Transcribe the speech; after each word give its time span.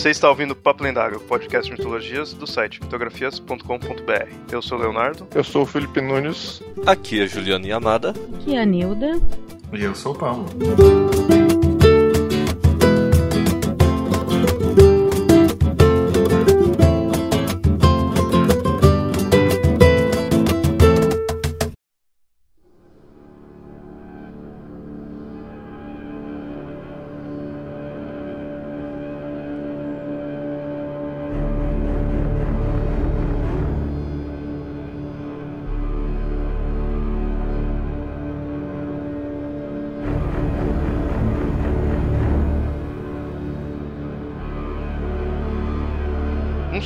Você 0.00 0.08
está 0.08 0.30
ouvindo 0.30 0.56
Papo 0.56 0.82
Lendário, 0.82 1.20
podcast 1.20 1.70
de 1.70 1.76
mitologias 1.76 2.32
do 2.32 2.46
site 2.46 2.80
mitografias.com.br. 2.80 4.32
Eu 4.50 4.62
sou 4.62 4.78
o 4.78 4.80
Leonardo. 4.80 5.28
Eu 5.34 5.44
sou 5.44 5.64
o 5.64 5.66
Felipe 5.66 6.00
Nunes. 6.00 6.62
Aqui 6.86 7.20
é 7.20 7.26
Juliana 7.26 7.66
Yamada. 7.66 8.14
Aqui 8.36 8.56
é 8.56 8.62
a 8.62 8.64
Nilda. 8.64 9.20
E 9.74 9.84
eu 9.84 9.94
sou 9.94 10.14
o 10.14 10.18
Paulo. 10.18 10.46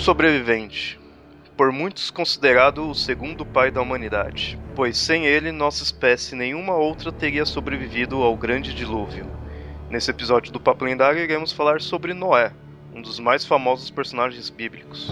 Sobrevivente, 0.05 1.01
por 1.57 1.73
muitos 1.73 2.11
considerado 2.11 2.91
o 2.91 2.95
segundo 2.95 3.43
pai 3.43 3.71
da 3.71 3.81
humanidade, 3.81 4.59
pois 4.77 4.99
sem 4.99 5.25
ele 5.25 5.51
nossa 5.51 5.83
espécie 5.83 6.37
nenhuma 6.37 6.75
outra 6.75 7.11
teria 7.11 7.47
sobrevivido 7.47 8.17
ao 8.23 8.37
grande 8.37 8.75
dilúvio. 8.75 9.27
Nesse 9.89 10.11
episódio 10.11 10.53
do 10.53 10.61
Papo 10.61 10.85
Lendário 10.85 11.23
iremos 11.23 11.53
falar 11.53 11.81
sobre 11.81 12.13
Noé, 12.13 12.53
um 12.95 13.01
dos 13.01 13.19
mais 13.19 13.47
famosos 13.47 13.91
personagens 13.91 14.51
bíblicos. 14.51 15.11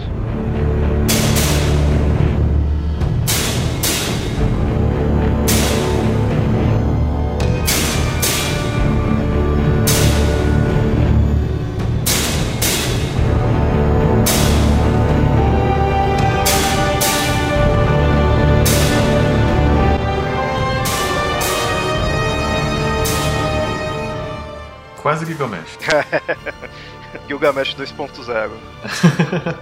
Gilgamesh. 27.27 27.75
Gilgamesh 27.75 27.75
2.0. 27.77 28.51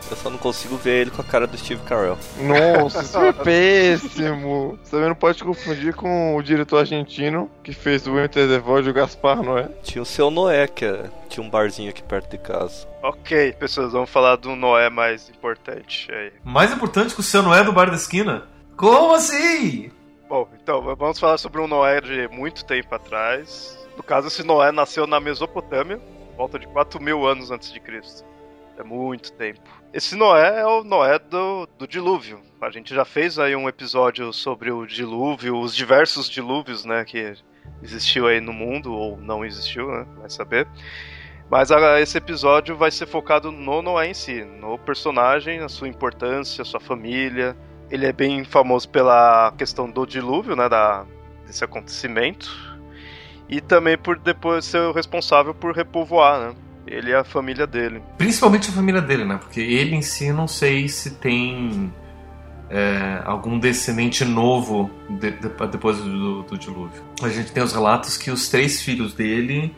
Eu 0.09 0.15
só 0.17 0.29
não 0.29 0.37
consigo 0.37 0.77
ver 0.77 1.01
ele 1.01 1.11
com 1.11 1.21
a 1.21 1.25
cara 1.25 1.45
do 1.45 1.57
Steve 1.57 1.81
Carell. 1.83 2.17
Nossa, 2.39 3.01
isso 3.01 3.17
é 3.17 3.33
péssimo. 3.43 4.79
Você 4.83 4.91
também 4.91 5.09
não 5.09 5.15
pode 5.15 5.43
confundir 5.43 5.93
com 5.93 6.35
o 6.35 6.41
diretor 6.41 6.79
argentino 6.79 7.49
que 7.63 7.73
fez 7.73 8.07
o 8.07 8.15
Winter 8.15 8.47
the 8.47 8.57
Void, 8.59 8.89
o 8.89 8.93
Gaspar 8.93 9.41
Noé. 9.43 9.69
Tinha 9.83 10.01
o 10.01 10.05
seu 10.05 10.31
Noé, 10.31 10.67
que 10.67 10.85
é- 10.85 11.09
tinha 11.29 11.45
um 11.45 11.49
barzinho 11.49 11.89
aqui 11.89 12.01
perto 12.03 12.29
de 12.31 12.37
casa. 12.37 12.87
Ok, 13.03 13.53
pessoas, 13.53 13.91
vamos 13.93 14.09
falar 14.09 14.35
do 14.37 14.55
Noé 14.55 14.89
mais 14.89 15.29
importante 15.29 16.09
aí. 16.11 16.31
Mais 16.43 16.71
importante 16.71 17.13
que 17.13 17.19
o 17.19 17.23
seu 17.23 17.41
Noé 17.43 17.63
do 17.63 17.73
bar 17.73 17.89
da 17.89 17.95
esquina? 17.95 18.43
Como 18.77 19.13
assim? 19.13 19.91
Bom, 20.29 20.47
então 20.61 20.81
vamos 20.95 21.19
falar 21.19 21.37
sobre 21.37 21.59
um 21.61 21.67
Noé 21.67 21.99
de 21.99 22.27
muito 22.29 22.63
tempo 22.63 22.95
atrás. 22.95 23.77
No 24.01 24.07
caso, 24.07 24.29
esse 24.29 24.43
Noé 24.43 24.71
nasceu 24.71 25.05
na 25.05 25.19
Mesopotâmia, 25.19 26.01
volta 26.35 26.57
de 26.57 26.65
4 26.65 26.99
mil 26.99 27.23
anos 27.27 27.51
antes 27.51 27.71
de 27.71 27.79
Cristo. 27.79 28.25
É 28.75 28.83
muito 28.83 29.31
tempo. 29.33 29.61
Esse 29.93 30.15
Noé 30.15 30.61
é 30.61 30.65
o 30.65 30.83
Noé 30.83 31.19
do, 31.19 31.67
do 31.77 31.87
dilúvio. 31.87 32.41
A 32.59 32.71
gente 32.71 32.95
já 32.95 33.05
fez 33.05 33.37
aí 33.37 33.55
um 33.55 33.69
episódio 33.69 34.33
sobre 34.33 34.71
o 34.71 34.87
dilúvio, 34.87 35.55
os 35.55 35.75
diversos 35.75 36.27
dilúvios, 36.27 36.83
né, 36.83 37.05
que 37.05 37.35
existiu 37.83 38.25
aí 38.25 38.41
no 38.41 38.51
mundo, 38.51 38.91
ou 38.91 39.17
não 39.17 39.45
existiu, 39.45 39.87
né, 39.91 40.07
vai 40.17 40.31
saber. 40.31 40.67
Mas 41.47 41.71
ah, 41.71 42.01
esse 42.01 42.17
episódio 42.17 42.75
vai 42.75 42.89
ser 42.89 43.05
focado 43.05 43.51
no 43.51 43.83
Noé 43.83 44.07
em 44.07 44.15
si, 44.15 44.43
no 44.43 44.79
personagem, 44.79 45.59
a 45.59 45.69
sua 45.69 45.87
importância, 45.87 46.63
a 46.63 46.65
sua 46.65 46.79
família, 46.79 47.55
ele 47.91 48.07
é 48.07 48.11
bem 48.11 48.43
famoso 48.43 48.89
pela 48.89 49.53
questão 49.59 49.87
do 49.87 50.07
dilúvio, 50.07 50.55
né, 50.55 50.67
da, 50.67 51.05
desse 51.45 51.63
acontecimento, 51.63 52.70
e 53.51 53.59
também 53.61 53.97
por 53.97 54.17
depois 54.17 54.65
ser 54.65 54.79
o 54.79 54.91
responsável 54.93 55.53
por 55.53 55.75
repovoar, 55.75 56.39
né, 56.39 56.55
ele 56.87 57.11
e 57.11 57.13
a 57.13 57.23
família 57.23 57.67
dele. 57.67 58.01
Principalmente 58.17 58.69
a 58.69 58.73
família 58.73 59.01
dele, 59.01 59.25
né? 59.25 59.37
Porque 59.37 59.59
ele 59.59 59.95
em 59.95 60.01
si 60.01 60.31
não 60.31 60.47
sei 60.47 60.87
se 60.87 61.11
tem 61.11 61.93
é, 62.69 63.21
algum 63.25 63.59
descendente 63.59 64.23
novo 64.25 64.89
de- 65.09 65.31
de- 65.31 65.67
depois 65.69 65.97
do, 65.97 66.43
do 66.43 66.57
dilúvio. 66.57 67.03
A 67.21 67.27
gente 67.29 67.51
tem 67.51 67.61
os 67.61 67.73
relatos 67.73 68.17
que 68.17 68.31
os 68.31 68.47
três 68.49 68.81
filhos 68.81 69.13
dele 69.13 69.75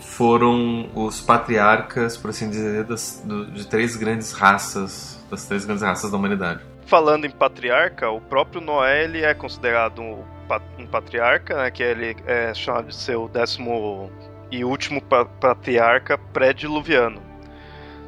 foram 0.00 0.88
os 0.94 1.20
patriarcas, 1.20 2.16
por 2.16 2.30
assim 2.30 2.50
dizer, 2.50 2.84
das, 2.84 3.22
do- 3.24 3.46
de 3.52 3.66
três 3.66 3.94
grandes 3.96 4.32
raças, 4.32 5.18
das 5.30 5.44
três 5.46 5.64
grandes 5.64 5.82
raças 5.84 6.10
da 6.10 6.16
humanidade. 6.16 6.60
Falando 6.86 7.24
em 7.24 7.30
patriarca, 7.30 8.10
o 8.10 8.20
próprio 8.20 8.60
Noé 8.60 9.04
ele 9.04 9.22
é 9.24 9.32
considerado 9.34 10.00
um, 10.02 10.22
um 10.78 10.86
patriarca, 10.86 11.56
né, 11.56 11.70
que 11.70 11.82
ele 11.82 12.14
é 12.26 12.52
chamado 12.54 12.88
de 12.88 12.94
ser 12.94 13.16
o 13.16 13.26
décimo 13.28 14.10
e 14.50 14.64
último 14.64 15.00
pa- 15.00 15.24
patriarca 15.24 16.18
pré-diluviano. 16.18 17.22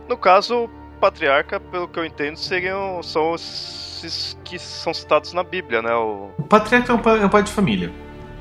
No 0.09 0.17
caso, 0.17 0.69
patriarca, 1.01 1.59
pelo 1.59 1.89
que 1.89 1.99
eu 1.99 2.05
entendo, 2.05 2.37
seriam 2.37 3.03
são 3.03 3.35
esses 3.35 4.39
que 4.45 4.59
são 4.59 4.93
citados 4.93 5.33
na 5.33 5.43
Bíblia, 5.43 5.81
né? 5.83 5.95
O, 5.95 6.31
O 6.39 6.43
patriarca 6.43 6.93
é 6.93 6.95
um 6.95 6.99
pai, 6.99 7.23
é 7.23 7.27
um 7.27 7.29
pai 7.31 7.43
de 7.43 7.51
família. 7.51 7.91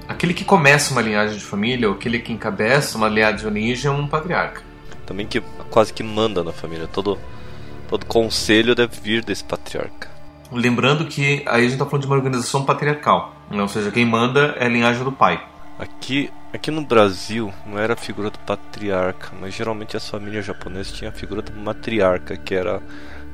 Aquele 0.08 0.34
que 0.34 0.46
começa 0.46 0.92
uma 0.92 1.02
linhagem 1.02 1.38
de 1.38 1.44
família, 1.44 1.88
ou 1.90 1.96
aquele 1.96 2.20
que 2.20 2.32
encabeça 2.32 2.98
uma 2.98 3.08
linhagem 3.08 3.38
de 3.40 3.48
origem 3.48 3.90
é 3.90 3.94
um 3.94 4.06
patriarca. 4.08 4.62
Também 5.06 5.26
que 5.26 5.42
quase 5.72 5.92
que 5.94 6.04
manda 6.04 6.44
na 6.44 6.52
família. 6.52 6.88
Todo, 6.88 7.18
todo 7.88 8.06
conselho 8.06 8.76
deve 8.76 9.00
vir 9.00 9.24
desse 9.24 9.44
patriarca. 9.44 10.14
Lembrando 10.56 11.06
que 11.06 11.44
aí 11.46 11.60
a 11.60 11.62
gente 11.62 11.74
está 11.74 11.86
falando 11.86 12.02
de 12.02 12.08
uma 12.08 12.16
organização 12.16 12.64
patriarcal, 12.66 13.36
né? 13.52 13.62
ou 13.62 13.68
seja, 13.68 13.92
quem 13.92 14.06
manda 14.06 14.56
é 14.60 14.66
a 14.66 14.70
linhagem 14.70 15.04
do 15.04 15.12
pai. 15.12 15.44
Aqui, 15.78 16.32
aqui 16.54 16.72
no 16.72 16.82
Brasil 16.86 17.54
não 17.66 17.78
era 17.78 17.94
a 17.94 17.98
figura 17.98 18.30
do 18.30 18.40
patriarca, 18.40 19.32
mas 19.40 19.54
geralmente 19.54 19.98
as 19.98 20.10
famílias 20.10 20.46
japonesas 20.46 20.94
tinham 20.94 21.12
a 21.12 21.14
figura 21.14 21.42
da 21.42 21.52
matriarca, 21.54 22.38
que 22.38 22.56
era 22.56 22.82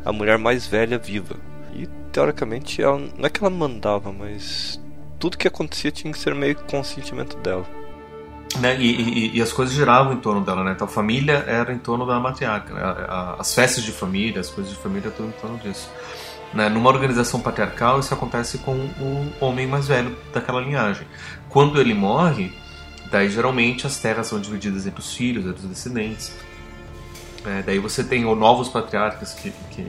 a 0.03 0.11
mulher 0.11 0.37
mais 0.39 0.65
velha 0.65 0.97
viva. 0.97 1.35
E 1.73 1.87
teoricamente 2.11 2.81
ela, 2.81 2.97
não 2.97 3.25
é 3.25 3.29
que 3.29 3.39
ela 3.43 3.49
mandava, 3.49 4.11
mas 4.11 4.81
tudo 5.19 5.37
que 5.37 5.47
acontecia 5.47 5.91
tinha 5.91 6.11
que 6.11 6.17
ser 6.19 6.33
meio 6.33 6.55
consentimento 6.69 7.37
dela. 7.37 7.65
Né? 8.59 8.75
E, 8.79 9.01
e- 9.29 9.37
e 9.37 9.41
as 9.41 9.53
coisas 9.53 9.73
giravam 9.75 10.11
em 10.13 10.17
torno 10.17 10.41
dela, 10.41 10.63
né? 10.63 10.71
Então 10.71 10.85
a 10.85 10.89
família 10.89 11.43
era 11.47 11.71
em 11.71 11.77
torno 11.77 12.05
da 12.05 12.19
matriarca. 12.19 12.73
né? 12.73 12.81
As 13.39 13.53
festas 13.55 13.83
de 13.83 13.91
família, 13.91 14.41
as 14.41 14.49
coisas 14.49 14.73
de 14.73 14.79
família, 14.79 15.09
tudo 15.11 15.29
em 15.29 15.39
torno 15.39 15.57
disso. 15.59 15.89
Né? 16.53 16.67
Numa 16.69 16.89
organização 16.89 17.39
patriarcal, 17.39 17.99
isso 17.99 18.13
acontece 18.13 18.57
com 18.59 18.73
o 18.73 19.31
homem 19.39 19.67
mais 19.67 19.87
velho 19.87 20.15
daquela 20.33 20.59
linhagem. 20.61 21.07
Quando 21.49 21.79
ele 21.79 21.93
morre, 21.93 22.51
daí 23.09 23.29
geralmente 23.29 23.87
as 23.87 23.97
terras 23.97 24.27
são 24.27 24.39
divididas 24.39 24.85
entre 24.85 24.99
os 24.99 25.13
filhos, 25.13 25.45
entre 25.45 25.61
os 25.61 25.69
descendentes. 25.69 26.33
É, 27.45 27.61
daí 27.63 27.79
você 27.79 28.03
tem 28.03 28.25
ou 28.25 28.35
novos 28.35 28.69
patriarcas 28.69 29.33
que, 29.33 29.51
que, 29.71 29.85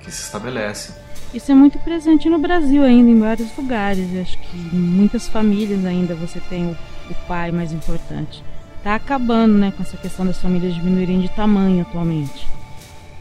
que 0.00 0.10
se 0.10 0.22
estabelecem. 0.22 0.94
Isso 1.32 1.52
é 1.52 1.54
muito 1.54 1.78
presente 1.80 2.28
no 2.30 2.38
Brasil 2.38 2.82
ainda, 2.82 3.10
em 3.10 3.20
vários 3.20 3.54
lugares. 3.56 4.12
Eu 4.12 4.22
acho 4.22 4.38
que 4.38 4.56
em 4.56 4.78
muitas 4.78 5.28
famílias 5.28 5.84
ainda 5.84 6.14
você 6.14 6.40
tem 6.40 6.66
o, 6.66 6.76
o 7.10 7.14
pai 7.26 7.52
mais 7.52 7.70
importante. 7.70 8.42
Tá 8.82 8.94
acabando, 8.94 9.54
né, 9.54 9.72
com 9.76 9.82
essa 9.82 9.96
questão 9.96 10.24
das 10.24 10.40
famílias 10.40 10.74
diminuírem 10.74 11.20
de 11.20 11.28
tamanho 11.28 11.82
atualmente. 11.82 12.48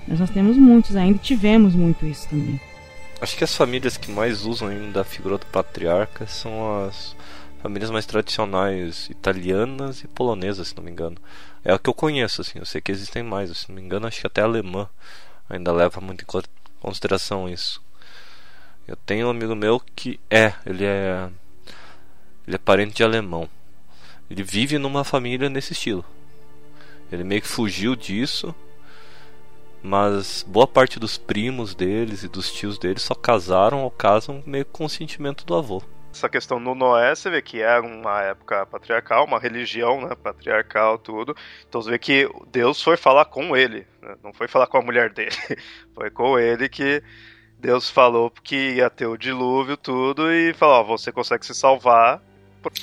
Mas 0.07 0.19
nós 0.19 0.29
temos 0.29 0.55
muitos 0.55 0.95
ainda 0.95 1.17
e 1.17 1.19
tivemos 1.19 1.75
muito 1.75 2.05
isso 2.05 2.29
também. 2.29 2.59
Acho 3.19 3.35
que 3.35 3.43
as 3.43 3.55
famílias 3.55 3.97
que 3.97 4.11
mais 4.11 4.45
usam 4.45 4.67
ainda 4.67 5.01
a 5.01 5.03
figura 5.03 5.37
do 5.37 5.45
patriarca 5.47 6.27
são 6.27 6.85
as 6.85 7.15
famílias 7.61 7.89
mais 7.89 8.05
tradicionais 8.05 9.09
italianas 9.09 10.03
e 10.03 10.07
polonesas, 10.07 10.67
se 10.69 10.77
não 10.77 10.83
me 10.83 10.91
engano. 10.91 11.17
É 11.63 11.73
a 11.73 11.79
que 11.79 11.89
eu 11.89 11.93
conheço, 11.93 12.41
assim. 12.41 12.59
Eu 12.59 12.65
sei 12.65 12.79
que 12.79 12.91
existem 12.91 13.23
mais, 13.23 13.55
se 13.57 13.69
não 13.69 13.75
me 13.75 13.81
engano, 13.81 14.05
acho 14.07 14.21
que 14.21 14.27
até 14.27 14.41
a 14.41 14.45
alemã 14.45 14.87
ainda 15.49 15.71
leva 15.71 15.99
muito 15.99 16.21
em 16.21 16.25
co- 16.25 16.43
consideração 16.79 17.49
isso. 17.49 17.81
Eu 18.87 18.95
tenho 18.95 19.27
um 19.27 19.31
amigo 19.31 19.55
meu 19.55 19.81
que 19.95 20.19
é, 20.29 20.53
ele 20.65 20.85
é 20.85 21.29
ele 22.47 22.55
é 22.55 22.59
parente 22.59 22.93
de 22.95 23.03
alemão. 23.03 23.49
Ele 24.29 24.43
vive 24.43 24.77
numa 24.77 25.03
família 25.03 25.49
nesse 25.49 25.73
estilo. 25.73 26.05
Ele 27.11 27.23
meio 27.23 27.41
que 27.41 27.47
fugiu 27.47 27.95
disso, 27.95 28.53
mas 29.87 30.43
boa 30.45 30.67
parte 30.67 30.99
dos 30.99 31.17
primos 31.17 31.73
deles 31.73 32.23
e 32.23 32.27
dos 32.27 32.51
tios 32.51 32.77
deles 32.77 33.01
só 33.01 33.15
casaram 33.15 33.83
ou 33.83 33.89
casam 33.89 34.43
meio 34.45 34.65
com 34.65 34.83
o 34.83 34.87
consentimento 34.87 35.45
do 35.45 35.55
avô. 35.55 35.81
essa 36.11 36.27
questão 36.27 36.59
no 36.59 36.75
Noé, 36.75 37.15
você 37.15 37.29
vê 37.29 37.41
que 37.41 37.61
era 37.61 37.81
uma 37.81 38.21
época 38.21 38.65
patriarcal, 38.65 39.25
uma 39.25 39.39
religião, 39.39 40.01
né, 40.01 40.13
patriarcal, 40.15 40.97
tudo. 40.97 41.35
Então 41.67 41.81
você 41.81 41.91
vê 41.91 41.99
que 41.99 42.29
Deus 42.51 42.83
foi 42.83 42.97
falar 42.97 43.25
com 43.25 43.55
ele, 43.55 43.87
né? 44.01 44.15
não 44.21 44.33
foi 44.33 44.47
falar 44.47 44.67
com 44.67 44.77
a 44.77 44.81
mulher 44.81 45.13
dele, 45.13 45.31
foi 45.95 46.09
com 46.09 46.37
ele 46.37 46.67
que 46.67 47.01
Deus 47.57 47.89
falou 47.89 48.29
que 48.43 48.75
ia 48.75 48.89
ter 48.89 49.07
o 49.07 49.17
dilúvio, 49.17 49.77
tudo, 49.77 50.31
e 50.31 50.53
falou: 50.53 50.75
ó, 50.75 50.83
você 50.83 51.11
consegue 51.13 51.45
se 51.45 51.55
salvar. 51.55 52.21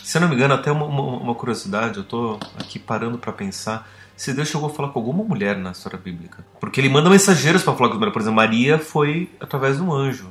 Se 0.03 0.17
eu 0.17 0.23
não 0.23 0.29
me 0.29 0.35
engano, 0.35 0.55
até 0.55 0.73
uma, 0.73 0.87
uma 0.87 1.35
curiosidade, 1.35 1.99
eu 1.99 2.05
tô 2.05 2.39
aqui 2.59 2.79
parando 2.79 3.19
para 3.19 3.33
pensar 3.33 3.87
se 4.17 4.33
Deus 4.33 4.49
chegou 4.49 4.69
a 4.69 4.73
falar 4.73 4.91
com 4.91 4.99
alguma 4.99 5.25
mulher 5.25 5.57
na 5.57 5.73
história 5.73 5.99
bíblica. 5.99 6.45
Porque 6.61 6.81
ele 6.81 6.89
manda 6.89 7.11
mensageiros 7.11 7.63
para 7.63 7.75
falar 7.75 7.91
com 7.91 7.99
mulher. 7.99 8.13
Por 8.13 8.23
exemplo, 8.23 8.37
Maria 8.37 8.79
foi 8.79 9.31
através 9.41 9.77
de 9.77 9.83
um 9.83 9.93
anjo. 9.93 10.31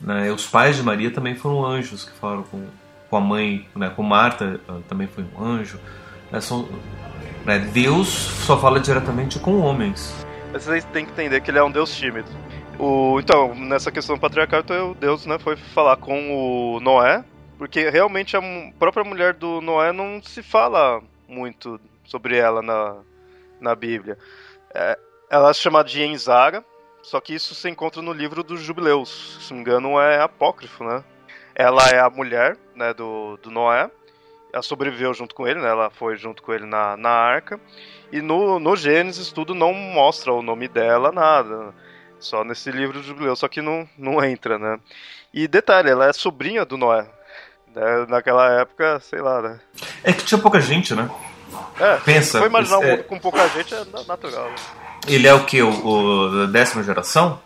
Né? 0.00 0.30
Os 0.30 0.46
pais 0.46 0.76
de 0.76 0.82
Maria 0.82 1.10
também 1.10 1.34
foram 1.34 1.64
anjos 1.64 2.04
que 2.04 2.16
falaram 2.18 2.44
com, 2.44 2.64
com 3.10 3.16
a 3.16 3.20
mãe, 3.20 3.66
né? 3.74 3.90
com 3.90 4.02
Marta 4.02 4.60
também 4.88 5.06
foi 5.06 5.24
um 5.36 5.44
anjo. 5.44 5.80
Né? 6.30 6.40
São, 6.40 6.68
né? 7.44 7.58
Deus 7.58 8.08
só 8.08 8.58
fala 8.58 8.78
diretamente 8.78 9.38
com 9.38 9.60
homens. 9.60 10.14
Mas 10.52 10.64
vocês 10.64 10.84
têm 10.86 11.04
que 11.04 11.12
entender 11.12 11.40
que 11.40 11.50
ele 11.50 11.58
é 11.58 11.64
um 11.64 11.70
Deus 11.70 11.94
tímido. 11.94 12.28
O, 12.78 13.18
então, 13.20 13.54
nessa 13.54 13.90
questão 13.90 14.18
patriarcal, 14.18 14.60
então, 14.60 14.96
Deus 14.98 15.24
né, 15.26 15.38
foi 15.38 15.56
falar 15.56 15.96
com 15.96 16.74
o 16.76 16.80
Noé, 16.80 17.24
porque 17.56 17.88
realmente 17.88 18.36
a 18.36 18.40
própria 18.78 19.02
mulher 19.02 19.32
do 19.32 19.60
Noé 19.60 19.92
não 19.92 20.20
se 20.22 20.42
fala 20.42 21.00
muito 21.26 21.80
sobre 22.06 22.36
ela 22.36 22.62
na, 22.62 22.96
na 23.60 23.74
Bíblia. 23.74 24.18
É, 24.74 24.98
ela 25.30 25.50
é 25.50 25.54
chamada 25.54 25.88
de 25.88 26.02
Enzara, 26.02 26.64
só 27.02 27.20
que 27.20 27.34
isso 27.34 27.54
se 27.54 27.68
encontra 27.68 28.02
no 28.02 28.12
livro 28.12 28.42
dos 28.42 28.60
Jubileus. 28.60 29.38
Se 29.40 29.50
não 29.50 29.58
me 29.58 29.62
engano, 29.62 30.00
é 30.00 30.20
apócrifo, 30.20 30.84
né? 30.84 31.04
Ela 31.54 31.88
é 31.88 32.00
a 32.00 32.10
mulher 32.10 32.56
né, 32.74 32.92
do, 32.92 33.36
do 33.38 33.50
Noé. 33.50 33.90
Ela 34.52 34.62
sobreviveu 34.62 35.12
junto 35.14 35.34
com 35.34 35.46
ele, 35.46 35.60
né? 35.60 35.68
Ela 35.68 35.90
foi 35.90 36.16
junto 36.16 36.42
com 36.42 36.52
ele 36.52 36.66
na, 36.66 36.96
na 36.96 37.10
arca. 37.10 37.60
E 38.12 38.20
no, 38.20 38.58
no 38.58 38.76
Gênesis 38.76 39.32
tudo 39.32 39.54
não 39.54 39.72
mostra 39.72 40.32
o 40.32 40.42
nome 40.42 40.68
dela, 40.68 41.12
nada. 41.12 41.74
Só 42.18 42.44
nesse 42.44 42.70
livro 42.70 42.98
dos 42.98 43.06
Jubileus, 43.06 43.38
só 43.38 43.48
que 43.48 43.60
não, 43.60 43.88
não 43.96 44.24
entra, 44.24 44.58
né? 44.58 44.80
E 45.32 45.46
detalhe, 45.46 45.90
ela 45.90 46.08
é 46.08 46.12
sobrinha 46.12 46.64
do 46.64 46.76
Noé. 46.76 47.06
Né? 47.74 48.06
Naquela 48.08 48.60
época, 48.60 48.98
sei 49.00 49.20
lá, 49.20 49.42
né? 49.42 49.60
É 50.02 50.12
que 50.12 50.24
tinha 50.24 50.40
pouca 50.40 50.60
gente, 50.60 50.94
né? 50.94 51.10
É, 51.78 51.96
Pensa. 51.96 52.38
Foi 52.38 52.48
imaginar 52.48 52.78
um 52.78 52.82
é... 52.82 52.90
mundo 52.92 53.04
com 53.04 53.18
pouca 53.18 53.46
gente 53.48 53.74
é 53.74 53.84
natural. 54.06 54.50
Ele 55.06 55.26
é 55.26 55.34
o 55.34 55.44
que? 55.44 55.62
O, 55.62 55.70
o 55.70 56.46
décima 56.46 56.82
geração? 56.82 57.40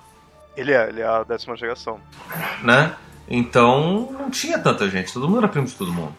Ele 0.57 0.73
é, 0.73 0.89
ele 0.89 1.01
é 1.01 1.07
a 1.07 1.23
décima 1.23 1.57
geração. 1.57 2.01
Né? 2.63 2.95
Então 3.29 4.11
não 4.13 4.31
tinha 4.31 4.59
tanta 4.59 4.89
gente, 4.89 5.13
todo 5.13 5.29
mundo 5.29 5.39
era 5.39 5.49
primo 5.49 5.67
de 5.67 5.75
todo 5.75 5.93
mundo. 5.93 6.15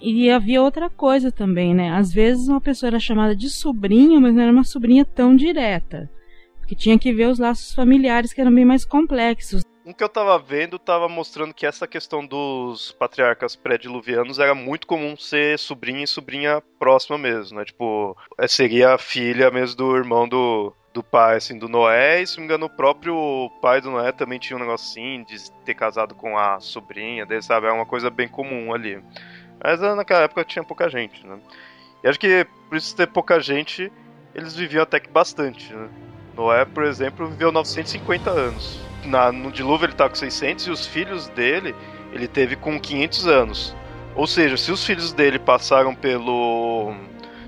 E 0.00 0.30
havia 0.30 0.62
outra 0.62 0.90
coisa 0.90 1.32
também, 1.32 1.74
né? 1.74 1.90
Às 1.96 2.12
vezes 2.12 2.48
uma 2.48 2.60
pessoa 2.60 2.88
era 2.88 3.00
chamada 3.00 3.34
de 3.34 3.48
sobrinha, 3.48 4.20
mas 4.20 4.34
não 4.34 4.42
era 4.42 4.52
uma 4.52 4.62
sobrinha 4.62 5.04
tão 5.04 5.34
direta. 5.34 6.08
Porque 6.60 6.74
tinha 6.74 6.98
que 6.98 7.12
ver 7.12 7.28
os 7.28 7.38
laços 7.38 7.74
familiares 7.74 8.32
que 8.32 8.40
eram 8.40 8.54
bem 8.54 8.64
mais 8.64 8.84
complexos. 8.84 9.62
Um 9.86 9.92
que 9.92 10.02
eu 10.02 10.08
tava 10.08 10.36
vendo 10.36 10.80
tava 10.80 11.08
mostrando 11.08 11.54
que 11.54 11.64
essa 11.64 11.86
questão 11.86 12.26
dos 12.26 12.90
patriarcas 12.90 13.54
pré-diluvianos 13.54 14.40
era 14.40 14.52
muito 14.52 14.84
comum 14.84 15.16
ser 15.16 15.56
sobrinha 15.60 16.02
e 16.02 16.08
sobrinha 16.08 16.60
próxima 16.76 17.16
mesmo, 17.16 17.56
né? 17.56 17.64
Tipo, 17.64 18.16
é, 18.36 18.48
seria 18.48 18.94
a 18.94 18.98
filha 18.98 19.48
mesmo 19.48 19.76
do 19.76 19.96
irmão 19.96 20.28
do, 20.28 20.74
do 20.92 21.04
pai, 21.04 21.36
assim, 21.36 21.56
do 21.56 21.68
Noé, 21.68 22.20
e 22.20 22.26
se 22.26 22.36
não 22.36 22.40
me 22.40 22.46
engano, 22.46 22.66
o 22.66 22.76
próprio 22.76 23.48
pai 23.62 23.80
do 23.80 23.92
Noé 23.92 24.10
também 24.10 24.40
tinha 24.40 24.56
um 24.56 24.60
negócio 24.60 24.90
assim, 24.90 25.22
de 25.22 25.52
ter 25.64 25.74
casado 25.74 26.16
com 26.16 26.36
a 26.36 26.58
sobrinha 26.58 27.24
dele, 27.24 27.42
sabe? 27.42 27.68
É 27.68 27.70
uma 27.70 27.86
coisa 27.86 28.10
bem 28.10 28.26
comum 28.26 28.74
ali. 28.74 29.00
Mas 29.62 29.80
ah, 29.84 29.94
naquela 29.94 30.22
época 30.22 30.44
tinha 30.44 30.64
pouca 30.64 30.88
gente, 30.90 31.24
né? 31.24 31.38
E 32.02 32.08
acho 32.08 32.18
que 32.18 32.44
por 32.68 32.76
isso 32.76 32.96
ter 32.96 33.06
pouca 33.06 33.38
gente, 33.38 33.92
eles 34.34 34.56
viviam 34.56 34.82
até 34.82 34.98
que 34.98 35.08
bastante, 35.08 35.72
né? 35.72 35.88
Noé, 36.34 36.64
por 36.64 36.82
exemplo, 36.82 37.28
viveu 37.28 37.52
950 37.52 38.30
anos 38.30 38.95
na, 39.06 39.30
no 39.32 39.50
dilúvio 39.50 39.86
ele 39.86 39.94
tá 39.94 40.08
com 40.08 40.14
600 40.14 40.66
e 40.66 40.70
os 40.70 40.86
filhos 40.86 41.28
dele 41.28 41.74
ele 42.12 42.26
teve 42.28 42.56
com 42.56 42.80
500 42.80 43.26
anos. 43.26 43.76
Ou 44.14 44.26
seja, 44.26 44.56
se 44.56 44.72
os 44.72 44.84
filhos 44.84 45.12
dele 45.12 45.38
passaram 45.38 45.94
pelo 45.94 46.94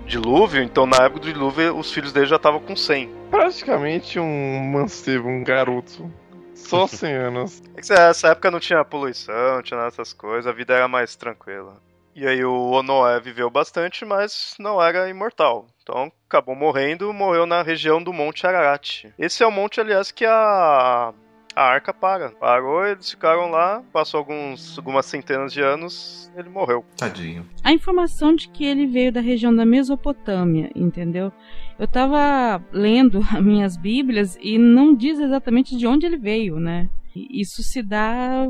dilúvio, 0.06 0.62
então 0.62 0.86
na 0.86 1.04
época 1.04 1.20
do 1.20 1.32
dilúvio 1.32 1.76
os 1.76 1.92
filhos 1.92 2.12
dele 2.12 2.26
já 2.26 2.36
estavam 2.36 2.60
com 2.60 2.76
100. 2.76 3.10
Praticamente 3.30 4.18
um 4.18 4.60
mancebo, 4.70 5.28
um 5.28 5.42
garoto. 5.42 6.10
Só 6.54 6.86
100 6.88 7.14
anos. 7.14 7.62
É 7.76 7.80
que 7.80 7.88
nessa 7.88 8.28
época 8.28 8.50
não 8.50 8.60
tinha 8.60 8.84
poluição, 8.84 9.56
não 9.56 9.62
tinha 9.62 9.78
nada 9.78 9.90
dessas 9.90 10.12
coisas, 10.12 10.46
a 10.46 10.52
vida 10.52 10.74
era 10.74 10.88
mais 10.88 11.16
tranquila. 11.16 11.76
E 12.14 12.26
aí 12.26 12.44
o 12.44 12.82
Noé 12.82 13.20
viveu 13.20 13.48
bastante, 13.48 14.04
mas 14.04 14.54
não 14.58 14.82
era 14.82 15.08
imortal. 15.08 15.66
Então 15.82 16.10
acabou 16.28 16.54
morrendo, 16.54 17.14
morreu 17.14 17.46
na 17.46 17.62
região 17.62 18.02
do 18.02 18.12
Monte 18.12 18.44
Ararat. 18.46 19.04
Esse 19.16 19.44
é 19.44 19.46
o 19.46 19.52
monte, 19.52 19.80
aliás, 19.80 20.10
que 20.10 20.26
a 20.26 21.14
a 21.58 21.62
arca 21.64 21.92
para. 21.92 22.30
Parou, 22.30 22.86
eles 22.86 23.10
ficaram 23.10 23.50
lá, 23.50 23.82
passou 23.92 24.18
alguns, 24.18 24.78
algumas 24.78 25.06
centenas 25.06 25.52
de 25.52 25.60
anos, 25.60 26.30
ele 26.36 26.48
morreu. 26.48 26.84
Tadinho. 26.96 27.44
A 27.64 27.72
informação 27.72 28.32
de 28.32 28.48
que 28.48 28.64
ele 28.64 28.86
veio 28.86 29.10
da 29.10 29.20
região 29.20 29.54
da 29.54 29.66
Mesopotâmia, 29.66 30.70
entendeu? 30.72 31.32
Eu 31.76 31.88
tava 31.88 32.64
lendo 32.70 33.18
as 33.34 33.42
minhas 33.42 33.76
bíblias 33.76 34.38
e 34.40 34.56
não 34.56 34.94
diz 34.94 35.18
exatamente 35.18 35.76
de 35.76 35.84
onde 35.84 36.06
ele 36.06 36.16
veio, 36.16 36.60
né? 36.60 36.88
Isso 37.12 37.64
se 37.64 37.82
dá. 37.82 38.48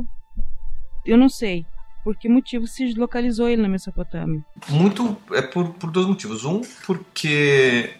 Eu 1.06 1.16
não 1.16 1.30
sei 1.30 1.64
por 2.04 2.14
que 2.14 2.28
motivo 2.28 2.66
se 2.66 2.84
deslocalizou 2.84 3.48
ele 3.48 3.62
na 3.62 3.68
Mesopotâmia? 3.68 4.44
Muito 4.68 5.16
é 5.32 5.40
por, 5.40 5.70
por 5.74 5.90
dois 5.90 6.06
motivos. 6.06 6.44
Um, 6.44 6.60
porque 6.86 7.90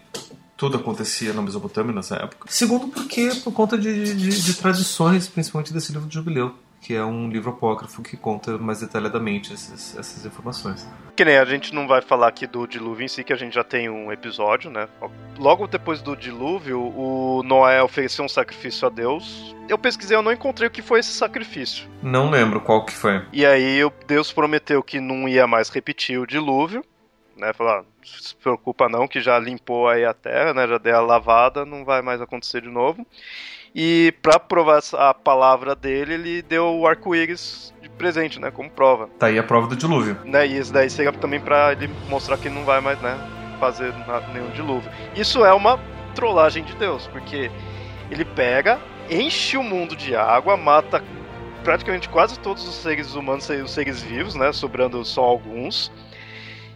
tudo 0.59 0.77
acontecia 0.77 1.33
na 1.33 1.41
Mesopotâmia 1.41 1.95
nessa 1.95 2.17
época. 2.17 2.49
Segundo, 2.51 2.89
porque 2.89 3.31
por 3.45 3.53
conta 3.53 3.79
de, 3.79 4.15
de, 4.15 4.43
de 4.43 4.55
tradições, 4.55 5.29
principalmente 5.29 5.73
desse 5.73 5.93
livro 5.93 6.09
de 6.09 6.15
Jubileu, 6.15 6.53
que 6.81 6.95
é 6.95 7.05
um 7.05 7.29
livro 7.29 7.51
apócrifo 7.51 8.03
que 8.03 8.17
conta 8.17 8.59
mais 8.59 8.81
detalhadamente 8.81 9.53
essas, 9.53 9.97
essas 9.97 10.27
informações. 10.27 10.87
Que 11.15 11.25
nem 11.25 11.37
a 11.37 11.45
gente 11.45 11.73
não 11.73 11.87
vai 11.87 12.03
falar 12.03 12.29
aqui 12.29 12.47
do 12.47 12.67
dilúvio 12.67 13.05
em 13.05 13.09
si, 13.09 13.23
que 13.23 13.33
a 13.33 13.37
gente 13.37 13.55
já 13.55 13.63
tem 13.63 13.89
um 13.89 14.11
episódio, 14.13 14.71
né? 14.71 14.89
Logo 15.39 15.67
depois 15.69 16.03
do 16.03 16.17
dilúvio, 16.17 16.81
o 16.81 17.43
Noé 17.45 17.83
ofereceu 17.83 18.25
um 18.25 18.29
sacrifício 18.29 18.87
a 18.87 18.91
Deus. 18.91 19.55
Eu 19.69 19.79
pesquisei, 19.79 20.17
eu 20.17 20.23
não 20.23 20.33
encontrei 20.33 20.69
o 20.69 20.71
que 20.71 20.83
foi 20.83 21.01
esse 21.01 21.13
sacrifício. 21.13 21.89
Não 22.03 22.31
lembro 22.31 22.61
qual 22.61 22.85
que 22.85 22.93
foi. 22.93 23.25
E 23.33 23.47
aí 23.47 23.81
Deus 24.07 24.33
prometeu 24.33 24.83
que 24.83 25.01
não 25.01 25.29
ia 25.29 25.47
mais 25.47 25.69
repetir 25.69 26.19
o 26.19 26.27
dilúvio 26.27 26.85
né? 27.39 27.53
Falar, 27.53 27.85
se 28.03 28.35
preocupa 28.37 28.89
não, 28.89 29.09
que 29.09 29.21
já 29.21 29.39
limpou 29.39 29.89
aí 29.89 30.05
a 30.05 30.13
terra, 30.13 30.53
né? 30.53 30.67
Já 30.67 30.79
deu 30.79 30.97
a 30.97 31.01
lavada, 31.01 31.65
não 31.65 31.85
vai 31.85 32.03
mais 32.03 32.21
acontecer 32.21 32.61
de 32.61 32.69
novo. 32.69 33.07
E 33.75 34.13
para 34.23 34.39
provar 34.39 34.81
a 34.95 35.15
palavra 35.15 35.75
dele, 35.75 36.15
ele 36.15 36.43
deu 36.43 36.67
o 36.75 36.87
arco-íris 36.87 37.73
de 37.81 37.89
presente, 37.91 38.41
né? 38.41 38.51
Como 38.51 38.71
prova. 38.71 39.09
Tá 39.19 39.27
aí 39.27 39.39
a 39.39 39.43
prova 39.43 39.67
do 39.67 39.77
dilúvio. 39.77 40.19
Né? 40.25 40.47
E 40.47 40.59
isso 40.59 40.73
daí 40.73 40.91
seria 40.91 41.13
também 41.13 41.41
para 41.41 41.73
ele 41.73 41.89
mostrar 42.09 42.37
que 42.39 42.49
não 42.49 42.65
vai 42.65 42.81
mais, 42.81 43.01
né? 43.01 43.17
Fazer 43.61 43.93
nenhum 44.33 44.51
dilúvio. 44.51 44.91
Isso 45.15 45.45
é 45.45 45.53
uma 45.53 45.79
trollagem 46.15 46.65
de 46.65 46.75
Deus, 46.77 47.07
porque 47.09 47.51
ele 48.11 48.25
pega, 48.25 48.81
enche 49.11 49.57
o 49.57 49.63
mundo 49.63 49.95
de 49.95 50.17
água, 50.17 50.57
mata 50.57 51.03
praticamente 51.63 52.09
quase 52.09 52.39
todos 52.39 52.67
os 52.67 52.75
seres 52.77 53.15
humanos 53.15 53.49
e 53.51 53.57
os 53.57 53.73
seres 53.73 54.03
vivos, 54.03 54.35
né? 54.35 54.53
Sobrando 54.53 55.05
só 55.05 55.23
alguns 55.23 55.93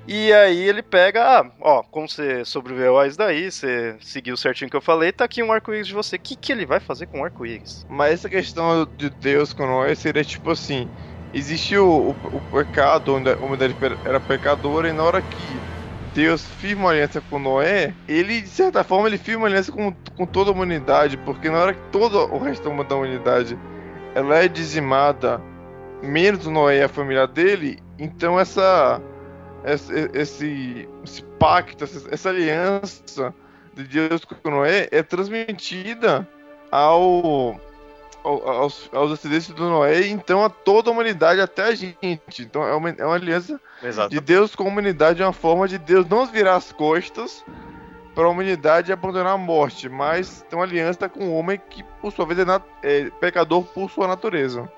e 0.07 0.33
aí 0.33 0.69
ele 0.69 0.83
pega, 0.83 1.41
ah, 1.41 1.51
ó, 1.61 1.83
como 1.83 2.09
você 2.09 2.45
sobreviveu 2.45 2.99
a 2.99 3.07
isso 3.07 3.19
daí, 3.19 3.51
você 3.51 3.97
seguiu 4.01 4.37
certinho 4.37 4.67
o 4.67 4.71
que 4.71 4.77
eu 4.77 4.81
falei, 4.81 5.13
tá 5.13 5.25
aqui 5.25 5.43
um 5.43 5.53
arco-íris 5.53 5.87
de 5.87 5.95
você. 5.95 6.17
O 6.17 6.19
que, 6.19 6.35
que 6.35 6.51
ele 6.51 6.67
vai 6.67 6.81
fazer 6.81 7.07
com 7.07 7.21
um 7.21 7.25
arco-íris? 7.25 7.87
Mas 7.89 8.15
essa 8.15 8.29
questão 8.29 8.87
de 8.97 9.09
Deus 9.11 9.53
com 9.53 9.67
Noé 9.67 9.95
seria 9.95 10.25
tipo 10.25 10.51
assim: 10.51 10.89
existiu 11.33 11.89
o, 11.89 12.11
o, 12.11 12.37
o 12.37 12.41
pecado, 12.53 13.15
onde 13.15 13.31
a 13.31 13.37
humanidade 13.37 13.77
era 14.05 14.19
pecadora, 14.19 14.89
e 14.89 14.93
na 14.93 15.05
hora 15.05 15.23
que 15.23 15.61
Deus 16.15 16.45
firma 16.45 16.91
aliança 16.91 17.21
com 17.21 17.39
Noé, 17.39 17.95
ele, 18.09 18.41
de 18.41 18.49
certa 18.49 18.85
forma, 18.85 19.09
ele 19.09 19.19
firma 19.19 19.47
aliança 19.47 19.71
com, 19.71 19.95
com 20.17 20.27
toda 20.27 20.51
a 20.51 20.53
humanidade, 20.53 21.17
porque 21.19 21.49
na 21.49 21.59
hora 21.59 21.75
que 21.75 21.91
todo 21.91 22.19
o 22.35 22.39
resto 22.39 22.69
da 22.69 22.95
humanidade 22.97 23.59
ela 24.15 24.39
é 24.39 24.49
dizimada, 24.49 25.41
menos 26.03 26.47
Noé 26.47 26.79
e 26.79 26.83
a 26.83 26.89
família 26.89 27.27
dele, 27.27 27.79
então 27.99 28.39
essa 28.39 29.01
esse, 29.65 30.11
esse, 30.13 30.89
esse 31.05 31.23
pacto, 31.39 31.85
essa, 31.85 32.09
essa, 32.11 32.29
aliança 32.29 33.35
de 33.75 33.85
Deus 33.85 34.25
com 34.25 34.51
Noé 34.51 34.89
é 34.91 35.03
transmitida 35.03 36.29
ao, 36.71 37.61
ao, 38.25 38.49
aos, 38.49 38.91
aos 38.93 39.11
descendentes 39.11 39.49
do 39.49 39.69
Noé, 39.69 40.07
então 40.09 40.45
a 40.45 40.51
toda 40.51 40.91
a 40.91 40.93
humanidade, 40.93 41.41
até 41.41 41.65
a 41.65 41.75
gente. 41.75 41.97
Então 42.41 42.67
é 42.67 42.75
uma, 42.75 42.91
é 42.91 43.05
uma 43.05 43.15
aliança 43.15 43.61
Exato. 43.83 44.11
de 44.11 44.21
Deus 44.21 44.55
com 44.55 44.65
a 44.65 44.69
humanidade, 44.69 45.23
é 45.23 45.27
uma 45.27 45.33
forma 45.33 45.69
de 45.69 45.79
Deus 45.79 46.09
não 46.09 46.27
virar 46.27 46.57
as 46.57 46.73
costas 46.73 47.45
para 48.15 48.25
a 48.25 48.29
humanidade 48.29 48.91
e 48.91 48.93
abandonar 48.93 49.35
a 49.35 49.39
morte, 49.39 49.89
mas 49.89 50.45
tem 50.49 50.59
uma 50.59 50.65
aliança 50.65 51.09
com 51.09 51.29
o 51.29 51.35
homem 51.35 51.61
que, 51.71 51.83
por 52.01 52.13
sua 52.13 52.27
vez, 52.27 52.39
é, 52.41 52.45
é 52.83 53.11
pecador 53.11 53.63
por 53.65 53.91
sua 53.91 54.07
natureza. 54.07 54.71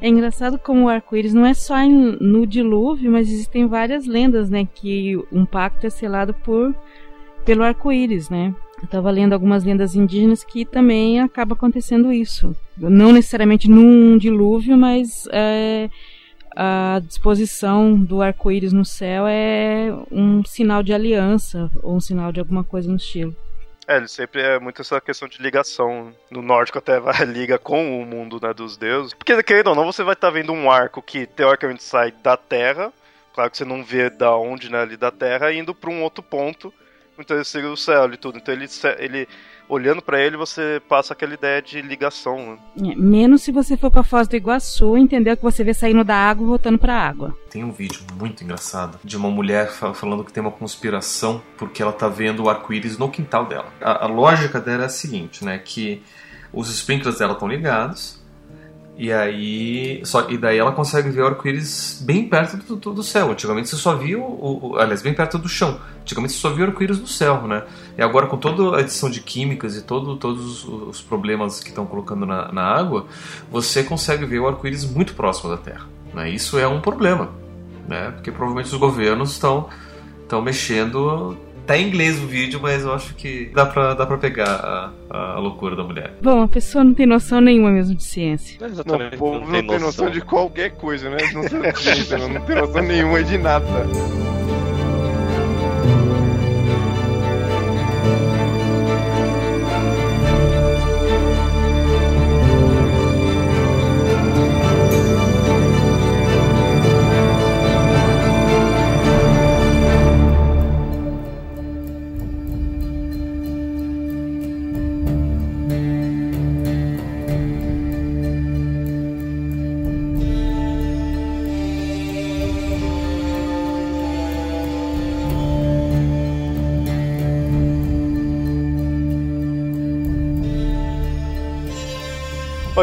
É 0.00 0.08
engraçado 0.08 0.58
como 0.58 0.84
o 0.84 0.88
arco-íris 0.88 1.32
não 1.32 1.46
é 1.46 1.54
só 1.54 1.76
no 1.86 2.46
dilúvio, 2.46 3.10
mas 3.10 3.30
existem 3.30 3.66
várias 3.66 4.06
lendas, 4.06 4.50
né? 4.50 4.68
Que 4.74 5.16
um 5.32 5.46
pacto 5.46 5.86
é 5.86 5.90
selado 5.90 6.34
por 6.34 6.74
pelo 7.44 7.62
arco-íris, 7.62 8.28
né? 8.28 8.54
Eu 8.82 8.88
tava 8.88 9.10
lendo 9.10 9.32
algumas 9.32 9.64
lendas 9.64 9.94
indígenas 9.94 10.44
que 10.44 10.64
também 10.64 11.20
acaba 11.20 11.54
acontecendo 11.54 12.12
isso. 12.12 12.54
Não 12.76 13.12
necessariamente 13.12 13.70
num 13.70 14.18
dilúvio, 14.18 14.76
mas 14.76 15.26
é, 15.32 15.88
a 16.54 17.00
disposição 17.06 17.98
do 17.98 18.20
arco-íris 18.20 18.72
no 18.72 18.84
céu 18.84 19.26
é 19.26 19.90
um 20.10 20.44
sinal 20.44 20.82
de 20.82 20.92
aliança 20.92 21.70
ou 21.82 21.96
um 21.96 22.00
sinal 22.00 22.32
de 22.32 22.40
alguma 22.40 22.64
coisa 22.64 22.90
no 22.90 22.96
estilo. 22.96 23.34
É, 23.88 23.96
ele 23.98 24.08
sempre 24.08 24.42
é 24.42 24.58
muito 24.58 24.82
essa 24.82 25.00
questão 25.00 25.28
de 25.28 25.40
ligação. 25.40 26.12
No 26.30 26.42
nórdico 26.42 26.78
até 26.78 26.98
vai 26.98 27.22
liga 27.24 27.58
com 27.58 28.02
o 28.02 28.04
mundo 28.04 28.40
né, 28.42 28.52
dos 28.52 28.76
deuses. 28.76 29.14
Porque, 29.14 29.40
querendo 29.42 29.68
ou 29.68 29.76
não, 29.76 29.84
você 29.84 30.02
vai 30.02 30.14
estar 30.14 30.28
tá 30.28 30.32
vendo 30.32 30.52
um 30.52 30.70
arco 30.70 31.00
que 31.00 31.26
teoricamente 31.26 31.84
sai 31.84 32.10
da 32.10 32.36
Terra. 32.36 32.92
Claro 33.32 33.50
que 33.50 33.56
você 33.56 33.64
não 33.64 33.84
vê 33.84 34.10
da 34.10 34.34
onde, 34.36 34.70
né, 34.70 34.80
ali 34.80 34.96
da 34.96 35.10
Terra, 35.10 35.52
indo 35.52 35.74
para 35.74 35.90
um 35.90 36.02
outro 36.02 36.22
ponto. 36.22 36.74
Então 37.18 37.36
ele 37.36 37.44
seria 37.44 37.70
o 37.70 37.76
céu 37.76 38.12
e 38.12 38.16
tudo. 38.16 38.38
Então 38.38 38.52
ele, 38.52 38.66
ele 38.98 39.28
olhando 39.68 40.02
para 40.02 40.20
ele, 40.20 40.36
você 40.36 40.80
passa 40.88 41.12
aquela 41.12 41.34
ideia 41.34 41.60
de 41.60 41.80
ligação. 41.82 42.58
Né? 42.76 42.92
É, 42.92 42.94
menos 42.94 43.42
se 43.42 43.52
você 43.52 43.76
for 43.76 43.90
pra 43.90 44.02
Foz 44.02 44.28
do 44.28 44.36
Iguaçu, 44.36 44.96
entender 44.96 45.36
que 45.36 45.42
você 45.42 45.64
vê 45.64 45.74
saindo 45.74 46.04
da 46.04 46.16
água 46.16 46.44
e 46.44 46.48
voltando 46.48 46.78
pra 46.78 46.94
água. 46.94 47.36
Tem 47.50 47.64
um 47.64 47.72
vídeo 47.72 48.00
muito 48.18 48.44
engraçado 48.44 48.98
de 49.02 49.16
uma 49.16 49.30
mulher 49.30 49.70
falando 49.70 50.24
que 50.24 50.32
tem 50.32 50.40
uma 50.40 50.52
conspiração 50.52 51.42
porque 51.56 51.82
ela 51.82 51.92
tá 51.92 52.08
vendo 52.08 52.44
o 52.44 52.48
arco-íris 52.48 52.98
no 52.98 53.10
quintal 53.10 53.46
dela. 53.46 53.72
A, 53.80 54.04
a 54.04 54.06
lógica 54.06 54.60
dela 54.60 54.84
é 54.84 54.86
a 54.86 54.90
seguinte, 54.90 55.44
né? 55.44 55.58
Que 55.58 56.02
os 56.52 56.70
sprinklers 56.70 57.18
dela 57.18 57.32
estão 57.32 57.48
ligados, 57.48 58.20
e 58.98 59.12
aí, 59.12 60.00
só, 60.04 60.30
e 60.30 60.38
daí 60.38 60.56
ela 60.56 60.72
consegue 60.72 61.10
ver 61.10 61.20
o 61.20 61.26
arco-íris 61.26 62.02
bem 62.02 62.26
perto 62.26 62.56
do, 62.56 62.76
do, 62.76 62.94
do, 62.94 63.02
céu. 63.02 63.30
Antigamente 63.30 63.68
você 63.68 63.76
só 63.76 63.94
via 63.94 64.18
o, 64.18 64.70
o, 64.72 64.76
aliás, 64.78 65.02
bem 65.02 65.12
perto 65.12 65.36
do 65.36 65.48
chão. 65.48 65.78
Antigamente 66.00 66.32
você 66.32 66.38
só 66.38 66.48
via 66.48 66.64
o 66.64 66.68
arco-íris 66.68 66.98
no 66.98 67.06
céu, 67.06 67.46
né? 67.46 67.62
E 67.98 68.02
agora 68.02 68.26
com 68.26 68.38
toda 68.38 68.74
a 68.76 68.80
adição 68.80 69.10
de 69.10 69.20
químicas 69.20 69.76
e 69.76 69.82
todo, 69.82 70.16
todos 70.16 70.64
os 70.64 71.02
problemas 71.02 71.60
que 71.60 71.68
estão 71.68 71.84
colocando 71.84 72.24
na, 72.24 72.50
na 72.50 72.62
água, 72.62 73.06
você 73.50 73.82
consegue 73.82 74.24
ver 74.24 74.38
o 74.38 74.48
arco-íris 74.48 74.84
muito 74.84 75.14
próximo 75.14 75.50
da 75.50 75.58
Terra. 75.58 75.86
Né? 76.14 76.30
Isso 76.30 76.58
é 76.58 76.66
um 76.66 76.80
problema, 76.80 77.30
né? 77.86 78.12
Porque 78.12 78.32
provavelmente 78.32 78.72
os 78.72 78.80
governos 78.80 79.32
estão 79.32 79.68
estão 80.22 80.42
mexendo 80.42 81.36
Tá 81.66 81.76
em 81.76 81.88
inglês 81.88 82.22
o 82.22 82.26
vídeo, 82.26 82.60
mas 82.62 82.84
eu 82.84 82.94
acho 82.94 83.12
que 83.16 83.50
dá 83.52 83.66
pra, 83.66 83.94
dá 83.94 84.06
pra 84.06 84.16
pegar 84.16 84.92
a, 85.10 85.34
a 85.34 85.38
loucura 85.40 85.74
da 85.74 85.82
mulher. 85.82 86.14
Bom, 86.22 86.42
a 86.42 86.48
pessoa 86.48 86.84
não 86.84 86.94
tem 86.94 87.06
noção 87.06 87.40
nenhuma 87.40 87.72
mesmo 87.72 87.96
de 87.96 88.04
ciência. 88.04 88.56
Não, 88.60 88.98
não 88.98 89.08
o 89.08 89.18
povo 89.18 89.40
não, 89.40 89.46
tem, 89.50 89.62
não 89.62 89.68
tem 89.68 89.78
noção. 89.80 90.10
de 90.10 90.20
qualquer 90.20 90.70
coisa, 90.76 91.10
né? 91.10 91.16
Não 91.34 91.42
tem, 91.42 91.58
não 91.58 92.40
tem 92.42 92.56
noção 92.56 92.82
nenhuma 92.82 93.24
de 93.24 93.36
nada. 93.36 93.66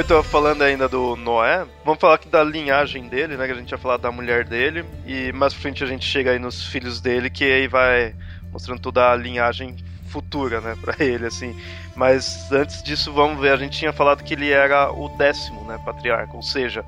Então 0.04 0.22
falando 0.22 0.62
ainda 0.64 0.90
do 0.90 1.16
Noé, 1.16 1.66
vamos 1.86 2.00
falar 2.00 2.16
aqui 2.16 2.28
da 2.28 2.44
linhagem 2.44 3.08
dele, 3.08 3.38
né? 3.38 3.46
Que 3.46 3.54
a 3.54 3.56
gente 3.56 3.72
ia 3.72 3.78
falar 3.78 3.96
da 3.96 4.12
mulher 4.12 4.44
dele. 4.44 4.84
E 5.08 5.32
mais 5.32 5.54
pra 5.54 5.62
frente 5.62 5.82
a 5.82 5.88
gente 5.88 6.06
chega 6.06 6.32
aí 6.32 6.40
nos 6.40 6.68
filhos 6.68 7.00
dele, 7.00 7.30
que 7.30 7.46
aí 7.46 7.70
vai 7.70 8.14
mostrando 8.52 8.82
toda 8.82 9.12
a 9.12 9.16
linhagem 9.16 9.78
futura, 10.08 10.60
né, 10.60 10.78
para 10.80 11.04
ele, 11.04 11.26
assim. 11.26 11.58
Mas 11.96 12.52
antes 12.52 12.84
disso, 12.84 13.14
vamos 13.14 13.40
ver, 13.40 13.54
a 13.54 13.56
gente 13.56 13.80
tinha 13.80 13.94
falado 13.94 14.24
que 14.24 14.34
ele 14.34 14.52
era 14.52 14.92
o 14.92 15.08
décimo, 15.18 15.66
né, 15.66 15.80
patriarca, 15.84 16.36
ou 16.36 16.44
seja, 16.44 16.86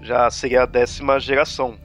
já 0.00 0.30
seria 0.30 0.62
a 0.62 0.66
décima 0.66 1.18
geração. 1.18 1.76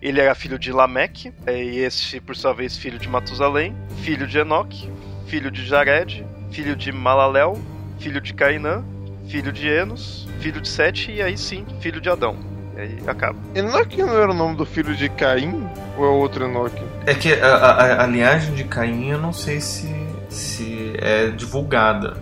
Ele 0.00 0.20
era 0.20 0.34
filho 0.34 0.58
de 0.58 0.72
Lameque, 0.72 1.34
e 1.46 1.80
esse, 1.80 2.20
por 2.20 2.34
sua 2.34 2.54
vez, 2.54 2.78
filho 2.78 2.98
de 2.98 3.08
Matusalém, 3.08 3.76
filho 4.02 4.26
de 4.26 4.38
Enoque, 4.38 4.90
filho 5.26 5.50
de 5.50 5.66
Jared, 5.66 6.24
filho 6.50 6.74
de 6.74 6.90
Malalel, 6.92 7.60
filho 7.98 8.20
de 8.20 8.32
Cainã, 8.32 8.82
filho 9.30 9.52
de 9.52 9.68
Enos, 9.68 10.26
filho 10.40 10.60
de 10.60 10.68
Sete 10.68 11.12
e 11.12 11.22
aí 11.22 11.38
sim, 11.38 11.64
filho 11.80 12.00
de 12.00 12.10
Adão. 12.10 12.36
E 12.76 12.80
aí 12.80 12.98
acaba. 13.06 13.38
Enoque 13.54 14.02
não 14.02 14.20
era 14.20 14.30
o 14.30 14.34
nome 14.34 14.56
do 14.56 14.66
filho 14.66 14.94
de 14.94 15.08
Caim? 15.08 15.68
Ou 15.96 16.04
é 16.04 16.08
outro 16.08 16.44
Enoque? 16.44 16.82
É 17.06 17.14
que 17.14 17.32
a, 17.34 17.54
a, 17.54 18.04
a 18.04 18.06
linhagem 18.06 18.54
de 18.54 18.64
Caim 18.64 19.10
eu 19.10 19.18
não 19.18 19.32
sei 19.32 19.60
se, 19.60 19.88
se 20.28 20.92
é 20.98 21.28
divulgada. 21.28 22.16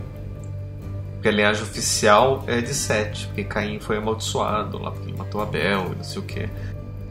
Porque 1.13 1.27
a 1.27 1.31
linhagem 1.31 1.63
oficial 1.63 2.45
é 2.47 2.61
de 2.61 2.73
Sete, 2.73 3.25
porque 3.27 3.43
Caim 3.43 3.79
foi 3.79 3.97
amaldiçoado 3.97 4.77
lá, 4.77 4.91
porque 4.91 5.09
ele 5.09 5.17
matou 5.17 5.41
Abel 5.41 5.91
e 5.91 5.95
não 5.97 6.03
sei 6.03 6.21
o 6.21 6.25
que. 6.25 6.47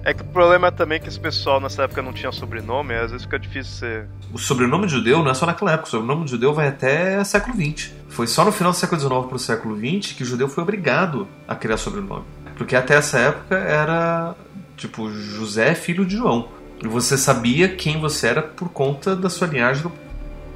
É 0.08 0.14
que 0.14 0.22
o 0.22 0.24
problema 0.24 0.68
é 0.68 0.70
também 0.70 0.98
que 0.98 1.06
esse 1.06 1.20
pessoal 1.20 1.60
nessa 1.60 1.82
época 1.82 2.00
não 2.00 2.14
tinha 2.14 2.32
sobrenome, 2.32 2.94
às 2.94 3.10
vezes 3.10 3.26
fica 3.26 3.38
difícil 3.38 3.74
ser. 3.74 4.08
O 4.32 4.38
sobrenome 4.38 4.86
de 4.86 4.92
judeu 4.92 5.22
não 5.22 5.30
é 5.30 5.34
só 5.34 5.44
naquela 5.44 5.72
época, 5.72 5.86
o 5.86 5.90
sobrenome 5.90 6.24
de 6.24 6.30
judeu 6.30 6.54
vai 6.54 6.68
até 6.68 7.22
século 7.24 7.54
XX. 7.54 7.92
Foi 8.08 8.26
só 8.26 8.42
no 8.42 8.50
final 8.50 8.72
do 8.72 8.78
século 8.78 8.98
XIX 8.98 9.26
para 9.26 9.36
o 9.36 9.38
século 9.38 9.76
XX 9.76 10.14
que 10.14 10.22
o 10.22 10.26
judeu 10.26 10.48
foi 10.48 10.62
obrigado 10.62 11.28
a 11.46 11.54
criar 11.54 11.76
sobrenome. 11.76 12.24
Porque 12.56 12.74
até 12.74 12.94
essa 12.94 13.18
época 13.18 13.54
era 13.56 14.34
tipo 14.78 15.10
José 15.10 15.74
filho 15.74 16.06
de 16.06 16.16
João. 16.16 16.48
E 16.82 16.88
você 16.88 17.18
sabia 17.18 17.68
quem 17.68 18.00
você 18.00 18.28
era 18.28 18.40
por 18.40 18.70
conta 18.70 19.14
da 19.14 19.28
sua 19.28 19.46
linhagem 19.46 19.92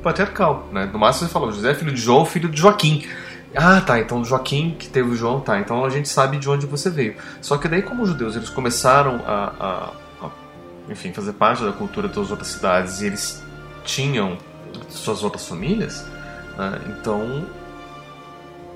patriarcal. 0.03 0.67
Né? 0.73 0.89
No 0.91 0.99
máximo 0.99 1.29
você 1.29 1.33
falou 1.33 1.53
José 1.53 1.75
filho 1.75 1.93
de 1.93 2.01
João, 2.01 2.25
filho 2.25 2.49
de 2.49 2.59
Joaquim. 2.59 3.05
Ah, 3.55 3.81
tá, 3.81 3.99
então 4.01 4.25
Joaquim 4.25 4.75
que 4.79 4.89
teve 4.89 5.11
o 5.11 5.17
João, 5.17 5.41
tá, 5.41 5.59
então 5.59 5.85
a 5.85 5.91
gente 5.91 6.09
sabe 6.09 6.39
de 6.39 6.49
onde 6.49 6.67
você 6.67 6.89
veio. 6.89 7.17
Só 7.41 7.59
que 7.59 7.69
daí, 7.69 7.83
como 7.83 8.03
os 8.03 8.09
judeus 8.09 8.35
eles 8.35 8.49
começaram 8.49 9.21
a, 9.27 9.53
a, 10.21 10.27
a 10.27 10.31
enfim, 10.89 11.13
fazer 11.13 11.33
parte 11.35 11.63
da 11.63 11.73
cultura 11.73 12.09
das 12.09 12.31
outras 12.31 12.49
cidades 12.49 13.03
e 13.03 13.07
eles 13.07 13.43
tinham 13.85 14.39
suas 14.89 15.23
outras 15.23 15.47
famílias, 15.47 16.05
né, 16.57 16.81
então 16.87 17.47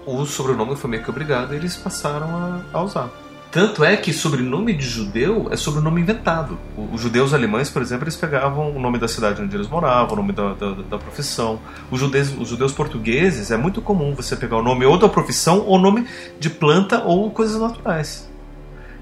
o 0.04 0.25
sobrenome 0.25 0.76
foi 0.76 0.90
meio 0.90 1.02
que 1.02 1.11
obrigado 1.11 1.52
e 1.54 1.56
eles 1.56 1.76
passaram 1.76 2.28
a, 2.37 2.78
a 2.78 2.83
usar. 2.83 3.11
Tanto 3.50 3.83
é 3.85 3.97
que 3.97 4.12
sobrenome 4.12 4.73
de 4.73 4.85
judeu 4.85 5.49
é 5.50 5.57
sobrenome 5.57 6.00
inventado. 6.00 6.59
Os 6.93 7.00
judeus 7.00 7.33
alemães, 7.33 7.71
por 7.71 7.81
exemplo, 7.81 8.05
eles 8.05 8.17
pegavam 8.17 8.76
o 8.76 8.79
nome 8.79 8.99
da 8.99 9.09
cidade 9.09 9.41
onde 9.41 9.57
eles 9.57 9.69
moravam, 9.69 10.12
o 10.12 10.17
nome 10.17 10.33
da, 10.33 10.53
da, 10.53 10.73
da 10.73 10.99
profissão. 10.99 11.59
Os 11.91 11.99
judeus, 11.99 12.35
os 12.38 12.49
judeus 12.49 12.73
portugueses, 12.73 13.50
é 13.50 13.57
muito 13.57 13.81
comum 13.81 14.15
você 14.15 14.37
pegar 14.37 14.59
o 14.59 14.62
nome 14.62 14.85
ou 14.85 14.99
da 14.99 15.09
profissão 15.09 15.65
ou 15.67 15.79
nome 15.79 16.07
de 16.38 16.50
planta 16.50 17.03
ou 17.05 17.31
coisas 17.31 17.61
naturais. 17.61 18.29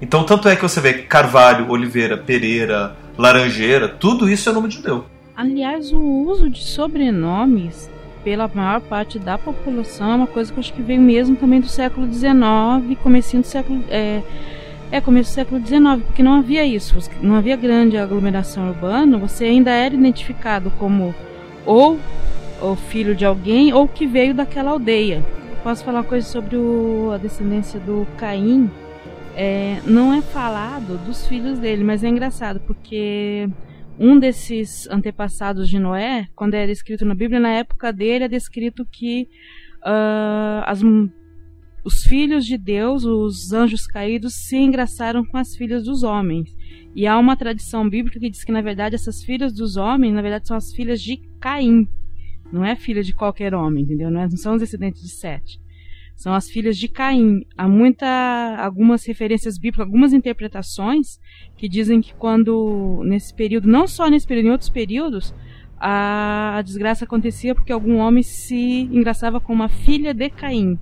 Então, 0.01 0.23
tanto 0.23 0.47
é 0.47 0.55
que 0.55 0.61
você 0.61 0.79
vê 0.79 0.93
Carvalho, 0.93 1.69
Oliveira, 1.69 2.17
Pereira, 2.17 2.95
Laranjeira, 3.17 3.89
tudo 3.89 4.29
isso 4.29 4.49
é 4.49 4.53
nome 4.53 4.69
de 4.69 4.75
judeu. 4.75 5.05
Aliás, 5.35 5.91
o 5.91 5.99
uso 5.99 6.49
de 6.49 6.63
sobrenomes 6.63 7.89
pela 8.25 8.49
maior 8.51 8.81
parte 8.81 9.19
da 9.19 9.37
população 9.37 10.11
é 10.11 10.15
uma 10.15 10.27
coisa 10.27 10.51
que 10.51 10.57
eu 10.57 10.61
acho 10.61 10.73
que 10.73 10.81
veio 10.81 10.99
mesmo 10.99 11.35
também 11.35 11.61
do 11.61 11.67
século 11.67 12.11
XIX, 12.11 12.99
comecinho 13.03 13.43
do 13.43 13.47
século 13.47 13.83
é, 13.87 14.23
é 14.91 14.99
começo 14.99 15.29
do 15.29 15.35
século 15.35 15.63
XIX, 15.63 16.03
porque 16.03 16.23
não 16.23 16.33
havia 16.33 16.65
isso, 16.65 16.97
não 17.21 17.35
havia 17.35 17.55
grande 17.55 17.97
aglomeração 17.97 18.67
urbana, 18.69 19.15
você 19.19 19.45
ainda 19.45 19.69
era 19.69 19.93
identificado 19.93 20.71
como 20.79 21.13
ou 21.67 21.99
o 22.59 22.75
filho 22.75 23.13
de 23.13 23.23
alguém 23.23 23.71
ou 23.71 23.87
que 23.87 24.07
veio 24.07 24.33
daquela 24.33 24.71
aldeia. 24.71 25.23
Posso 25.63 25.83
falar 25.83 25.99
uma 25.99 26.05
coisa 26.05 26.27
sobre 26.27 26.57
o, 26.57 27.11
a 27.13 27.17
descendência 27.17 27.79
do 27.79 28.07
Caim? 28.17 28.71
É, 29.35 29.79
não 29.85 30.13
é 30.13 30.21
falado 30.21 30.97
dos 31.05 31.27
filhos 31.27 31.59
dele, 31.59 31.83
mas 31.83 32.03
é 32.03 32.07
engraçado 32.07 32.59
porque 32.65 33.47
um 33.99 34.19
desses 34.19 34.87
antepassados 34.89 35.69
de 35.69 35.79
Noé, 35.79 36.27
quando 36.35 36.53
é 36.53 36.67
descrito 36.67 37.05
na 37.05 37.15
Bíblia, 37.15 37.39
na 37.39 37.51
época 37.51 37.91
dele 37.93 38.25
é 38.25 38.27
descrito 38.27 38.85
que 38.85 39.27
uh, 39.81 40.63
as, 40.65 40.81
os 41.83 42.03
filhos 42.03 42.45
de 42.45 42.57
Deus, 42.57 43.05
os 43.05 43.53
anjos 43.53 43.87
caídos, 43.87 44.33
se 44.33 44.57
engraçaram 44.57 45.23
com 45.23 45.37
as 45.37 45.55
filhas 45.55 45.83
dos 45.83 46.03
homens. 46.03 46.55
E 46.95 47.05
há 47.05 47.17
uma 47.17 47.35
tradição 47.35 47.89
bíblica 47.89 48.19
que 48.19 48.29
diz 48.29 48.43
que, 48.43 48.51
na 48.51 48.61
verdade, 48.61 48.95
essas 48.95 49.23
filhas 49.23 49.53
dos 49.53 49.75
homens, 49.75 50.13
na 50.13 50.21
verdade, 50.21 50.47
são 50.47 50.55
as 50.55 50.73
filhas 50.73 51.01
de 51.01 51.17
Caim. 51.39 51.87
Não 52.51 52.63
é 52.63 52.75
filha 52.75 53.03
de 53.03 53.13
qualquer 53.13 53.53
homem, 53.53 53.83
entendeu? 53.83 54.09
Não, 54.09 54.21
é, 54.21 54.27
não 54.29 54.37
são 54.37 54.53
os 54.53 54.61
descendentes 54.61 55.01
de 55.01 55.09
Sete. 55.09 55.59
São 56.15 56.33
as 56.33 56.49
filhas 56.49 56.77
de 56.77 56.87
Caim. 56.87 57.45
Há 57.57 57.67
muita, 57.67 58.07
algumas 58.57 59.05
referências 59.05 59.57
bíblicas, 59.57 59.85
algumas 59.85 60.13
interpretações 60.13 61.19
que 61.57 61.67
dizem 61.67 62.01
que 62.01 62.13
quando 62.13 63.01
nesse 63.03 63.33
período, 63.33 63.67
não 63.67 63.87
só 63.87 64.09
nesse 64.09 64.25
período, 64.25 64.47
em 64.47 64.51
outros 64.51 64.69
períodos, 64.69 65.33
a, 65.77 66.57
a 66.57 66.61
desgraça 66.61 67.05
acontecia 67.05 67.53
porque 67.53 67.71
algum 67.71 67.97
homem 67.97 68.23
se 68.23 68.81
engraçava 68.91 69.39
com 69.39 69.53
uma 69.53 69.69
filha 69.69 70.13
de 70.13 70.29
Caim. 70.29 70.79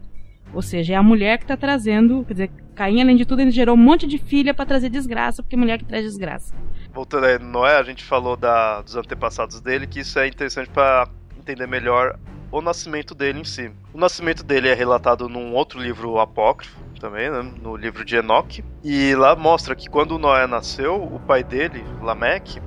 Ou 0.54 0.62
seja, 0.62 0.94
é 0.94 0.96
a 0.96 1.04
mulher 1.04 1.40
que 1.40 1.46
está 1.46 1.58
trazendo, 1.58 2.24
quer 2.26 2.34
dizer, 2.34 2.52
Caim, 2.76 3.02
além 3.02 3.16
de 3.16 3.26
tudo, 3.26 3.42
ele 3.42 3.52
gerou 3.52 3.76
um 3.76 3.80
monte 3.80 4.06
de 4.06 4.18
filha 4.20 4.54
para 4.54 4.66
trazer 4.66 4.90
desgraça, 4.90 5.42
porque 5.42 5.58
mulher 5.58 5.80
que 5.80 5.86
traz 5.86 6.04
desgraça. 6.04 6.54
Voltando 6.94 7.26
aí, 7.26 7.40
Noé, 7.40 7.76
a 7.76 7.84
gente 7.84 8.04
falou 8.04 8.38
da, 8.38 8.82
dos 8.82 8.96
antepassados 8.96 9.60
dele, 9.62 9.88
que 9.88 10.00
isso 10.00 10.20
é 10.20 10.28
interessante 10.28 10.70
para 10.70 11.08
entender 11.38 11.68
melhor 11.68 12.20
o 12.54 12.62
nascimento 12.62 13.16
dele 13.16 13.40
em 13.40 13.44
si. 13.44 13.72
O 13.92 13.98
nascimento 13.98 14.44
dele 14.44 14.70
é 14.70 14.76
relatado 14.76 15.28
num 15.28 15.56
outro 15.56 15.80
livro 15.82 16.20
apócrifo 16.20 16.78
também, 17.00 17.30
né, 17.30 17.42
no 17.62 17.76
livro 17.76 18.06
de 18.06 18.16
Enoque, 18.16 18.64
e 18.84 19.14
lá 19.16 19.36
mostra 19.36 19.76
que 19.76 19.90
quando 19.90 20.20
Noé 20.20 20.46
nasceu, 20.46 21.04
o 21.04 21.20
pai 21.20 21.44
dele, 21.44 21.84
Lameque, 22.00 22.62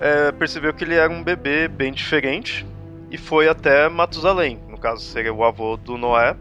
é, 0.00 0.32
percebeu 0.32 0.74
que 0.74 0.84
ele 0.84 0.96
era 0.96 1.10
um 1.10 1.22
bebê 1.22 1.68
bem 1.68 1.92
diferente 1.92 2.66
e 3.10 3.16
foi 3.16 3.48
até 3.48 3.88
Matusalém, 3.88 4.60
no 4.68 4.76
caso 4.76 5.02
seria 5.02 5.32
o 5.32 5.44
avô 5.44 5.76
do 5.76 5.96
Noé, 5.96 6.36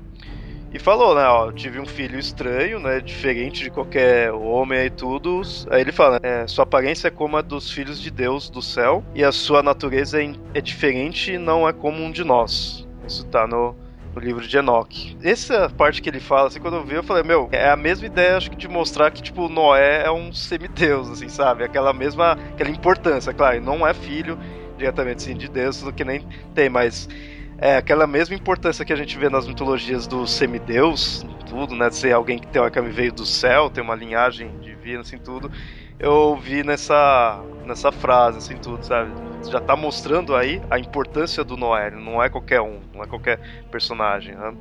e 0.76 0.80
falou, 0.80 1.16
né, 1.16 1.26
ó, 1.26 1.54
tive 1.54 1.80
um 1.80 1.86
filho 1.86 2.20
estranho, 2.20 2.82
né, 2.82 3.00
diferente 3.00 3.64
de 3.64 3.70
qualquer 3.70 4.34
homem 4.34 4.88
e 4.88 4.90
tudo. 4.90 5.42
Aí 5.70 5.80
ele 5.80 5.94
fala, 5.94 6.20
é, 6.22 6.46
sua 6.48 6.64
aparência 6.64 7.08
é 7.08 7.12
como 7.12 7.38
a 7.38 7.42
dos 7.42 7.72
filhos 7.72 7.98
de 8.02 8.12
Deus 8.12 8.50
do 8.50 8.62
céu 8.62 9.02
e 9.16 9.24
a 9.24 9.32
sua 9.32 9.64
natureza 9.64 10.22
é, 10.22 10.34
é 10.54 10.60
diferente 10.60 11.32
e 11.32 11.38
não 11.38 11.66
é 11.66 11.72
como 11.72 12.04
um 12.04 12.12
de 12.12 12.26
nós. 12.26 12.86
Isso 13.08 13.26
tá 13.28 13.48
no, 13.48 13.74
livro 14.18 14.46
de 14.46 14.58
Enoch. 14.58 15.18
Essa 15.24 15.70
parte 15.70 16.02
que 16.02 16.10
ele 16.10 16.20
fala, 16.20 16.50
assim, 16.50 16.60
quando 16.60 16.76
eu 16.76 16.84
vi, 16.84 16.96
eu 16.96 17.04
falei, 17.04 17.24
meu, 17.24 17.48
é 17.54 17.70
a 17.70 17.78
mesma 17.78 18.08
ideia, 18.08 18.36
acho 18.36 18.50
que, 18.50 18.58
de 18.58 18.68
mostrar 18.68 19.12
que, 19.12 19.24
tipo, 19.24 19.48
Noé 19.48 20.04
é 20.06 20.12
um 20.12 20.34
semideus, 20.34 21.10
assim, 21.10 21.30
sabe? 21.30 21.64
Aquela 21.64 21.94
mesma, 21.94 22.34
aquela 22.52 22.70
importância, 22.70 23.34
claro, 23.34 23.62
não 23.62 23.88
é 23.88 23.94
filho 23.94 24.38
diretamente, 24.78 25.24
assim, 25.24 25.38
de 25.38 25.48
Deus, 25.48 25.82
que 25.96 26.04
nem 26.04 26.20
tem, 26.54 26.68
mas 26.68 27.08
é 27.58 27.78
aquela 27.78 28.06
mesma 28.06 28.36
importância 28.36 28.84
que 28.84 28.92
a 28.92 28.96
gente 28.96 29.18
vê 29.18 29.30
nas 29.30 29.48
mitologias 29.48 30.08
do 30.08 30.28
semideus, 30.28 31.26
tudo, 31.48 31.76
né? 31.76 31.90
De 31.90 31.96
ser 31.96 32.12
alguém 32.12 32.38
que 32.38 32.48
teoricamente 32.48 32.96
veio 32.96 33.14
do 33.14 33.26
céu, 33.26 33.70
tem 33.70 33.84
uma 33.84 33.96
linhagem 33.96 34.60
divina, 34.60 35.02
assim, 35.02 35.18
tudo. 35.18 35.50
Eu 35.98 36.36
vi 36.36 36.64
nessa, 36.64 37.42
nessa 37.66 37.92
frase, 37.92 38.40
assim, 38.40 38.58
tudo, 38.58 38.84
sabe? 38.86 39.12
Já 39.50 39.62
tá 39.62 39.76
mostrando 39.76 40.36
aí 40.36 40.62
a 40.70 40.78
importância 40.78 41.44
do 41.44 41.56
Noé, 41.56 41.90
não 41.92 42.22
é 42.22 42.30
qualquer 42.30 42.62
um, 42.62 42.82
não 42.94 43.04
é 43.04 43.08
qualquer 43.08 43.40
personagem, 43.72 44.36
né? 44.36 44.54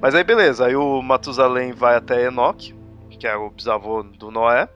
Mas 0.00 0.14
aí, 0.14 0.24
beleza, 0.24 0.66
aí 0.66 0.74
o 0.74 1.02
Matusalém 1.02 1.72
vai 1.72 1.96
até 1.96 2.26
Enoch, 2.26 2.74
que 3.10 3.26
é 3.26 3.36
o 3.36 3.50
bisavô 3.50 4.02
do 4.02 4.30
Noé, 4.30 4.68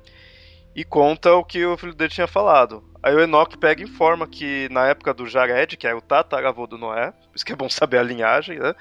e 0.75 0.84
conta 0.84 1.34
o 1.34 1.42
que 1.42 1.64
o 1.64 1.76
filho 1.76 1.94
dele 1.94 2.10
tinha 2.10 2.28
falado. 2.28 2.84
Aí 3.06 3.14
o 3.14 3.20
Enoch 3.20 3.56
pega 3.56 3.80
e 3.80 3.84
informa 3.84 4.26
que 4.26 4.68
na 4.68 4.88
época 4.88 5.14
do 5.14 5.28
Jared, 5.28 5.76
que 5.76 5.86
é 5.86 5.94
o 5.94 6.00
tataravô 6.00 6.66
do 6.66 6.76
Noé, 6.76 7.12
por 7.12 7.36
isso 7.36 7.46
que 7.46 7.52
é 7.52 7.54
bom 7.54 7.70
saber 7.70 7.98
a 7.98 8.02
linhagem, 8.02 8.58
né? 8.58 8.75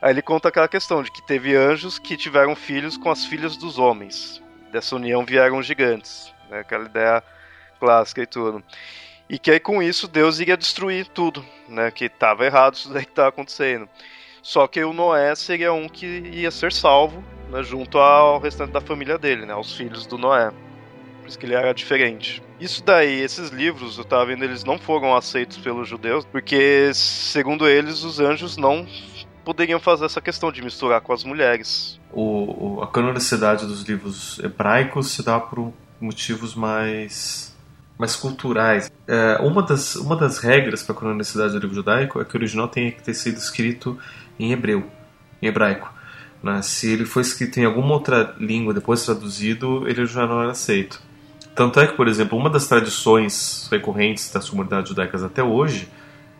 Aí 0.00 0.12
ele 0.12 0.22
conta 0.22 0.46
aquela 0.46 0.68
questão 0.68 1.02
de 1.02 1.10
que 1.10 1.20
teve 1.26 1.56
anjos 1.56 1.98
que 1.98 2.16
tiveram 2.16 2.54
filhos 2.54 2.96
com 2.96 3.10
as 3.10 3.24
filhas 3.24 3.56
dos 3.56 3.76
homens. 3.76 4.40
Dessa 4.70 4.94
união 4.94 5.24
vieram 5.24 5.60
gigantes, 5.64 6.32
né? 6.48 6.60
Aquela 6.60 6.84
ideia 6.84 7.20
clássica 7.80 8.22
e 8.22 8.26
tudo. 8.26 8.62
E 9.28 9.36
que 9.36 9.50
aí 9.50 9.58
com 9.58 9.82
isso 9.82 10.06
Deus 10.06 10.38
iria 10.38 10.56
destruir 10.56 11.08
tudo, 11.08 11.44
né? 11.68 11.90
Que 11.90 12.04
estava 12.04 12.46
errado 12.46 12.74
isso 12.74 12.92
daí 12.92 13.04
que 13.04 13.10
estava 13.10 13.30
acontecendo. 13.30 13.88
Só 14.42 14.68
que 14.68 14.84
o 14.84 14.92
Noé 14.92 15.34
seria 15.34 15.72
um 15.72 15.88
que 15.88 16.06
ia 16.06 16.52
ser 16.52 16.72
salvo, 16.72 17.20
né? 17.50 17.64
Junto 17.64 17.98
ao 17.98 18.38
restante 18.38 18.70
da 18.70 18.80
família 18.80 19.18
dele, 19.18 19.44
né? 19.44 19.54
Aos 19.54 19.76
filhos 19.76 20.06
do 20.06 20.16
Noé. 20.16 20.52
Por 21.26 21.30
isso 21.30 21.38
que 21.40 21.46
ele 21.46 21.54
era 21.54 21.74
diferente. 21.74 22.40
Isso 22.60 22.84
daí, 22.84 23.20
esses 23.20 23.50
livros, 23.50 23.98
eu 23.98 24.04
tava 24.04 24.26
vendo, 24.26 24.44
eles 24.44 24.62
não 24.62 24.78
foram 24.78 25.12
aceitos 25.12 25.56
pelos 25.56 25.88
judeus, 25.88 26.24
porque, 26.24 26.92
segundo 26.94 27.66
eles, 27.66 28.04
os 28.04 28.20
anjos 28.20 28.56
não 28.56 28.86
poderiam 29.44 29.80
fazer 29.80 30.04
essa 30.04 30.20
questão 30.20 30.52
de 30.52 30.62
misturar 30.62 31.00
com 31.00 31.12
as 31.12 31.24
mulheres. 31.24 31.98
O, 32.12 32.80
a 32.80 32.86
canonicidade 32.86 33.66
dos 33.66 33.82
livros 33.82 34.38
hebraicos 34.38 35.10
se 35.10 35.24
dá 35.24 35.40
por 35.40 35.72
motivos 36.00 36.54
mais 36.54 37.52
mais 37.98 38.14
culturais. 38.14 38.88
É, 39.08 39.38
uma, 39.42 39.64
das, 39.64 39.96
uma 39.96 40.14
das 40.14 40.38
regras 40.38 40.84
para 40.84 40.94
a 40.94 40.98
canonicidade 40.98 41.54
do 41.54 41.58
livro 41.58 41.74
judaico 41.74 42.20
é 42.20 42.24
que 42.24 42.36
o 42.36 42.38
original 42.38 42.68
tem 42.68 42.92
que 42.92 43.02
ter 43.02 43.14
sido 43.14 43.38
escrito 43.38 43.98
em 44.38 44.52
hebreu, 44.52 44.88
em 45.42 45.48
hebraico. 45.48 45.92
Né? 46.40 46.62
Se 46.62 46.92
ele 46.92 47.04
foi 47.04 47.22
escrito 47.22 47.58
em 47.58 47.64
alguma 47.64 47.94
outra 47.94 48.32
língua 48.38 48.72
depois 48.72 49.04
traduzido, 49.04 49.88
ele 49.88 50.06
já 50.06 50.24
não 50.24 50.40
era 50.40 50.52
aceito. 50.52 51.05
Tanto 51.56 51.80
é 51.80 51.86
que, 51.86 51.94
por 51.94 52.06
exemplo, 52.06 52.36
uma 52.36 52.50
das 52.50 52.68
tradições 52.68 53.66
recorrentes 53.72 54.30
das 54.30 54.48
comunidades 54.50 54.90
judaicas 54.90 55.24
até 55.24 55.42
hoje 55.42 55.88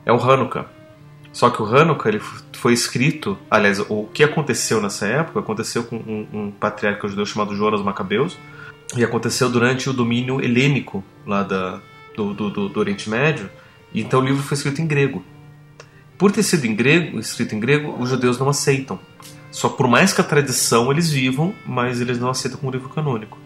é 0.04 0.12
o 0.12 0.20
Hanukkah. 0.20 0.66
Só 1.32 1.48
que 1.48 1.62
o 1.62 1.64
Hanukkah 1.64 2.10
ele 2.10 2.20
foi 2.52 2.74
escrito, 2.74 3.38
aliás, 3.50 3.80
o 3.88 4.04
que 4.12 4.22
aconteceu 4.22 4.78
nessa 4.78 5.06
época 5.06 5.40
aconteceu 5.40 5.84
com 5.84 5.96
um, 5.96 6.26
um 6.32 6.50
patriarca 6.50 7.08
judeu 7.08 7.24
chamado 7.24 7.56
Jonas 7.56 7.80
Macabeus, 7.80 8.36
e 8.94 9.02
aconteceu 9.02 9.48
durante 9.48 9.88
o 9.88 9.92
domínio 9.94 10.38
helênico 10.38 11.02
lá 11.26 11.42
da, 11.42 11.80
do, 12.14 12.34
do, 12.34 12.68
do, 12.68 12.78
Oriente 12.78 13.08
Médio, 13.08 13.48
então 13.94 14.20
o 14.20 14.24
livro 14.24 14.42
foi 14.42 14.54
escrito 14.54 14.82
em 14.82 14.86
grego. 14.86 15.24
Por 16.18 16.30
ter 16.30 16.42
sido 16.42 16.66
em 16.66 16.74
grego, 16.74 17.18
escrito 17.18 17.54
em 17.54 17.60
grego, 17.60 17.96
os 17.98 18.10
judeus 18.10 18.38
não 18.38 18.50
aceitam. 18.50 18.98
Só 19.50 19.70
por 19.70 19.88
mais 19.88 20.12
que 20.12 20.20
a 20.20 20.24
tradição 20.24 20.90
eles 20.90 21.10
vivam, 21.10 21.54
mas 21.66 22.02
eles 22.02 22.18
não 22.18 22.28
aceitam 22.28 22.60
como 22.60 22.70
livro 22.70 22.90
canônico. 22.90 23.45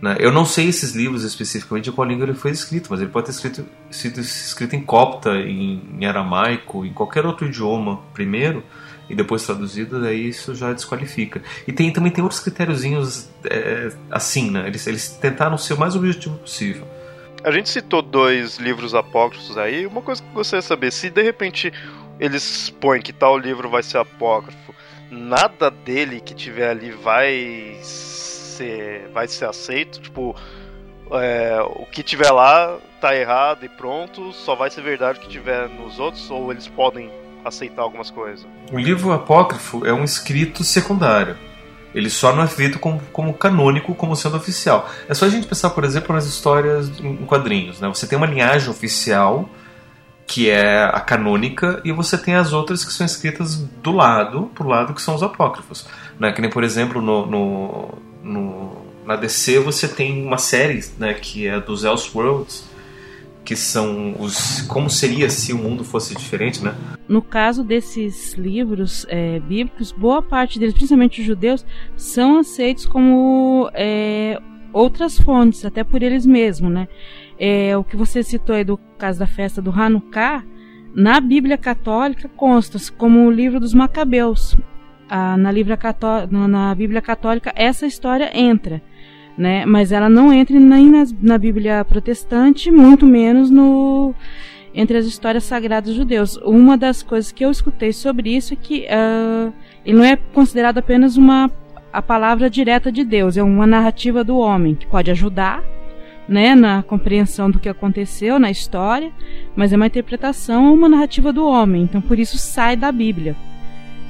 Né? 0.00 0.16
Eu 0.18 0.30
não 0.30 0.44
sei 0.44 0.68
esses 0.68 0.94
livros 0.94 1.24
especificamente 1.24 1.88
em 1.88 1.92
qual 1.92 2.06
língua 2.06 2.24
ele 2.26 2.34
foi 2.34 2.50
escrito, 2.50 2.88
mas 2.90 3.00
ele 3.00 3.10
pode 3.10 3.26
ter 3.26 3.32
escrito, 3.32 3.66
sido 3.90 4.20
escrito 4.20 4.76
em 4.76 4.82
copta, 4.82 5.34
em, 5.36 5.82
em 5.98 6.04
aramaico, 6.04 6.84
em 6.84 6.92
qualquer 6.92 7.24
outro 7.24 7.46
idioma 7.46 8.00
primeiro 8.12 8.62
e 9.08 9.14
depois 9.14 9.44
traduzido, 9.44 10.00
daí 10.00 10.28
isso 10.28 10.54
já 10.54 10.72
desqualifica. 10.72 11.40
E 11.66 11.72
tem, 11.72 11.92
também 11.92 12.10
tem 12.10 12.22
outros 12.22 12.40
critériozinhos 12.40 13.28
é, 13.44 13.92
assim, 14.10 14.50
né? 14.50 14.66
Eles, 14.66 14.86
eles 14.86 15.08
tentaram 15.08 15.56
ser 15.56 15.74
o 15.74 15.78
mais 15.78 15.94
objetivo 15.94 16.36
possível. 16.38 16.86
A 17.44 17.50
gente 17.50 17.68
citou 17.68 18.02
dois 18.02 18.58
livros 18.58 18.94
apócrifos 18.94 19.56
aí. 19.56 19.86
Uma 19.86 20.02
coisa 20.02 20.20
que 20.20 20.28
eu 20.28 20.34
gostaria 20.34 20.60
de 20.60 20.66
saber: 20.66 20.92
se 20.92 21.08
de 21.08 21.22
repente 21.22 21.72
eles 22.18 22.70
põem 22.80 23.00
que 23.00 23.12
tal 23.12 23.38
livro 23.38 23.70
vai 23.70 23.82
ser 23.82 23.98
apócrifo, 23.98 24.74
nada 25.10 25.70
dele 25.70 26.20
que 26.20 26.34
tiver 26.34 26.70
ali 26.70 26.90
vai 26.90 27.78
ser, 28.56 29.08
vai 29.12 29.28
ser 29.28 29.46
aceito. 29.46 30.00
Tipo, 30.00 30.34
é, 31.12 31.60
o 31.62 31.86
que 31.86 32.02
tiver 32.02 32.30
lá 32.30 32.78
tá 33.00 33.14
errado 33.14 33.64
e 33.64 33.68
pronto, 33.68 34.32
só 34.32 34.54
vai 34.54 34.70
ser 34.70 34.82
verdade 34.82 35.18
o 35.18 35.22
que 35.22 35.28
tiver 35.28 35.68
nos 35.68 35.98
outros, 35.98 36.30
ou 36.30 36.50
eles 36.50 36.66
podem 36.66 37.10
aceitar 37.44 37.82
algumas 37.82 38.10
coisas. 38.10 38.46
O 38.72 38.78
livro 38.78 39.12
apócrifo 39.12 39.86
é 39.86 39.92
um 39.92 40.04
escrito 40.04 40.64
secundário. 40.64 41.36
Ele 41.94 42.10
só 42.10 42.34
não 42.34 42.42
é 42.42 42.46
feito 42.46 42.78
como, 42.78 43.00
como 43.12 43.32
canônico, 43.32 43.94
como 43.94 44.14
sendo 44.16 44.36
oficial. 44.36 44.90
É 45.08 45.14
só 45.14 45.24
a 45.24 45.28
gente 45.28 45.46
pensar, 45.46 45.70
por 45.70 45.84
exemplo, 45.84 46.14
nas 46.14 46.26
histórias 46.26 47.00
em 47.00 47.24
quadrinhos. 47.24 47.80
Né? 47.80 47.88
Você 47.88 48.06
tem 48.06 48.18
uma 48.18 48.26
linhagem 48.26 48.68
oficial, 48.68 49.48
que 50.26 50.50
é 50.50 50.84
a 50.84 51.00
canônica, 51.00 51.80
e 51.84 51.92
você 51.92 52.18
tem 52.18 52.34
as 52.34 52.52
outras 52.52 52.84
que 52.84 52.92
são 52.92 53.06
escritas 53.06 53.56
do 53.56 53.92
lado, 53.92 54.50
pro 54.54 54.68
lado 54.68 54.92
que 54.92 55.00
são 55.00 55.14
os 55.14 55.22
apócrifos. 55.22 55.86
Né? 56.18 56.32
Que 56.32 56.42
nem, 56.42 56.50
por 56.50 56.64
exemplo, 56.64 57.00
no, 57.00 57.24
no, 57.24 57.98
no, 58.26 58.76
na 59.06 59.16
DC 59.16 59.60
você 59.60 59.86
tem 59.86 60.24
uma 60.26 60.38
série 60.38 60.84
né, 60.98 61.14
que 61.14 61.46
é 61.46 61.60
dos 61.60 61.84
Elseworlds, 61.84 62.68
que 63.44 63.54
são 63.54 64.16
os 64.18 64.62
como 64.62 64.90
seria 64.90 65.30
se 65.30 65.52
o 65.52 65.58
mundo 65.58 65.84
fosse 65.84 66.14
diferente, 66.16 66.62
né? 66.64 66.74
No 67.08 67.22
caso 67.22 67.62
desses 67.62 68.34
livros 68.34 69.06
é, 69.08 69.38
bíblicos, 69.38 69.92
boa 69.92 70.20
parte 70.20 70.58
deles, 70.58 70.74
principalmente 70.74 71.20
os 71.20 71.26
judeus, 71.26 71.64
são 71.96 72.38
aceitos 72.38 72.84
como 72.84 73.70
é, 73.72 74.40
outras 74.72 75.16
fontes, 75.16 75.64
até 75.64 75.84
por 75.84 76.02
eles 76.02 76.26
mesmos, 76.26 76.72
né? 76.72 76.88
É, 77.38 77.76
o 77.76 77.84
que 77.84 77.96
você 77.96 78.22
citou 78.24 78.56
aí 78.56 78.64
do 78.64 78.76
caso 78.98 79.20
da 79.20 79.26
festa 79.28 79.62
do 79.62 79.70
Hanukkah, 79.70 80.44
na 80.92 81.20
Bíblia 81.20 81.56
Católica 81.56 82.28
consta 82.28 82.78
como 82.96 83.26
o 83.26 83.30
livro 83.30 83.60
dos 83.60 83.74
Macabeus. 83.74 84.56
Ah, 85.08 85.36
na, 85.36 85.52
na 86.48 86.74
Bíblia 86.74 87.00
Católica 87.00 87.52
essa 87.54 87.86
história 87.86 88.30
entra 88.34 88.82
né? 89.36 89.66
Mas 89.66 89.92
ela 89.92 90.08
não 90.08 90.32
entra 90.32 90.58
nem 90.58 90.90
na, 90.90 91.04
na 91.20 91.38
Bíblia 91.38 91.84
protestante, 91.84 92.70
muito 92.70 93.04
menos 93.04 93.50
no 93.50 94.14
entre 94.74 94.98
as 94.98 95.06
histórias 95.06 95.44
sagradas 95.44 95.94
judeus. 95.94 96.36
Uma 96.38 96.76
das 96.76 97.02
coisas 97.02 97.32
que 97.32 97.44
eu 97.44 97.50
escutei 97.50 97.92
sobre 97.92 98.34
isso 98.34 98.52
é 98.52 98.56
que 98.56 98.86
uh, 98.86 99.52
ele 99.84 99.96
não 99.96 100.04
é 100.04 100.16
considerado 100.16 100.78
apenas 100.78 101.16
uma 101.16 101.50
a 101.92 102.02
palavra 102.02 102.50
direta 102.50 102.92
de 102.92 103.02
Deus, 103.02 103.38
é 103.38 103.42
uma 103.42 103.66
narrativa 103.66 104.22
do 104.22 104.36
homem 104.36 104.74
que 104.74 104.86
pode 104.86 105.10
ajudar, 105.10 105.64
né, 106.28 106.54
na 106.54 106.82
compreensão 106.82 107.50
do 107.50 107.58
que 107.58 107.70
aconteceu 107.70 108.38
na 108.38 108.50
história, 108.50 109.10
mas 109.54 109.72
é 109.72 109.76
uma 109.76 109.86
interpretação, 109.86 110.74
uma 110.74 110.90
narrativa 110.90 111.32
do 111.32 111.46
homem. 111.46 111.84
Então 111.84 112.02
por 112.02 112.18
isso 112.18 112.36
sai 112.36 112.76
da 112.76 112.92
Bíblia, 112.92 113.34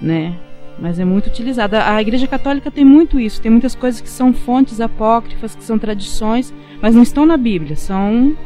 né? 0.03 0.35
Mas 0.79 0.99
é 0.99 1.05
muito 1.05 1.27
utilizada. 1.29 1.89
A 1.89 2.01
Igreja 2.01 2.27
Católica 2.27 2.71
tem 2.71 2.85
muito 2.85 3.19
isso, 3.19 3.41
tem 3.41 3.51
muitas 3.51 3.75
coisas 3.75 4.01
que 4.01 4.09
são 4.09 4.33
fontes 4.33 4.81
apócrifas, 4.81 5.55
que 5.55 5.65
são 5.65 5.79
tradições, 5.79 6.53
mas 6.81 6.95
não 6.95 7.03
estão 7.03 7.25
na 7.25 7.37
Bíblia, 7.37 7.77
são 7.77 8.37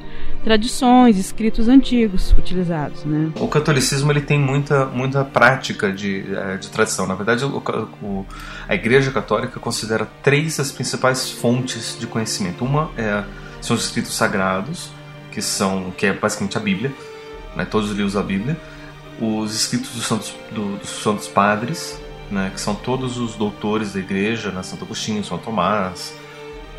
tradições, 0.42 1.18
escritos 1.18 1.68
antigos 1.68 2.32
utilizados, 2.32 3.04
né? 3.04 3.30
O 3.38 3.46
catolicismo 3.46 4.10
ele 4.10 4.22
tem 4.22 4.38
muita, 4.38 4.86
muita 4.86 5.24
prática 5.24 5.92
de, 5.92 6.24
eh, 6.34 6.56
de 6.56 6.68
tradição. 6.68 7.06
Na 7.06 7.14
verdade, 7.14 7.44
o, 7.44 7.62
o, 8.02 8.26
a 8.68 8.74
Igreja 8.74 9.10
Católica 9.10 9.60
considera 9.60 10.08
três 10.22 10.58
as 10.58 10.72
principais 10.72 11.30
fontes 11.30 11.96
de 11.98 12.06
conhecimento. 12.06 12.64
Uma 12.64 12.90
é, 12.96 13.22
são 13.60 13.76
os 13.76 13.84
escritos 13.84 14.14
sagrados, 14.14 14.90
que 15.30 15.42
são 15.42 15.92
que 15.96 16.06
é 16.06 16.12
basicamente 16.12 16.56
a 16.56 16.60
Bíblia, 16.60 16.92
né, 17.54 17.66
todos 17.66 17.90
os 17.90 17.96
livros 17.96 18.14
da 18.14 18.22
Bíblia. 18.22 18.56
Os 19.20 19.54
escritos 19.54 19.90
dos 19.90 20.06
santos, 20.06 20.34
do, 20.50 20.78
dos 20.78 20.88
santos 20.88 21.28
padres, 21.28 22.00
né, 22.30 22.50
que 22.54 22.60
são 22.60 22.74
todos 22.74 23.18
os 23.18 23.34
doutores 23.34 23.92
da 23.92 24.00
Igreja, 24.00 24.50
né, 24.50 24.62
Santo 24.62 24.84
Agostinho, 24.84 25.22
São 25.24 25.38
Tomás, 25.38 26.14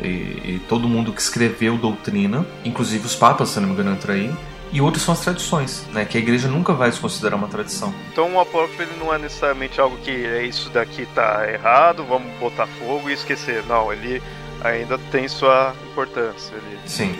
e, 0.00 0.06
e, 0.06 0.62
todo 0.68 0.88
mundo 0.88 1.12
que 1.12 1.20
escreveu 1.20 1.76
doutrina, 1.76 2.44
inclusive 2.64 3.06
os 3.06 3.14
papas, 3.14 3.50
se 3.50 3.60
não 3.60 3.68
me 3.68 3.74
engano, 3.74 3.92
entram 3.92 4.14
aí. 4.14 4.34
E 4.72 4.80
outros 4.80 5.04
são 5.04 5.12
as 5.12 5.20
tradições, 5.20 5.86
né? 5.92 6.06
Que 6.06 6.16
a 6.16 6.20
igreja 6.20 6.48
nunca 6.48 6.72
vai 6.72 6.90
se 6.90 6.98
considerar 6.98 7.36
uma 7.36 7.46
tradição. 7.46 7.94
Então 8.10 8.34
o 8.34 8.40
apócrifo 8.40 8.80
ele 8.80 8.96
não 8.98 9.12
é 9.12 9.18
necessariamente 9.18 9.78
algo 9.78 9.98
que 9.98 10.10
é 10.10 10.46
isso 10.46 10.70
daqui 10.70 11.06
tá 11.14 11.46
errado, 11.46 12.04
vamos 12.04 12.32
botar 12.38 12.66
fogo 12.66 13.10
e 13.10 13.12
esquecer. 13.12 13.62
Não, 13.66 13.92
ele 13.92 14.22
ainda 14.64 14.96
tem 15.10 15.28
sua 15.28 15.74
importância. 15.90 16.54
Ele... 16.54 16.78
Sim. 16.86 17.14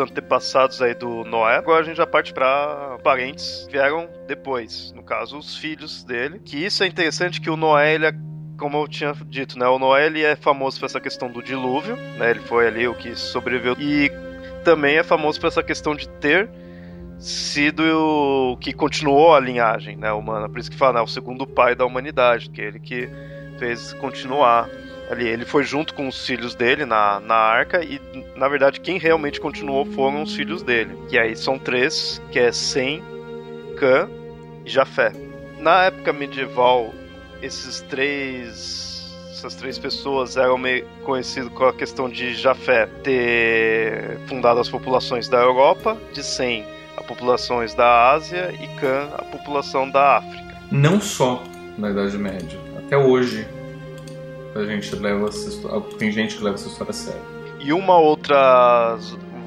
Antepassados 0.00 0.82
aí 0.82 0.94
do 0.94 1.24
Noé. 1.24 1.56
Agora 1.56 1.80
a 1.80 1.84
gente 1.84 1.96
já 1.96 2.06
parte 2.06 2.32
para 2.32 2.98
parentes 3.02 3.64
que 3.66 3.72
vieram 3.72 4.08
depois, 4.26 4.92
no 4.92 5.02
caso 5.02 5.38
os 5.38 5.56
filhos 5.56 6.02
dele. 6.02 6.40
Que 6.40 6.56
isso 6.64 6.82
é 6.82 6.86
interessante 6.86 7.40
que 7.40 7.50
o 7.50 7.56
Noé 7.56 7.94
ele 7.94 8.06
é 8.06 8.12
como 8.58 8.76
eu 8.76 8.88
tinha 8.88 9.14
dito, 9.26 9.58
né? 9.58 9.66
O 9.66 9.78
Noé 9.78 10.06
ele 10.06 10.22
é 10.22 10.36
famoso 10.36 10.78
por 10.78 10.86
essa 10.86 11.00
questão 11.00 11.30
do 11.30 11.42
dilúvio, 11.42 11.96
né? 11.96 12.30
Ele 12.30 12.40
foi 12.40 12.66
ali 12.66 12.86
o 12.86 12.94
que 12.94 13.14
sobreviveu 13.14 13.74
e 13.78 14.10
também 14.64 14.98
é 14.98 15.02
famoso 15.02 15.40
por 15.40 15.46
essa 15.46 15.62
questão 15.62 15.94
de 15.94 16.08
ter 16.08 16.50
sido 17.18 17.82
o 17.82 18.56
que 18.56 18.72
continuou 18.72 19.34
a 19.34 19.40
linhagem, 19.40 19.96
né, 19.96 20.10
humana. 20.12 20.48
Por 20.48 20.58
isso 20.58 20.70
que 20.70 20.76
fala, 20.76 20.94
né, 20.94 21.00
o 21.00 21.06
segundo 21.06 21.46
pai 21.46 21.74
da 21.74 21.84
humanidade, 21.84 22.50
que 22.50 22.60
é 22.60 22.66
ele 22.66 22.80
que 22.80 23.08
fez 23.58 23.92
continuar 23.94 24.68
ali. 25.10 25.26
Ele 25.26 25.44
foi 25.44 25.64
junto 25.64 25.94
com 25.94 26.08
os 26.08 26.24
filhos 26.24 26.54
dele 26.54 26.84
na, 26.84 27.20
na 27.20 27.34
arca 27.34 27.82
e, 27.84 28.00
na 28.36 28.48
verdade, 28.48 28.80
quem 28.80 28.98
realmente 28.98 29.40
continuou 29.40 29.84
foram 29.84 30.22
os 30.22 30.34
filhos 30.34 30.62
dele. 30.62 30.96
E 31.10 31.18
aí 31.18 31.36
são 31.36 31.58
três, 31.58 32.22
que 32.30 32.38
é 32.38 32.52
Sem, 32.52 33.02
Cã 33.78 34.08
e 34.64 34.70
Jafé. 34.70 35.12
Na 35.58 35.84
época 35.84 36.12
medieval, 36.12 36.94
esses 37.42 37.80
três 37.82 38.88
essas 39.30 39.54
três 39.54 39.78
pessoas 39.78 40.36
eram 40.36 40.58
meio 40.58 40.86
conhecidos 41.02 41.50
com 41.54 41.64
a 41.64 41.72
questão 41.72 42.10
de 42.10 42.34
Jafé 42.34 42.84
ter 43.02 44.18
fundado 44.26 44.60
as 44.60 44.68
populações 44.68 45.30
da 45.30 45.38
Europa, 45.38 45.96
de 46.12 46.22
Sem 46.22 46.66
as 46.94 47.06
populações 47.06 47.72
da 47.72 48.10
Ásia 48.10 48.52
e 48.60 48.68
Cã 48.78 49.08
a 49.16 49.24
população 49.24 49.88
da 49.88 50.18
África. 50.18 50.58
Não 50.70 51.00
só 51.00 51.42
na 51.78 51.90
Idade 51.90 52.18
Média, 52.18 52.58
até 52.76 52.98
hoje 52.98 53.48
a 54.54 54.64
gente 54.64 54.94
leva 54.96 55.28
tem 55.98 56.10
gente 56.10 56.36
que 56.36 56.44
leva 56.44 56.56
essa 56.56 56.68
história 56.68 56.90
a 56.90 56.94
sério. 56.94 57.22
E 57.60 57.72
uma 57.72 57.98
outra 57.98 58.96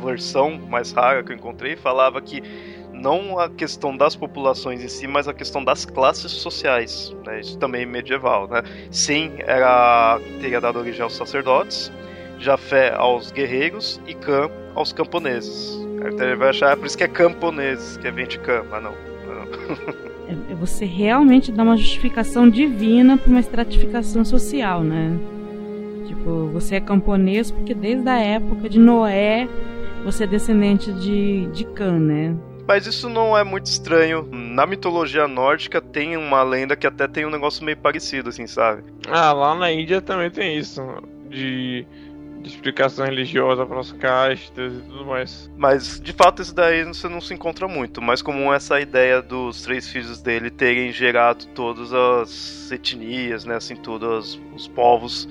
versão 0.04 0.60
mais 0.70 0.92
rara 0.92 1.24
que 1.24 1.32
eu 1.32 1.36
encontrei 1.36 1.76
falava 1.76 2.22
que 2.22 2.44
não 2.92 3.40
a 3.40 3.50
questão 3.50 3.96
das 3.96 4.16
populações 4.16 4.82
em 4.82 4.88
si, 4.88 5.08
mas 5.08 5.28
a 5.28 5.34
questão 5.34 5.64
das 5.64 5.86
classes 5.86 6.32
sociais. 6.32 7.14
Né? 7.26 7.42
Isso 7.42 7.58
também 7.58 7.82
é 7.82 7.86
medieval. 7.86 8.48
Né? 8.48 8.64
Sim, 8.92 9.34
era, 9.40 10.20
teria 10.40 10.62
dado 10.62 10.80
origem 10.80 11.02
aos 11.02 11.16
sacerdotes, 11.16 11.92
Jafé 12.40 12.94
aos 12.94 13.32
guerreiros 13.32 14.00
e 14.08 14.14
Cã 14.14 14.50
aos 14.76 14.94
camponeses. 14.94 15.78
Aí 16.20 16.36
vai 16.36 16.50
achar, 16.50 16.78
por 16.78 16.86
isso 16.86 16.98
que 16.98 17.04
é 17.04 17.08
camponeses, 17.08 17.98
que 17.98 18.08
é 18.08 18.12
vem 18.12 18.28
de 18.28 18.40
Cã, 18.40 18.64
mas 18.70 18.84
não. 18.84 18.92
não. 18.92 20.13
É, 20.54 20.56
você 20.56 20.86
realmente 20.86 21.52
dá 21.52 21.64
uma 21.64 21.76
justificação 21.76 22.48
divina 22.48 23.18
para 23.18 23.30
uma 23.30 23.40
estratificação 23.40 24.24
social, 24.24 24.84
né? 24.84 25.18
Tipo, 26.06 26.48
você 26.54 26.76
é 26.76 26.80
camponês 26.80 27.50
porque 27.50 27.74
desde 27.74 28.08
a 28.08 28.20
época 28.20 28.70
de 28.70 28.80
Noé 28.80 29.48
você 30.04 30.26
é 30.26 30.28
descendente 30.28 30.92
de, 30.94 31.48
de 31.48 31.66
Cã, 31.66 31.98
né? 31.98 32.36
Mas 32.68 32.88
isso 32.88 33.10
não 33.10 33.38
é 33.38 33.44
muito 33.44 33.66
estranho. 33.66 34.28
Na 34.32 34.66
mitologia 34.66 35.28
nórdica 35.28 35.82
tem 35.82 36.16
uma 36.16 36.44
lenda 36.44 36.76
que 36.76 36.88
até 36.88 37.08
tem 37.08 37.26
um 37.26 37.30
negócio 37.30 37.66
meio 37.66 37.78
parecido, 37.78 38.30
assim, 38.30 38.48
sabe? 38.48 38.84
Ah, 39.08 39.34
lá 39.34 39.54
na 39.56 39.72
Índia 39.72 40.02
também 40.02 40.30
tem 40.30 40.58
isso. 40.58 40.82
De 41.30 41.86
de 42.44 42.50
explicação 42.50 43.06
religiosa 43.06 43.66
para 43.66 43.80
as 43.80 43.92
castas 43.94 44.74
e 44.74 44.82
tudo 44.82 45.06
mais. 45.06 45.50
Mas 45.58 46.00
de 46.00 46.12
fato 46.12 46.42
isso 46.42 46.54
daí 46.54 46.84
você 46.84 47.08
não 47.08 47.22
se 47.22 47.34
encontra 47.34 47.68
muito. 47.68 48.02
Mais 48.02 48.22
comum 48.22 48.54
essa 48.54 48.80
ideia 48.80 49.22
dos 49.22 49.64
três 49.64 49.88
filhos 49.90 50.22
dele 50.22 50.52
terem 50.52 50.92
gerado 50.92 51.46
todas 51.56 51.94
as 51.94 52.72
etnias, 52.72 53.46
né, 53.46 53.56
assim, 53.56 53.76
todos 53.76 54.40
os 54.54 54.68
povos 54.68 55.28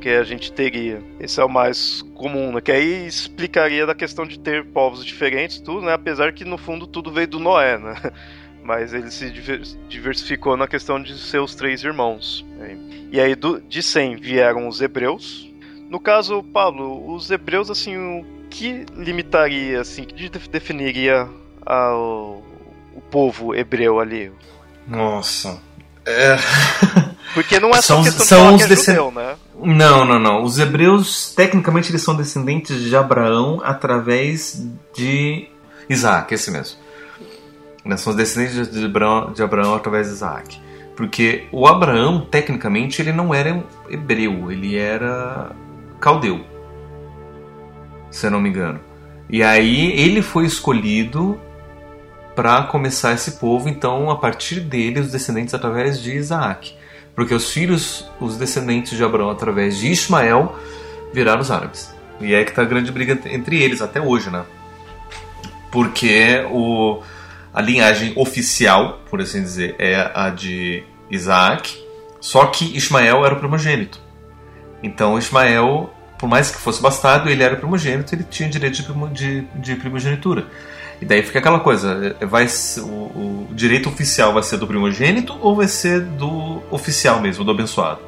que 0.00 0.08
a 0.10 0.22
gente 0.22 0.52
teria. 0.52 1.02
Esse 1.20 1.40
é 1.40 1.44
o 1.44 1.48
mais 1.48 2.02
comum, 2.14 2.52
né? 2.52 2.60
Que 2.60 2.72
aí 2.72 3.06
explicaria 3.06 3.86
da 3.86 3.94
questão 3.94 4.26
de 4.26 4.38
ter 4.38 4.64
povos 4.64 5.04
diferentes, 5.04 5.60
tudo, 5.60 5.82
né? 5.82 5.92
Apesar 5.92 6.32
que 6.32 6.44
no 6.44 6.56
fundo 6.56 6.86
tudo 6.86 7.10
veio 7.12 7.26
do 7.26 7.38
Noé, 7.38 7.78
né? 7.78 7.94
Mas 8.62 8.92
ele 8.92 9.10
se 9.10 9.32
diversificou 9.88 10.56
na 10.56 10.68
questão 10.68 11.02
de 11.02 11.16
seus 11.18 11.54
três 11.54 11.82
irmãos. 11.82 12.44
Né? 12.58 12.76
E 13.10 13.20
aí 13.20 13.34
de 13.66 13.82
Sem 13.82 14.16
vieram 14.16 14.68
os 14.68 14.82
hebreus, 14.82 15.47
no 15.88 15.98
caso, 15.98 16.42
Pablo, 16.42 17.14
os 17.14 17.30
hebreus, 17.30 17.70
assim, 17.70 17.96
o 17.96 18.24
que 18.50 18.84
limitaria, 18.94 19.80
assim, 19.80 20.04
que 20.04 20.28
definiria 20.48 21.28
a, 21.64 21.94
o, 21.94 22.42
o 22.94 23.00
povo 23.10 23.54
hebreu 23.54 23.98
ali? 23.98 24.30
Nossa. 24.86 25.60
É... 26.04 26.36
Porque 27.34 27.60
não 27.60 27.70
é 27.70 27.80
são, 27.82 28.02
só 28.04 28.10
são 28.10 28.56
de 28.56 28.64
os 28.64 28.70
é 28.70 28.76
judeu, 28.76 29.12
né? 29.12 29.36
Não, 29.62 30.04
não, 30.04 30.18
não. 30.18 30.42
Os 30.42 30.58
hebreus, 30.58 31.34
tecnicamente, 31.34 31.90
eles 31.90 32.02
são 32.02 32.16
descendentes 32.16 32.80
de 32.80 32.96
Abraão 32.96 33.60
através 33.62 34.66
de 34.94 35.48
Isaac, 35.88 36.32
esse 36.34 36.50
mesmo. 36.50 36.78
Né, 37.84 37.96
são 37.96 38.10
os 38.10 38.16
descendentes 38.16 38.70
de 38.70 38.84
Abraão, 38.84 39.32
de 39.32 39.42
Abraão 39.42 39.74
através 39.74 40.08
de 40.08 40.14
Isaac. 40.14 40.60
Porque 40.96 41.46
o 41.52 41.66
Abraão, 41.66 42.20
tecnicamente, 42.20 43.00
ele 43.00 43.12
não 43.12 43.32
era 43.32 43.62
hebreu, 43.88 44.50
ele 44.50 44.76
era 44.76 45.54
caldeu, 46.00 46.44
se 48.10 48.26
eu 48.26 48.30
não 48.30 48.40
me 48.40 48.48
engano. 48.48 48.80
E 49.28 49.42
aí 49.42 49.92
ele 49.92 50.22
foi 50.22 50.46
escolhido 50.46 51.38
para 52.34 52.62
começar 52.62 53.12
esse 53.12 53.32
povo, 53.32 53.68
então 53.68 54.10
a 54.10 54.16
partir 54.16 54.60
dele 54.60 55.00
os 55.00 55.10
descendentes 55.10 55.54
através 55.54 56.00
de 56.00 56.14
Isaac, 56.14 56.74
porque 57.14 57.34
os 57.34 57.50
filhos, 57.50 58.08
os 58.20 58.36
descendentes 58.36 58.96
de 58.96 59.02
Abraão 59.02 59.28
através 59.28 59.76
de 59.76 59.88
Ismael 59.88 60.56
viraram 61.12 61.40
os 61.40 61.50
árabes. 61.50 61.92
E 62.20 62.34
é 62.34 62.44
que 62.44 62.52
tá 62.52 62.62
a 62.62 62.64
grande 62.64 62.90
briga 62.90 63.18
entre 63.26 63.62
eles 63.62 63.82
até 63.82 64.00
hoje, 64.00 64.30
né? 64.30 64.44
Porque 65.70 66.46
o, 66.50 67.02
a 67.52 67.60
linhagem 67.60 68.12
oficial, 68.16 69.00
por 69.10 69.20
assim 69.20 69.42
dizer, 69.42 69.74
é 69.78 70.10
a 70.14 70.30
de 70.30 70.84
Isaac, 71.10 71.76
só 72.20 72.46
que 72.46 72.76
Ismael 72.76 73.24
era 73.24 73.34
o 73.34 73.38
primogênito. 73.38 74.00
Então 74.82 75.18
Ismael, 75.18 75.92
por 76.18 76.28
mais 76.28 76.50
que 76.50 76.58
fosse 76.58 76.82
bastardo, 76.82 77.28
ele 77.28 77.42
era 77.42 77.56
primogênito, 77.56 78.14
ele 78.14 78.24
tinha 78.24 78.48
direito 78.48 78.82
de, 79.12 79.42
de 79.54 79.76
primogenitura. 79.76 80.46
E 81.00 81.04
daí 81.04 81.22
fica 81.22 81.38
aquela 81.38 81.60
coisa, 81.60 82.16
é, 82.20 82.26
vai 82.26 82.46
o, 82.78 82.82
o, 82.82 83.48
direito 83.52 83.88
oficial 83.88 84.32
vai 84.32 84.42
ser 84.42 84.56
do 84.56 84.66
primogênito 84.66 85.38
ou 85.40 85.54
vai 85.54 85.68
ser 85.68 86.00
do 86.00 86.60
oficial 86.70 87.20
mesmo, 87.20 87.44
do 87.44 87.52
abençoado? 87.52 88.00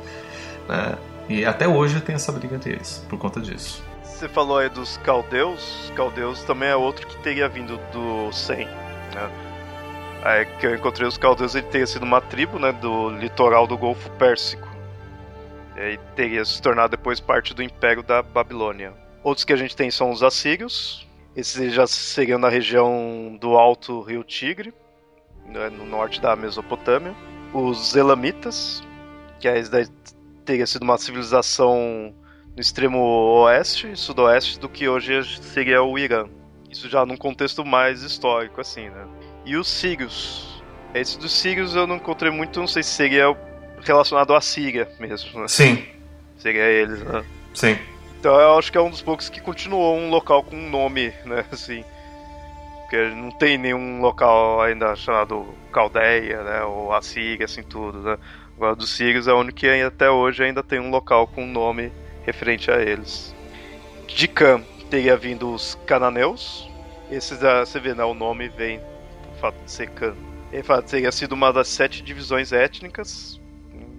Né? 0.68 0.96
E 1.28 1.44
até 1.44 1.68
hoje 1.68 2.00
tem 2.00 2.16
essa 2.16 2.32
briga 2.32 2.56
entre 2.56 2.72
eles, 2.72 3.04
por 3.08 3.16
conta 3.16 3.40
disso. 3.40 3.82
Você 4.02 4.28
falou 4.28 4.58
aí 4.58 4.68
dos 4.68 4.96
caldeus. 4.98 5.92
Caldeus 5.94 6.42
também 6.42 6.68
é 6.68 6.76
outro 6.76 7.06
que 7.06 7.16
teria 7.18 7.48
vindo 7.48 7.78
do 7.92 8.32
Sem, 8.32 8.66
né? 9.14 10.44
Que 10.58 10.66
eu 10.66 10.74
encontrei 10.74 11.06
os 11.06 11.16
caldeus, 11.16 11.54
ele 11.54 11.66
teria 11.68 11.86
sido 11.86 12.02
uma 12.02 12.20
tribo, 12.20 12.58
né, 12.58 12.72
do 12.72 13.08
litoral 13.08 13.66
do 13.66 13.78
Golfo 13.78 14.10
Pérsico. 14.10 14.68
E 15.80 15.82
aí 15.82 15.98
teria 16.14 16.44
se 16.44 16.60
tornado 16.60 16.90
depois 16.90 17.20
parte 17.20 17.54
do 17.54 17.62
Império 17.62 18.02
da 18.02 18.22
Babilônia. 18.22 18.92
Outros 19.24 19.46
que 19.46 19.52
a 19.54 19.56
gente 19.56 19.74
tem 19.74 19.90
são 19.90 20.10
os 20.10 20.22
assírios. 20.22 21.08
Esses 21.34 21.72
já 21.72 21.86
seriam 21.86 22.38
na 22.38 22.50
região 22.50 23.38
do 23.40 23.56
Alto 23.56 24.02
Rio 24.02 24.22
Tigre, 24.22 24.74
né, 25.46 25.70
no 25.70 25.86
norte 25.86 26.20
da 26.20 26.36
Mesopotâmia. 26.36 27.14
Os 27.54 27.96
elamitas, 27.96 28.82
que 29.38 29.48
aí 29.48 29.62
teria 30.44 30.66
sido 30.66 30.82
uma 30.82 30.98
civilização 30.98 32.14
no 32.54 32.60
extremo 32.60 32.98
oeste 32.98 33.90
e 33.90 33.96
sudoeste 33.96 34.60
do 34.60 34.68
que 34.68 34.86
hoje 34.86 35.24
seria 35.40 35.82
o 35.82 35.98
Irã. 35.98 36.28
Isso 36.68 36.90
já 36.90 37.06
num 37.06 37.16
contexto 37.16 37.64
mais 37.64 38.02
histórico, 38.02 38.60
assim, 38.60 38.90
né? 38.90 39.08
E 39.46 39.56
os 39.56 39.66
sírios. 39.66 40.62
Esse 40.92 41.18
dos 41.18 41.32
sírios 41.32 41.74
eu 41.74 41.86
não 41.86 41.96
encontrei 41.96 42.30
muito, 42.30 42.60
não 42.60 42.66
sei 42.66 42.82
se 42.82 42.90
seria 42.90 43.34
relacionado 43.86 44.34
à 44.34 44.40
Síria 44.40 44.88
mesmo, 44.98 45.40
né? 45.40 45.48
Sim. 45.48 45.84
Seria 46.38 46.64
eles, 46.64 47.00
né? 47.02 47.24
Sim. 47.54 47.78
Então 48.18 48.38
eu 48.38 48.58
acho 48.58 48.70
que 48.70 48.78
é 48.78 48.80
um 48.80 48.90
dos 48.90 49.02
poucos 49.02 49.28
que 49.28 49.40
continuou 49.40 49.96
um 49.96 50.10
local 50.10 50.42
com 50.42 50.54
um 50.54 50.68
nome, 50.68 51.12
né? 51.24 51.44
Assim. 51.52 51.84
Porque 52.82 53.08
não 53.14 53.30
tem 53.30 53.56
nenhum 53.56 54.00
local 54.00 54.60
ainda 54.60 54.94
chamado 54.96 55.46
Caldeia, 55.72 56.42
né? 56.42 56.62
Ou 56.64 56.92
Assíria, 56.92 57.44
assim, 57.44 57.62
tudo, 57.62 58.00
né? 58.00 58.18
Agora 58.56 58.74
dos 58.74 58.90
sírios 58.96 59.28
é 59.28 59.32
o 59.32 59.38
único 59.38 59.58
que 59.58 59.68
até 59.68 60.10
hoje 60.10 60.42
ainda 60.42 60.62
tem 60.62 60.80
um 60.80 60.90
local 60.90 61.28
com 61.28 61.44
um 61.44 61.50
nome 61.50 61.92
referente 62.24 62.68
a 62.70 62.82
eles. 62.82 63.34
De 64.08 64.26
Cam 64.26 64.62
teria 64.90 65.16
vindo 65.16 65.54
os 65.54 65.78
cananeus. 65.86 66.68
Esses, 67.10 67.38
você 67.38 67.78
vê, 67.78 67.94
né? 67.94 68.04
O 68.04 68.12
nome 68.12 68.48
vem 68.48 68.78
do 68.78 69.38
fato 69.40 69.56
de 69.64 69.70
ser 69.70 69.88
Cam. 69.90 70.16
Ele 70.52 70.62
fala 70.64 70.82
teria 70.82 71.12
sido 71.12 71.32
uma 71.32 71.52
das 71.52 71.68
sete 71.68 72.02
divisões 72.02 72.52
étnicas 72.52 73.39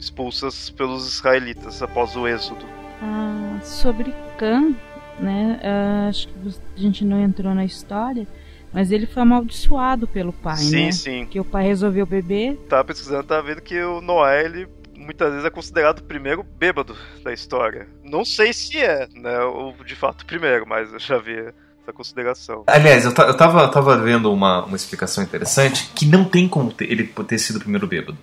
expulsas 0.01 0.69
pelos 0.69 1.07
israelitas 1.07 1.81
após 1.81 2.15
o 2.15 2.27
êxodo. 2.27 2.65
Ah, 3.01 3.59
sobre 3.63 4.13
Cam, 4.37 4.75
né? 5.19 5.59
Uh, 5.63 6.09
acho 6.09 6.27
que 6.27 6.33
a 6.75 6.79
gente 6.79 7.05
não 7.05 7.21
entrou 7.21 7.53
na 7.53 7.63
história. 7.63 8.27
Mas 8.73 8.89
ele 8.89 9.05
foi 9.05 9.21
amaldiçoado 9.23 10.07
pelo 10.07 10.31
pai, 10.31 10.55
sim, 10.55 10.85
né? 10.85 10.91
Sim, 10.91 11.01
sim. 11.03 11.25
Que 11.25 11.39
o 11.39 11.43
pai 11.43 11.65
resolveu 11.65 12.05
beber. 12.05 12.55
Tava 12.69 12.85
pesquisando, 12.85 13.23
tava 13.23 13.43
vendo 13.45 13.61
que 13.61 13.77
o 13.81 13.99
Noé, 13.99 14.45
ele 14.45 14.67
muitas 14.95 15.29
vezes 15.31 15.45
é 15.45 15.49
considerado 15.49 15.99
o 15.99 16.03
primeiro 16.03 16.43
bêbado 16.43 16.95
da 17.23 17.33
história. 17.33 17.87
Não 18.03 18.23
sei 18.23 18.53
se 18.53 18.77
é, 18.77 19.07
né, 19.13 19.39
o 19.41 19.73
de 19.83 19.95
fato 19.95 20.21
o 20.21 20.25
primeiro, 20.25 20.65
mas 20.65 20.93
eu 20.93 20.99
já 20.99 21.17
vi 21.17 21.37
essa 21.81 21.91
consideração. 21.91 22.63
Aliás, 22.67 23.03
eu, 23.03 23.11
eu 23.11 23.35
tava, 23.35 23.67
tava 23.67 23.97
vendo 23.97 24.31
uma, 24.31 24.63
uma 24.63 24.75
explicação 24.75 25.23
interessante 25.23 25.91
que 25.93 26.05
não 26.05 26.23
tem 26.23 26.47
como 26.47 26.71
ter, 26.71 26.89
ele 26.89 27.03
ter 27.27 27.39
sido 27.39 27.57
o 27.57 27.59
primeiro 27.59 27.87
bêbado. 27.87 28.17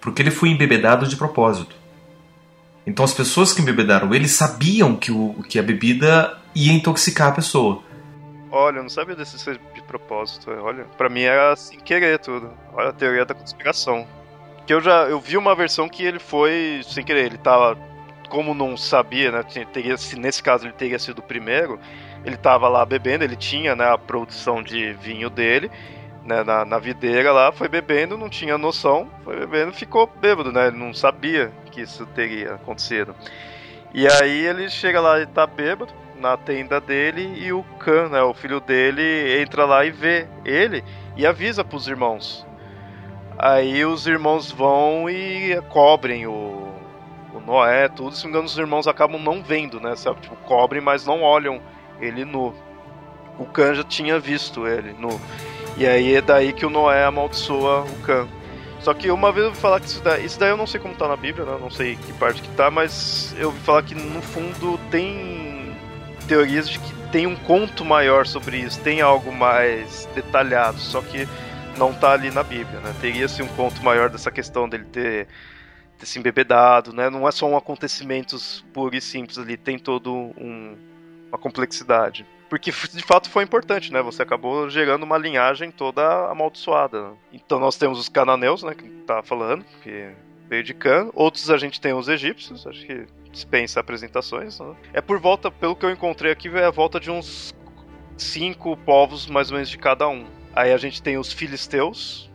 Porque 0.00 0.22
ele 0.22 0.30
foi 0.30 0.48
embebedado 0.48 1.06
de 1.06 1.16
propósito. 1.16 1.74
Então 2.86 3.04
as 3.04 3.12
pessoas 3.12 3.52
que 3.52 3.60
embebedaram 3.60 4.14
ele 4.14 4.26
sabiam 4.26 4.96
que, 4.96 5.12
o, 5.12 5.42
que 5.48 5.58
a 5.58 5.62
bebida 5.62 6.38
ia 6.54 6.72
intoxicar 6.72 7.28
a 7.28 7.32
pessoa. 7.32 7.82
Olha, 8.50 8.78
eu 8.78 8.82
não 8.82 8.90
sabia 8.90 9.14
desse 9.14 9.36
de 9.38 9.82
propósito. 9.86 10.50
Olha, 10.50 10.84
para 10.96 11.08
mim 11.08 11.22
era 11.22 11.54
sem 11.54 11.78
querer 11.78 12.18
tudo. 12.18 12.50
Olha 12.72 12.88
a 12.88 12.92
teoria 12.92 13.24
da 13.24 13.34
conspiração. 13.34 14.06
Que 14.66 14.74
eu 14.74 14.80
já 14.80 15.04
eu 15.04 15.20
vi 15.20 15.36
uma 15.36 15.54
versão 15.54 15.88
que 15.88 16.02
ele 16.02 16.18
foi 16.18 16.80
sem 16.84 17.04
querer, 17.04 17.26
ele 17.26 17.38
tava 17.38 17.78
como 18.28 18.54
não 18.54 18.76
sabia, 18.76 19.32
né, 19.32 19.42
teria 19.72 19.96
se 19.96 20.16
nesse 20.16 20.40
caso 20.40 20.64
ele 20.64 20.72
teria 20.72 21.00
sido 21.00 21.18
o 21.18 21.22
primeiro, 21.22 21.80
ele 22.24 22.36
tava 22.36 22.68
lá 22.68 22.86
bebendo, 22.86 23.24
ele 23.24 23.34
tinha, 23.34 23.74
né, 23.74 23.90
a 23.90 23.98
produção 23.98 24.62
de 24.62 24.92
vinho 24.92 25.28
dele, 25.28 25.68
né, 26.30 26.44
na, 26.44 26.64
na 26.64 26.78
videira 26.78 27.32
lá, 27.32 27.50
foi 27.50 27.68
bebendo, 27.68 28.16
não 28.16 28.28
tinha 28.28 28.56
noção, 28.56 29.10
foi 29.24 29.40
bebendo, 29.40 29.72
ficou 29.72 30.06
bêbado, 30.06 30.52
né, 30.52 30.68
ele 30.68 30.76
não 30.76 30.94
sabia 30.94 31.50
que 31.72 31.80
isso 31.80 32.06
teria 32.06 32.54
acontecido. 32.54 33.14
E 33.92 34.06
aí 34.06 34.46
ele 34.46 34.70
chega 34.70 35.00
lá 35.00 35.20
e 35.20 35.26
tá 35.26 35.44
bêbado, 35.44 35.92
na 36.20 36.36
tenda 36.36 36.80
dele 36.80 37.34
e 37.36 37.52
o 37.52 37.64
Khan, 37.78 38.10
né, 38.10 38.22
o 38.22 38.32
filho 38.32 38.60
dele, 38.60 39.40
entra 39.42 39.64
lá 39.64 39.84
e 39.84 39.90
vê 39.90 40.28
ele 40.44 40.84
e 41.16 41.26
avisa 41.26 41.64
pros 41.64 41.88
irmãos. 41.88 42.46
Aí 43.36 43.84
os 43.84 44.06
irmãos 44.06 44.52
vão 44.52 45.08
e 45.08 45.60
cobrem 45.70 46.26
o, 46.26 46.74
o 47.34 47.40
Noé, 47.40 47.88
tudo. 47.88 48.14
Se 48.14 48.24
não 48.24 48.30
me 48.30 48.30
engano, 48.32 48.46
os 48.46 48.58
irmãos 48.58 48.86
acabam 48.86 49.18
não 49.18 49.42
vendo, 49.42 49.80
né? 49.80 49.96
Sabe? 49.96 50.20
Tipo, 50.20 50.36
cobrem, 50.36 50.82
mas 50.82 51.06
não 51.06 51.22
olham 51.22 51.58
ele 51.98 52.22
nu. 52.26 52.54
O 53.40 53.46
Khan 53.46 53.74
já 53.74 53.82
tinha 53.82 54.20
visto 54.20 54.66
ele 54.66 54.92
nu. 54.92 55.18
E 55.78 55.86
aí 55.86 56.14
é 56.14 56.20
daí 56.20 56.52
que 56.52 56.66
o 56.66 56.70
Noé 56.70 57.04
amaldiçoa 57.04 57.84
o 57.84 58.02
Khan. 58.02 58.28
Só 58.80 58.92
que 58.92 59.10
uma 59.10 59.32
vez 59.32 59.44
eu 59.44 59.48
ouvi 59.48 59.60
falar 59.60 59.80
que 59.80 59.86
isso 59.86 60.02
daí, 60.02 60.24
isso 60.24 60.38
daí 60.38 60.50
eu 60.50 60.56
não 60.58 60.66
sei 60.66 60.78
como 60.78 60.94
tá 60.94 61.08
na 61.08 61.16
Bíblia, 61.16 61.46
né? 61.46 61.56
Não 61.58 61.70
sei 61.70 61.96
que 61.96 62.12
parte 62.12 62.42
que 62.42 62.48
tá, 62.50 62.70
mas 62.70 63.34
eu 63.38 63.48
ouvi 63.48 63.60
falar 63.60 63.82
que 63.82 63.94
no 63.94 64.20
fundo 64.20 64.78
tem 64.90 65.74
teorias 66.28 66.68
de 66.68 66.78
que 66.78 66.92
tem 67.10 67.26
um 67.26 67.34
conto 67.34 67.84
maior 67.84 68.26
sobre 68.26 68.58
isso, 68.58 68.80
tem 68.80 69.00
algo 69.00 69.32
mais 69.32 70.06
detalhado, 70.14 70.78
só 70.78 71.00
que 71.00 71.26
não 71.76 71.92
tá 71.92 72.12
ali 72.12 72.30
na 72.30 72.42
Bíblia, 72.42 72.80
né? 72.80 72.94
Teria-se 73.00 73.42
um 73.42 73.48
conto 73.48 73.82
maior 73.82 74.10
dessa 74.10 74.30
questão 74.30 74.68
dele 74.68 74.84
ter, 74.84 75.28
ter 75.98 76.06
se 76.06 76.18
embebedado, 76.18 76.92
né? 76.92 77.08
Não 77.08 77.26
é 77.26 77.32
só 77.32 77.46
um 77.46 77.56
acontecimento 77.56 78.36
puro 78.72 78.94
e 78.94 79.00
simples 79.00 79.38
ali, 79.38 79.56
tem 79.56 79.78
todo 79.78 80.14
um, 80.14 80.76
uma 81.28 81.38
complexidade. 81.38 82.26
Porque 82.50 82.72
de 82.92 83.02
fato 83.02 83.30
foi 83.30 83.44
importante, 83.44 83.92
né? 83.92 84.02
Você 84.02 84.22
acabou 84.22 84.68
gerando 84.68 85.04
uma 85.04 85.16
linhagem 85.16 85.70
toda 85.70 86.28
amaldiçoada. 86.28 87.12
Então 87.32 87.60
nós 87.60 87.76
temos 87.76 87.98
os 87.98 88.08
cananeus, 88.08 88.64
né? 88.64 88.74
Que 88.74 88.90
tá 89.06 89.22
falando, 89.22 89.64
que 89.82 90.10
veio 90.48 90.64
de 90.64 90.74
Can. 90.74 91.10
Outros 91.14 91.48
a 91.48 91.56
gente 91.56 91.80
tem 91.80 91.94
os 91.94 92.08
egípcios, 92.08 92.66
acho 92.66 92.84
que 92.84 93.06
dispensa 93.30 93.78
apresentações. 93.78 94.58
Né? 94.58 94.74
É 94.92 95.00
por 95.00 95.20
volta, 95.20 95.50
pelo 95.50 95.76
que 95.76 95.86
eu 95.86 95.90
encontrei 95.90 96.32
aqui, 96.32 96.48
é 96.48 96.64
a 96.64 96.70
volta 96.70 96.98
de 96.98 97.10
uns 97.10 97.54
cinco 98.18 98.76
povos 98.76 99.28
mais 99.28 99.50
ou 99.50 99.54
menos 99.54 99.70
de 99.70 99.78
cada 99.78 100.08
um. 100.08 100.26
Aí 100.52 100.72
a 100.72 100.76
gente 100.76 101.00
tem 101.00 101.16
os 101.16 101.32
filisteus, 101.32 102.28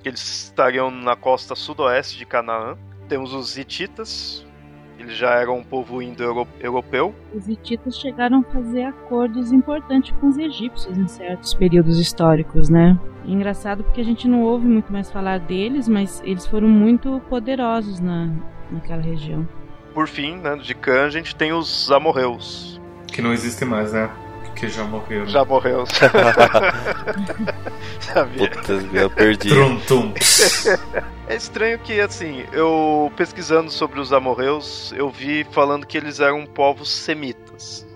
que 0.00 0.08
eles 0.08 0.44
estariam 0.44 0.88
na 0.88 1.16
costa 1.16 1.56
sudoeste 1.56 2.16
de 2.16 2.24
Canaã. 2.24 2.78
Temos 3.08 3.32
os 3.34 3.58
hititas, 3.58 4.45
eles 4.98 5.16
já 5.16 5.34
eram 5.34 5.58
um 5.58 5.64
povo 5.64 6.00
indo-europeu. 6.02 7.14
Os 7.34 7.48
hititas 7.48 7.98
chegaram 7.98 8.40
a 8.40 8.52
fazer 8.52 8.84
acordos 8.84 9.52
importantes 9.52 10.14
com 10.20 10.28
os 10.28 10.38
egípcios 10.38 10.96
em 10.96 11.08
certos 11.08 11.54
períodos 11.54 11.98
históricos, 11.98 12.68
né? 12.68 12.98
engraçado 13.24 13.82
porque 13.82 14.00
a 14.00 14.04
gente 14.04 14.28
não 14.28 14.42
ouve 14.42 14.68
muito 14.68 14.92
mais 14.92 15.10
falar 15.10 15.40
deles, 15.40 15.88
mas 15.88 16.22
eles 16.24 16.46
foram 16.46 16.68
muito 16.68 17.20
poderosos 17.28 17.98
na, 17.98 18.30
naquela 18.70 19.02
região 19.02 19.44
por 19.96 20.06
fim, 20.06 20.36
né, 20.36 20.56
de 20.56 20.74
Khan, 20.74 21.06
a 21.06 21.08
gente 21.08 21.34
tem 21.34 21.54
os 21.54 21.90
amorreus. 21.90 22.78
Que 23.06 23.22
não 23.22 23.32
existem 23.32 23.66
mais, 23.66 23.94
né? 23.94 24.10
Porque 24.56 24.70
já 24.70 24.84
morreram. 24.84 25.26
Já 25.26 25.44
morreu. 25.44 25.84
Sabia? 28.00 28.50
Putz, 28.50 28.94
eu 28.94 29.10
perdi. 29.10 29.50
Trum, 29.50 29.78
tum. 29.80 30.14
É 31.28 31.36
estranho 31.36 31.78
que, 31.78 32.00
assim, 32.00 32.46
eu 32.52 33.12
pesquisando 33.18 33.70
sobre 33.70 34.00
os 34.00 34.14
amorreus, 34.14 34.94
eu 34.96 35.10
vi 35.10 35.46
falando 35.50 35.86
que 35.86 35.98
eles 35.98 36.20
eram 36.20 36.46
povos 36.46 36.90
semitas. 36.90 37.86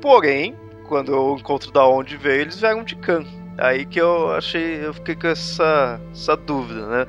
Porém, 0.00 0.56
quando 0.88 1.12
eu 1.12 1.36
encontro 1.38 1.70
da 1.70 1.86
onde 1.86 2.16
veio, 2.16 2.40
eles 2.40 2.58
vieram 2.58 2.82
de 2.82 2.96
Khan. 2.96 3.26
Aí 3.58 3.84
que 3.84 4.00
eu 4.00 4.32
achei, 4.32 4.82
eu 4.82 4.94
fiquei 4.94 5.14
com 5.14 5.26
essa, 5.26 6.00
essa 6.12 6.34
dúvida, 6.34 6.86
né? 6.86 7.06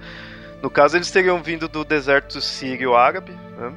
No 0.61 0.69
caso, 0.69 0.97
eles 0.97 1.09
teriam 1.09 1.41
vindo 1.41 1.69
do 1.69 1.85
deserto 1.85 2.41
sírio-árabe, 2.41 3.31
né? 3.57 3.73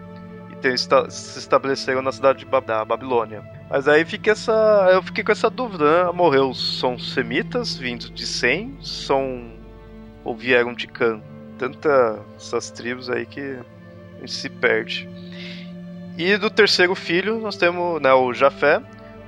se 1.11 1.39
estabeleceram 1.39 2.01
na 2.01 2.11
cidade 2.11 2.47
da 2.67 2.85
Babilônia. 2.85 3.45
Mas 3.75 3.89
aí 3.89 4.05
fica 4.05 4.31
essa, 4.31 4.89
eu 4.93 5.03
fiquei 5.03 5.25
com 5.25 5.33
essa 5.33 5.51
dúvida, 5.51 6.05
né? 6.05 6.13
São 6.55 6.97
semitas 6.97 7.77
vindos 7.77 8.09
de 8.09 8.25
Sem, 8.25 8.79
são 8.81 9.51
ou 10.23 10.33
vieram 10.37 10.73
de 10.73 10.87
Can. 10.87 11.21
Tanta 11.59 12.21
essas 12.37 12.71
tribos 12.71 13.11
aí 13.11 13.27
que 13.27 13.41
a 13.41 14.21
gente 14.21 14.31
se 14.31 14.49
perde. 14.49 15.09
E 16.17 16.37
do 16.37 16.51
terceiro 16.51 16.95
filho 16.95 17.41
nós 17.41 17.57
temos 17.57 18.01
né, 18.01 18.15
o 18.15 18.33
Jafé, 18.33 18.81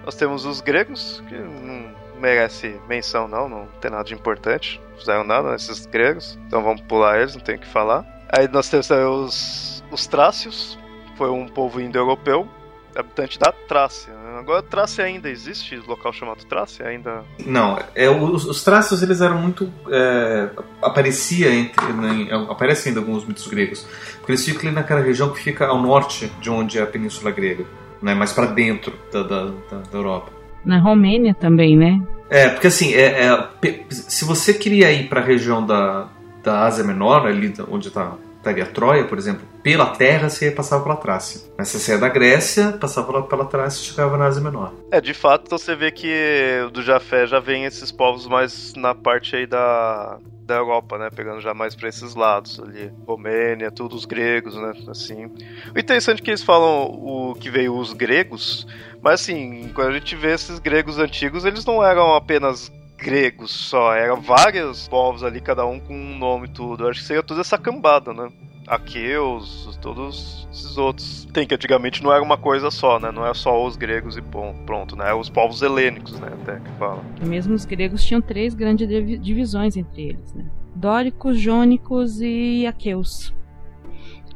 nós 0.04 0.14
temos 0.14 0.44
os 0.44 0.60
gregos, 0.60 1.20
que 1.28 1.34
não 1.34 1.92
merece 2.20 2.80
menção 2.88 3.26
não, 3.26 3.48
não 3.48 3.66
tem 3.80 3.90
nada 3.90 4.04
de 4.04 4.14
importante, 4.14 4.80
não 4.92 4.98
fizeram 5.00 5.24
nada 5.24 5.56
esses 5.56 5.86
gregos, 5.86 6.38
então 6.46 6.62
vamos 6.62 6.82
pular 6.82 7.18
eles, 7.18 7.34
não 7.34 7.42
tem 7.42 7.56
o 7.56 7.58
que 7.58 7.66
falar. 7.66 8.06
Aí 8.28 8.46
nós 8.46 8.68
temos 8.68 8.88
os, 8.88 9.84
os 9.90 10.06
trácios, 10.06 10.78
foi 11.16 11.30
um 11.30 11.48
povo 11.48 11.80
indo-europeu. 11.80 12.48
Habitante 12.96 13.38
da 13.38 13.52
Trácia. 13.52 14.12
Né? 14.12 14.38
Agora, 14.38 14.62
Trácia 14.62 15.04
ainda 15.04 15.28
existe? 15.28 15.76
Local 15.86 16.12
chamado 16.12 16.44
Trácia? 16.44 16.86
Ainda. 16.86 17.24
Não, 17.44 17.78
é, 17.94 18.08
os, 18.08 18.44
os 18.44 18.64
trácios 18.64 19.02
eles 19.02 19.20
eram 19.20 19.38
muito. 19.38 19.72
É, 19.90 20.50
aparecia 20.82 21.54
entre. 21.54 21.92
Né, 21.92 22.28
aparece 22.48 22.88
ainda 22.88 23.00
alguns 23.00 23.24
mitos 23.24 23.46
gregos. 23.46 23.86
Porque 24.18 24.32
eles 24.32 24.44
ficam 24.44 24.62
ali 24.62 24.72
naquela 24.72 25.00
região 25.00 25.30
que 25.30 25.40
fica 25.40 25.66
ao 25.66 25.80
norte 25.80 26.30
de 26.40 26.50
onde 26.50 26.78
é 26.78 26.82
a 26.82 26.86
Península 26.86 27.30
Grega. 27.30 27.64
Né, 28.02 28.14
mais 28.14 28.32
para 28.32 28.46
dentro 28.46 28.92
da, 29.12 29.22
da, 29.22 29.44
da, 29.46 29.78
da 29.90 29.98
Europa. 29.98 30.30
Na 30.64 30.78
Romênia 30.78 31.34
também, 31.34 31.76
né? 31.76 32.00
É, 32.28 32.48
porque 32.48 32.66
assim, 32.66 32.92
é, 32.92 33.26
é, 33.26 33.84
se 33.88 34.24
você 34.24 34.52
queria 34.52 34.92
ir 34.92 35.08
para 35.08 35.20
a 35.20 35.24
região 35.24 35.64
da, 35.64 36.08
da 36.42 36.64
Ásia 36.64 36.84
Menor, 36.84 37.26
ali 37.26 37.54
onde 37.70 37.88
está 37.88 38.16
estaria 38.46 38.66
Troia, 38.66 39.04
por 39.04 39.18
exemplo, 39.18 39.46
pela 39.62 39.86
terra 39.86 40.28
você 40.30 40.50
passava 40.50 40.82
pela 40.82 40.96
Trácia. 40.96 41.40
Mas 41.58 41.68
se 41.68 41.80
você 41.80 41.94
é 41.94 41.98
da 41.98 42.08
Grécia, 42.08 42.72
passava 42.72 43.22
pela 43.22 43.44
Trácia 43.44 43.82
e 43.82 43.84
chegava 43.84 44.16
na 44.16 44.26
Ásia 44.26 44.42
Menor. 44.42 44.72
É, 44.90 45.00
de 45.00 45.12
fato, 45.12 45.50
você 45.50 45.74
vê 45.74 45.90
que 45.90 46.68
do 46.72 46.82
Jafé 46.82 47.26
já 47.26 47.40
vem 47.40 47.64
esses 47.64 47.90
povos 47.90 48.26
mais 48.26 48.72
na 48.74 48.94
parte 48.94 49.34
aí 49.34 49.46
da, 49.46 50.18
da 50.42 50.56
Europa, 50.56 50.96
né? 50.98 51.10
Pegando 51.14 51.40
já 51.40 51.52
mais 51.52 51.74
para 51.74 51.88
esses 51.88 52.14
lados 52.14 52.60
ali. 52.60 52.92
Romênia, 53.06 53.70
tudo 53.70 53.96
os 53.96 54.04
gregos, 54.04 54.54
né? 54.54 54.72
Assim. 54.88 55.26
O 55.74 55.78
interessante 55.78 56.20
é 56.20 56.24
que 56.24 56.30
eles 56.30 56.44
falam 56.44 56.84
o 56.84 57.34
que 57.34 57.50
veio 57.50 57.76
os 57.76 57.92
gregos, 57.92 58.66
mas 59.02 59.20
assim, 59.20 59.70
quando 59.74 59.88
a 59.88 59.92
gente 59.92 60.14
vê 60.14 60.32
esses 60.34 60.58
gregos 60.58 60.98
antigos, 60.98 61.44
eles 61.44 61.64
não 61.64 61.84
eram 61.84 62.14
apenas 62.14 62.70
gregos 63.06 63.52
só, 63.52 63.94
eram 63.94 64.20
vários 64.20 64.88
povos 64.88 65.22
ali, 65.22 65.40
cada 65.40 65.64
um 65.64 65.78
com 65.78 65.94
um 65.94 66.18
nome 66.18 66.48
e 66.48 66.50
tudo. 66.50 66.82
Eu 66.82 66.90
acho 66.90 66.98
que 66.98 67.06
seria 67.06 67.22
toda 67.22 67.40
essa 67.40 67.56
cambada, 67.56 68.12
né? 68.12 68.28
Aqueus, 68.66 69.78
todos 69.80 70.48
esses 70.50 70.76
outros. 70.76 71.24
Tem 71.32 71.46
que 71.46 71.54
antigamente 71.54 72.02
não 72.02 72.12
era 72.12 72.20
uma 72.20 72.36
coisa 72.36 72.68
só, 72.68 72.98
né? 72.98 73.12
Não 73.12 73.24
é 73.24 73.32
só 73.32 73.64
os 73.64 73.76
gregos 73.76 74.16
e 74.16 74.22
pronto, 74.66 74.96
né? 74.96 75.14
Os 75.14 75.30
povos 75.30 75.62
helênicos, 75.62 76.18
né? 76.18 76.32
Até 76.42 76.58
que 76.58 76.70
fala. 76.80 77.00
Mesmo 77.24 77.54
os 77.54 77.64
gregos 77.64 78.04
tinham 78.04 78.20
três 78.20 78.54
grandes 78.54 78.88
divisões 79.20 79.76
entre 79.76 80.08
eles, 80.08 80.34
né? 80.34 80.44
Dóricos, 80.74 81.38
jônicos 81.38 82.20
e 82.20 82.66
aqueus. 82.66 83.32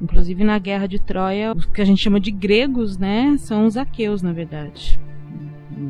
Inclusive 0.00 0.44
na 0.44 0.60
guerra 0.60 0.86
de 0.86 1.00
Troia, 1.00 1.52
os 1.52 1.66
que 1.66 1.82
a 1.82 1.84
gente 1.84 2.00
chama 2.00 2.20
de 2.20 2.30
gregos, 2.30 2.96
né? 2.96 3.34
São 3.36 3.66
os 3.66 3.76
aqueus, 3.76 4.22
na 4.22 4.32
verdade. 4.32 5.00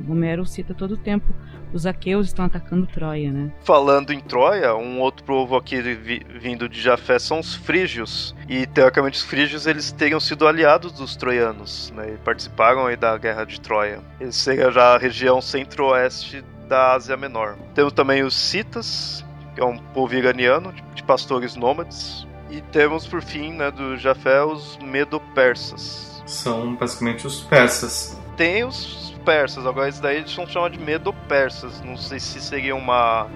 Homero 0.08 0.46
cita 0.46 0.72
todo 0.72 0.92
o 0.92 0.96
tempo 0.96 1.26
os 1.72 1.86
aqueus 1.86 2.28
estão 2.28 2.44
atacando 2.44 2.86
Troia, 2.86 3.30
né? 3.30 3.50
Falando 3.62 4.12
em 4.12 4.20
Troia, 4.20 4.74
um 4.74 5.00
outro 5.00 5.24
povo 5.24 5.56
aqui 5.56 5.80
vi, 5.80 6.22
vindo 6.28 6.68
de 6.68 6.80
Jafé 6.80 7.18
são 7.18 7.40
os 7.40 7.54
frígios. 7.54 8.34
E 8.48 8.66
teoricamente 8.66 9.18
os 9.18 9.24
frígios 9.24 9.66
eles 9.66 9.92
teriam 9.92 10.20
sido 10.20 10.46
aliados 10.46 10.92
dos 10.92 11.16
troianos, 11.16 11.92
né? 11.94 12.14
E 12.14 12.18
participaram 12.18 12.86
aí 12.86 12.96
da 12.96 13.16
guerra 13.16 13.44
de 13.44 13.60
Troia. 13.60 14.00
Eles 14.20 14.36
seriam 14.36 14.70
já 14.70 14.94
a 14.94 14.98
região 14.98 15.40
centro-oeste 15.40 16.44
da 16.68 16.92
Ásia 16.92 17.16
Menor. 17.16 17.56
Temos 17.74 17.92
também 17.92 18.22
os 18.22 18.34
citas, 18.34 19.24
que 19.54 19.60
é 19.60 19.64
um 19.64 19.76
povo 19.76 20.14
iraniano 20.14 20.72
de 20.94 21.02
pastores 21.02 21.56
nômades. 21.56 22.26
E 22.50 22.60
temos 22.60 23.06
por 23.06 23.22
fim, 23.22 23.52
né, 23.52 23.70
do 23.70 23.96
Jafé 23.96 24.42
os 24.42 24.76
medo-persas. 24.78 26.22
São 26.26 26.74
basicamente 26.74 27.26
os 27.26 27.40
persas. 27.40 28.18
Tem 28.36 28.64
os 28.64 29.09
persas. 29.20 29.66
Agora, 29.66 29.88
isso 29.88 30.02
daí 30.02 30.18
eles 30.18 30.34
vão 30.34 30.46
chamar 30.46 30.70
de 30.70 30.78
medo-persas. 30.78 31.80
Não 31.82 31.96
sei 31.96 32.18
se 32.18 32.40
seria 32.40 32.74
uma 32.74 33.28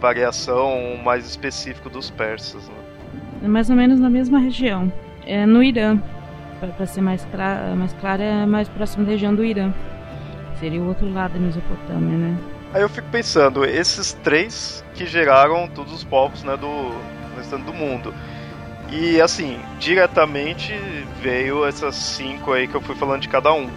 variação 0.00 0.98
mais 1.02 1.26
específica 1.26 1.88
dos 1.88 2.10
persas. 2.10 2.68
Né? 2.68 3.48
Mais 3.48 3.70
ou 3.70 3.76
menos 3.76 4.00
na 4.00 4.10
mesma 4.10 4.38
região. 4.38 4.92
É 5.26 5.46
no 5.46 5.62
Irã. 5.62 5.98
Para 6.76 6.86
ser 6.86 7.02
mais, 7.02 7.24
clara, 7.26 7.74
mais 7.74 7.92
claro, 7.94 8.22
é 8.22 8.46
mais 8.46 8.68
próximo 8.68 9.04
da 9.04 9.12
região 9.12 9.34
do 9.34 9.44
Irã. 9.44 9.72
Seria 10.58 10.80
o 10.80 10.88
outro 10.88 11.12
lado 11.12 11.34
da 11.34 11.40
Mesopotâmia, 11.40 12.16
né? 12.16 12.38
Aí 12.72 12.80
eu 12.80 12.88
fico 12.88 13.08
pensando, 13.10 13.64
esses 13.64 14.14
três 14.24 14.84
que 14.94 15.04
geraram 15.04 15.68
todos 15.68 15.92
os 15.92 16.02
povos 16.02 16.42
né, 16.42 16.56
do 16.56 16.92
restante 17.36 17.64
do 17.64 17.72
mundo. 17.72 18.14
E 18.90 19.20
assim, 19.20 19.58
diretamente 19.78 20.72
veio 21.20 21.64
essas 21.66 21.94
cinco 21.94 22.52
aí 22.52 22.66
que 22.66 22.74
eu 22.74 22.80
fui 22.80 22.94
falando 22.94 23.20
de 23.20 23.28
cada 23.28 23.52
um 23.52 23.68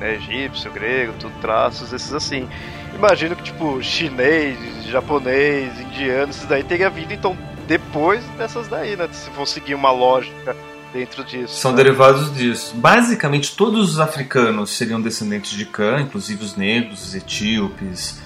né, 0.00 0.14
egípcio, 0.14 0.70
grego, 0.70 1.14
tudo 1.18 1.34
traços, 1.40 1.92
esses 1.92 2.12
assim. 2.12 2.48
Imagino 2.94 3.36
que, 3.36 3.42
tipo, 3.42 3.82
chinês, 3.82 4.58
japonês, 4.86 5.78
indiano, 5.80 6.30
esses 6.30 6.46
daí 6.46 6.64
teria 6.64 6.88
vindo, 6.88 7.12
então, 7.12 7.36
depois 7.66 8.24
dessas 8.38 8.68
daí, 8.68 8.96
né? 8.96 9.08
Se 9.12 9.28
for 9.30 9.46
seguir 9.46 9.74
uma 9.74 9.90
lógica 9.90 10.56
dentro 10.92 11.24
disso. 11.24 11.54
São 11.54 11.72
né? 11.72 11.78
derivados 11.78 12.32
disso. 12.34 12.74
Basicamente, 12.74 13.54
todos 13.54 13.92
os 13.92 14.00
africanos 14.00 14.70
seriam 14.70 15.00
descendentes 15.00 15.50
de 15.50 15.66
Cã, 15.66 16.00
inclusive 16.00 16.42
os 16.42 16.56
negros, 16.56 17.08
os 17.08 17.14
etíopes, 17.14 18.20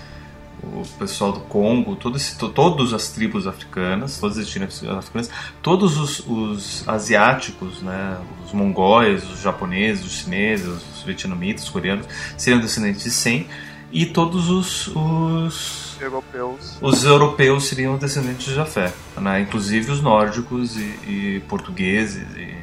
o 0.63 0.87
pessoal 0.99 1.33
do 1.33 1.41
Congo, 1.41 1.97
todo 1.97 2.17
esse, 2.17 2.37
todas 2.37 2.93
as 2.93 3.09
tribos 3.09 3.47
africanas, 3.47 4.19
todas 4.19 4.39
as 4.39 4.47
tribos 4.49 4.85
africanas, 4.85 5.31
todos 5.63 5.99
os, 5.99 6.21
os, 6.27 6.89
asiáticos, 6.89 7.83
né, 7.83 8.19
os 8.45 8.53
mongóis, 8.53 9.29
os 9.31 9.41
japoneses, 9.41 10.05
os 10.05 10.13
chineses, 10.13 10.67
os 11.01 11.07
vietnamitas, 11.07 11.65
os 11.65 11.71
coreanos, 11.71 12.07
seriam 12.37 12.61
descendentes 12.61 13.03
de 13.03 13.11
Sem, 13.11 13.47
e 13.93 14.07
todos 14.07 14.49
os, 14.49 14.87
os 14.89 15.97
europeus. 16.01 16.79
Os 16.81 17.05
europeus 17.05 17.67
seriam 17.67 17.97
descendentes 17.99 18.47
de 18.47 18.55
Jafé, 18.55 18.93
né? 19.19 19.41
inclusive 19.41 19.91
os 19.91 20.01
nórdicos 20.01 20.77
e, 20.77 20.81
e 21.07 21.43
portugueses. 21.49 22.27
E... 22.37 22.55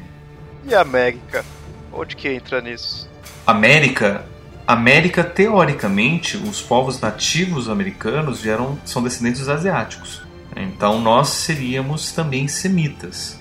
e 0.69 0.73
a 0.73 0.81
América? 0.81 1.43
Onde 1.91 2.15
que 2.15 2.29
entra 2.29 2.61
nisso? 2.61 3.09
América 3.45 4.25
América, 4.67 5.23
teoricamente, 5.23 6.35
os 6.35 6.61
povos 6.61 6.99
nativos 6.99 7.69
americanos 7.69 8.41
vieram, 8.41 8.77
são 8.83 9.01
descendentes 9.01 9.47
asiáticos. 9.47 10.21
Então 10.57 10.99
nós 10.99 11.29
seríamos 11.29 12.11
também 12.11 12.49
semitas. 12.49 13.39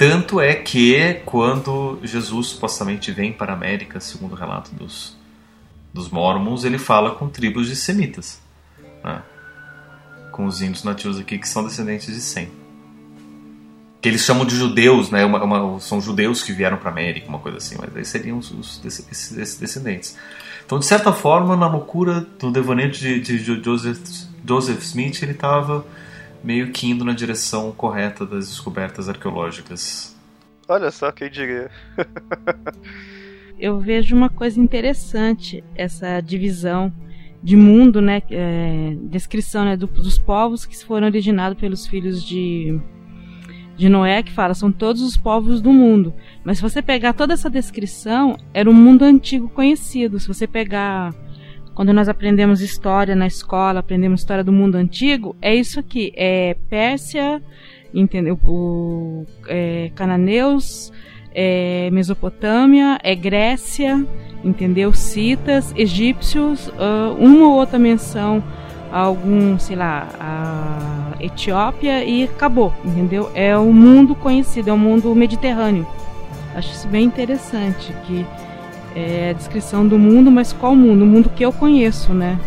Tanto 0.00 0.40
é 0.40 0.54
que 0.54 1.20
quando 1.26 1.98
Jesus 2.02 2.46
supostamente 2.46 3.12
vem 3.12 3.34
para 3.34 3.52
a 3.52 3.54
América, 3.54 4.00
segundo 4.00 4.32
o 4.32 4.34
relato 4.34 4.74
dos, 4.74 5.14
dos 5.92 6.08
mormons, 6.08 6.64
ele 6.64 6.78
fala 6.78 7.10
com 7.10 7.28
tribos 7.28 7.66
de 7.66 7.76
semitas. 7.76 8.40
Né? 9.04 9.20
Com 10.32 10.46
os 10.46 10.62
índios 10.62 10.84
nativos 10.84 11.18
aqui 11.18 11.36
que 11.36 11.46
são 11.46 11.62
descendentes 11.62 12.14
de 12.14 12.20
Sem 12.22 12.50
que 14.00 14.08
eles 14.08 14.22
chamam 14.22 14.46
de 14.46 14.56
judeus, 14.56 15.10
né? 15.10 15.22
Uma, 15.26 15.44
uma, 15.44 15.78
são 15.78 16.00
judeus 16.00 16.42
que 16.42 16.54
vieram 16.54 16.78
para 16.78 16.88
a 16.88 16.92
América, 16.92 17.28
uma 17.28 17.38
coisa 17.38 17.58
assim, 17.58 17.76
mas 17.78 17.94
aí 17.94 18.02
seriam 18.02 18.38
os, 18.38 18.50
os, 18.50 18.82
esses, 18.82 19.58
descendentes. 19.58 20.16
Então, 20.64 20.78
de 20.78 20.86
certa 20.86 21.12
forma, 21.12 21.54
na 21.54 21.68
loucura 21.68 22.26
do 22.38 22.50
devaneio 22.50 22.90
de, 22.90 23.20
de 23.20 23.62
Joseph, 23.62 23.98
Joseph 24.48 24.80
Smith, 24.80 25.22
ele 25.22 25.32
estava 25.32 25.84
meio 26.42 26.70
que 26.70 26.88
indo 26.88 27.04
na 27.04 27.12
direção 27.12 27.72
correta 27.72 28.24
das 28.26 28.48
descobertas 28.48 29.08
arqueológicas. 29.08 30.16
Olha 30.68 30.90
só, 30.90 31.10
quem 31.10 31.30
diria. 31.30 31.70
Eu 33.58 33.78
vejo 33.78 34.16
uma 34.16 34.30
coisa 34.30 34.58
interessante, 34.58 35.62
essa 35.74 36.20
divisão 36.20 36.92
de 37.42 37.56
mundo, 37.56 38.00
né? 38.00 38.22
É, 38.30 38.96
descrição 39.02 39.64
né, 39.64 39.76
do, 39.76 39.86
dos 39.86 40.18
povos 40.18 40.64
que 40.64 40.82
foram 40.84 41.06
originados 41.06 41.58
pelos 41.58 41.86
filhos 41.86 42.24
de 42.24 42.80
de 43.76 43.88
Noé 43.88 44.22
que 44.22 44.30
fala 44.30 44.52
são 44.52 44.70
todos 44.70 45.00
os 45.00 45.16
povos 45.16 45.62
do 45.62 45.72
mundo. 45.72 46.12
Mas 46.44 46.58
se 46.58 46.62
você 46.62 46.82
pegar 46.82 47.14
toda 47.14 47.32
essa 47.32 47.48
descrição, 47.48 48.36
era 48.52 48.68
o 48.68 48.72
um 48.72 48.76
mundo 48.76 49.04
antigo 49.04 49.48
conhecido. 49.48 50.20
Se 50.20 50.28
você 50.28 50.46
pegar 50.46 51.14
quando 51.80 51.94
nós 51.94 52.10
aprendemos 52.10 52.60
história 52.60 53.16
na 53.16 53.26
escola, 53.26 53.80
aprendemos 53.80 54.20
história 54.20 54.44
do 54.44 54.52
mundo 54.52 54.74
antigo, 54.74 55.34
é 55.40 55.54
isso 55.54 55.80
aqui, 55.80 56.12
é 56.14 56.54
Pérsia, 56.68 57.42
entendeu? 57.94 58.38
O, 58.44 59.24
é, 59.48 59.90
cananeus, 59.94 60.92
é 61.34 61.88
Mesopotâmia, 61.90 62.98
é 63.02 63.14
Grécia, 63.14 64.06
entendeu? 64.44 64.92
Citas, 64.92 65.72
egípcios, 65.74 66.68
uh, 66.68 67.16
uma 67.18 67.48
ou 67.48 67.54
outra 67.54 67.78
menção 67.78 68.44
algum, 68.92 69.58
sei 69.58 69.76
lá, 69.76 70.06
a 70.20 71.14
Etiópia 71.18 72.04
e 72.04 72.24
acabou, 72.24 72.74
entendeu? 72.84 73.30
É 73.34 73.56
o 73.56 73.72
mundo 73.72 74.14
conhecido, 74.14 74.68
é 74.68 74.72
o 74.74 74.78
mundo 74.78 75.14
mediterrâneo. 75.14 75.86
Acho 76.54 76.72
isso 76.74 76.88
bem 76.88 77.06
interessante, 77.06 77.90
que 78.04 78.26
é 78.94 79.30
a 79.30 79.32
descrição 79.32 79.86
do 79.86 79.98
mundo, 79.98 80.30
mas 80.30 80.52
qual 80.52 80.74
mundo? 80.74 81.04
O 81.04 81.06
mundo 81.06 81.30
que 81.30 81.44
eu 81.44 81.52
conheço, 81.52 82.12
né? 82.12 82.38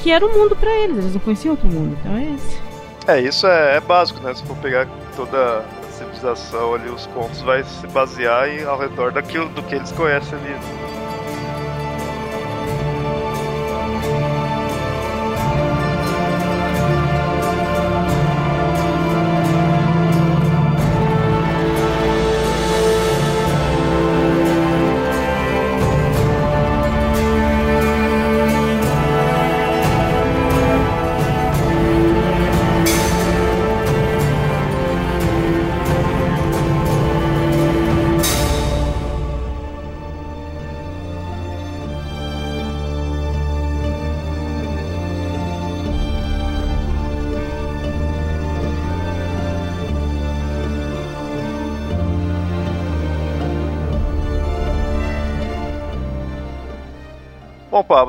Que 0.00 0.10
era 0.10 0.24
o 0.24 0.32
mundo 0.32 0.54
para 0.54 0.70
eles, 0.70 0.98
eles 0.98 1.14
não 1.14 1.20
conheciam 1.20 1.52
outro 1.52 1.68
mundo, 1.68 1.96
então 2.00 2.16
é 2.16 2.34
esse. 2.34 2.58
É, 3.06 3.20
isso 3.20 3.46
é, 3.46 3.76
é 3.76 3.80
básico, 3.80 4.20
né? 4.20 4.34
Se 4.34 4.44
for 4.44 4.56
pegar 4.58 4.86
toda 5.16 5.60
a 5.60 5.90
civilização 5.90 6.74
ali, 6.74 6.88
os 6.88 7.06
contos 7.06 7.40
vai 7.42 7.64
se 7.64 7.86
basear 7.88 8.48
em, 8.48 8.64
ao 8.64 8.78
redor 8.78 9.12
daquilo 9.12 9.48
do 9.48 9.62
que 9.62 9.74
eles 9.74 9.90
conhecem 9.92 10.38
ali. 10.38 10.87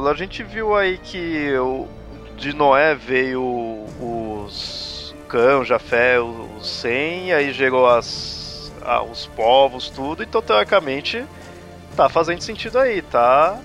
A 0.10 0.14
gente 0.16 0.44
viu 0.44 0.76
aí 0.76 0.98
que 0.98 1.54
o, 1.58 1.88
de 2.38 2.54
Noé 2.54 2.96
veio 2.96 3.86
os 4.00 5.16
Cão, 5.28 5.64
Jafé, 5.64 6.20
os 6.20 6.68
Sem, 6.68 7.32
aí 7.32 7.54
chegou 7.54 7.88
as, 7.88 8.72
os 9.10 9.28
povos, 9.28 9.90
tudo, 9.90 10.24
então 10.24 10.42
teoricamente 10.42 11.24
tá 11.96 12.10
fazendo 12.10 12.42
sentido 12.42 12.80
aí, 12.80 13.02
tá 13.02 13.60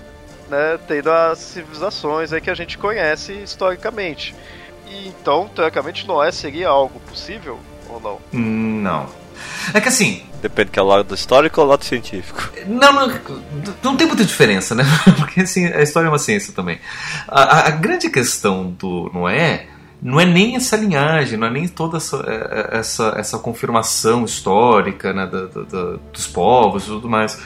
né, 0.49 0.78
tendo 0.86 1.11
as 1.11 1.38
civilizações 1.38 2.32
aí 2.32 2.40
que 2.40 2.51
a 2.51 2.55
gente 2.55 2.76
conhece 2.76 3.32
historicamente. 3.32 4.34
E 4.86 5.09
então, 5.09 5.49
teoricamente, 5.49 6.07
Noé 6.07 6.30
seria 6.30 6.68
algo 6.68 7.01
possível 7.01 7.59
ou 7.88 8.01
não? 8.01 8.20
Não. 8.32 9.23
É 9.72 9.80
que 9.80 9.88
assim. 9.88 10.22
Depende 10.42 10.70
que 10.70 10.78
é 10.78 10.82
o 10.82 10.86
lado 10.86 11.14
histórico 11.14 11.61
ou 11.61 11.66
o 11.66 11.70
lado 11.70 11.84
científico. 11.84 12.51
Não, 12.66 12.92
não, 12.92 13.20
não 13.82 13.97
tem 13.97 14.07
muita 14.07 14.24
diferença, 14.24 14.74
né? 14.74 14.84
Porque 15.16 15.40
assim, 15.40 15.66
a 15.66 15.82
história 15.82 16.07
é 16.07 16.11
uma 16.11 16.18
ciência 16.18 16.53
também. 16.53 16.78
A, 17.26 17.68
a, 17.68 17.70
grande 17.70 18.11
questão 18.11 18.70
do 18.78 19.11
Noé 19.14 19.68
não 20.03 20.20
é 20.20 20.26
nem 20.26 20.55
essa 20.55 20.76
linhagem, 20.76 21.38
não 21.38 21.47
é 21.47 21.51
nem 21.51 21.66
toda 21.66 21.97
essa, 21.97 22.16
é, 22.26 22.76
é, 22.76 22.78
essa, 22.78 23.14
essa 23.16 23.38
confirmação 23.38 24.26
histórica 24.26 25.14
né, 25.14 25.26
da, 25.26 25.47
da, 25.47 25.97
dos 26.12 26.26
povos 26.26 26.84
e 26.84 26.88
tudo 26.88 27.09
mais. 27.09 27.40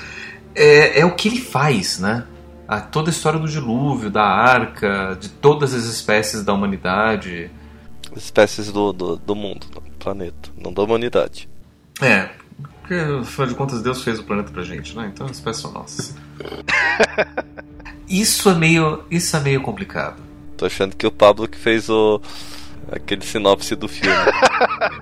É, 0.55 1.01
é 1.01 1.07
o 1.07 1.15
que 1.15 1.29
ele 1.29 1.41
faz, 1.41 2.01
né? 2.01 2.25
A, 2.67 2.81
toda 2.81 3.11
a 3.11 3.13
história 3.13 3.39
do 3.39 3.47
dilúvio, 3.47 4.11
da 4.11 4.25
arca, 4.25 5.17
de 5.21 5.29
todas 5.29 5.73
as 5.73 5.85
espécies 5.85 6.43
da 6.43 6.53
humanidade. 6.53 7.49
Espécies 8.17 8.73
do, 8.73 8.93
do, 8.93 9.17
do 9.17 9.37
mundo, 9.37 9.69
do 9.69 9.81
planeta, 9.81 10.51
não 10.61 10.73
da 10.73 10.83
humanidade. 10.83 11.49
É, 12.01 12.29
porque 12.81 12.95
afinal 12.95 13.49
de 13.49 13.55
contas 13.55 13.83
Deus 13.83 14.03
fez 14.03 14.19
o 14.19 14.25
planeta 14.25 14.51
pra 14.51 14.63
gente, 14.63 14.97
né? 14.97 15.11
Então 15.13 15.27
as 15.27 15.33
espécies 15.33 15.63
são 15.63 15.73
nossas. 15.73 16.17
isso 18.09 18.49
é 18.51 18.55
meio. 18.55 19.05
Isso 19.11 19.37
é 19.37 19.41
meio 19.41 19.61
complicado. 19.61 20.23
Tô 20.57 20.67
achando 20.67 20.97
que 20.97 21.07
o 21.07 21.11
Pablo 21.11 21.47
que 21.47 21.59
fez 21.59 21.89
o. 21.89 22.21
aquele 22.91 23.25
sinopse 23.25 23.75
do 23.77 23.89
filme. 23.89 24.17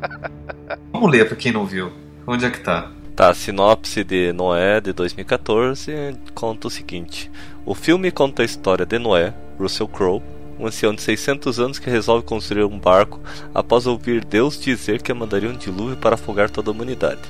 Vamos 0.92 1.10
ler 1.10 1.28
pra 1.28 1.36
quem 1.36 1.52
não 1.52 1.64
viu. 1.64 1.92
Onde 2.26 2.44
é 2.44 2.50
que 2.50 2.60
tá? 2.60 2.90
Tá, 3.14 3.32
sinopse 3.32 4.04
de 4.04 4.32
Noé 4.32 4.80
de 4.80 4.92
2014 4.92 6.16
conta 6.34 6.66
o 6.66 6.70
seguinte: 6.70 7.30
O 7.64 7.74
filme 7.74 8.10
conta 8.10 8.42
a 8.42 8.44
história 8.44 8.84
de 8.84 8.98
Noé, 8.98 9.32
Russell 9.58 9.88
Crowe, 9.88 10.22
um 10.58 10.66
ancião 10.66 10.94
de 10.94 11.02
600 11.02 11.60
anos 11.60 11.78
que 11.78 11.90
resolve 11.90 12.24
construir 12.24 12.64
um 12.64 12.78
barco 12.78 13.20
após 13.54 13.86
ouvir 13.86 14.24
Deus 14.24 14.60
dizer 14.60 15.02
que 15.02 15.12
mandaria 15.12 15.50
um 15.50 15.56
dilúvio 15.56 15.96
para 15.96 16.14
afogar 16.14 16.50
toda 16.50 16.70
a 16.70 16.72
humanidade, 16.72 17.20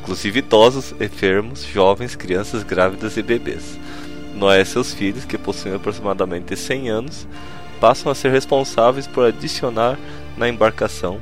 inclusive 0.00 0.38
idosos, 0.38 0.94
enfermos, 1.00 1.64
jovens, 1.64 2.14
crianças 2.14 2.62
grávidas 2.62 3.16
e 3.16 3.22
bebês. 3.22 3.78
Noé 4.34 4.62
e 4.62 4.64
seus 4.64 4.94
filhos, 4.94 5.24
que 5.24 5.36
possuem 5.36 5.74
aproximadamente 5.74 6.56
100 6.56 6.88
anos, 6.88 7.26
passam 7.80 8.10
a 8.10 8.14
ser 8.14 8.30
responsáveis 8.30 9.06
por 9.06 9.26
adicionar 9.26 9.98
na 10.36 10.48
embarcação, 10.48 11.20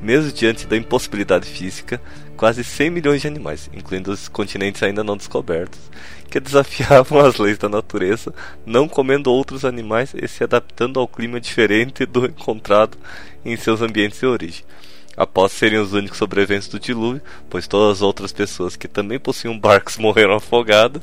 mesmo 0.00 0.32
diante 0.32 0.66
da 0.66 0.76
impossibilidade 0.76 1.46
física, 1.46 2.00
quase 2.36 2.62
100 2.62 2.90
milhões 2.90 3.20
de 3.20 3.26
animais, 3.28 3.68
incluindo 3.74 4.12
os 4.12 4.28
continentes 4.28 4.82
ainda 4.82 5.02
não 5.02 5.16
descobertos, 5.16 5.80
que 6.28 6.38
desafiavam 6.38 7.20
as 7.20 7.36
leis 7.36 7.58
da 7.58 7.68
natureza, 7.68 8.32
não 8.64 8.88
comendo 8.88 9.32
outros 9.32 9.64
animais 9.64 10.12
e 10.14 10.28
se 10.28 10.44
adaptando 10.44 11.00
ao 11.00 11.08
clima 11.08 11.40
diferente 11.40 12.06
do 12.06 12.26
encontrado 12.26 12.96
em 13.44 13.56
seus 13.56 13.80
ambientes 13.80 14.20
de 14.20 14.26
origem. 14.26 14.64
Após 15.16 15.50
serem 15.52 15.80
os 15.80 15.92
únicos 15.92 16.18
sobreviventes 16.18 16.68
do 16.68 16.78
dilúvio, 16.78 17.20
pois 17.50 17.66
todas 17.66 17.96
as 17.96 18.02
outras 18.02 18.32
pessoas 18.32 18.76
que 18.76 18.86
também 18.86 19.18
possuíam 19.18 19.58
barcos 19.58 19.96
morreram 19.98 20.34
afogadas, 20.34 21.02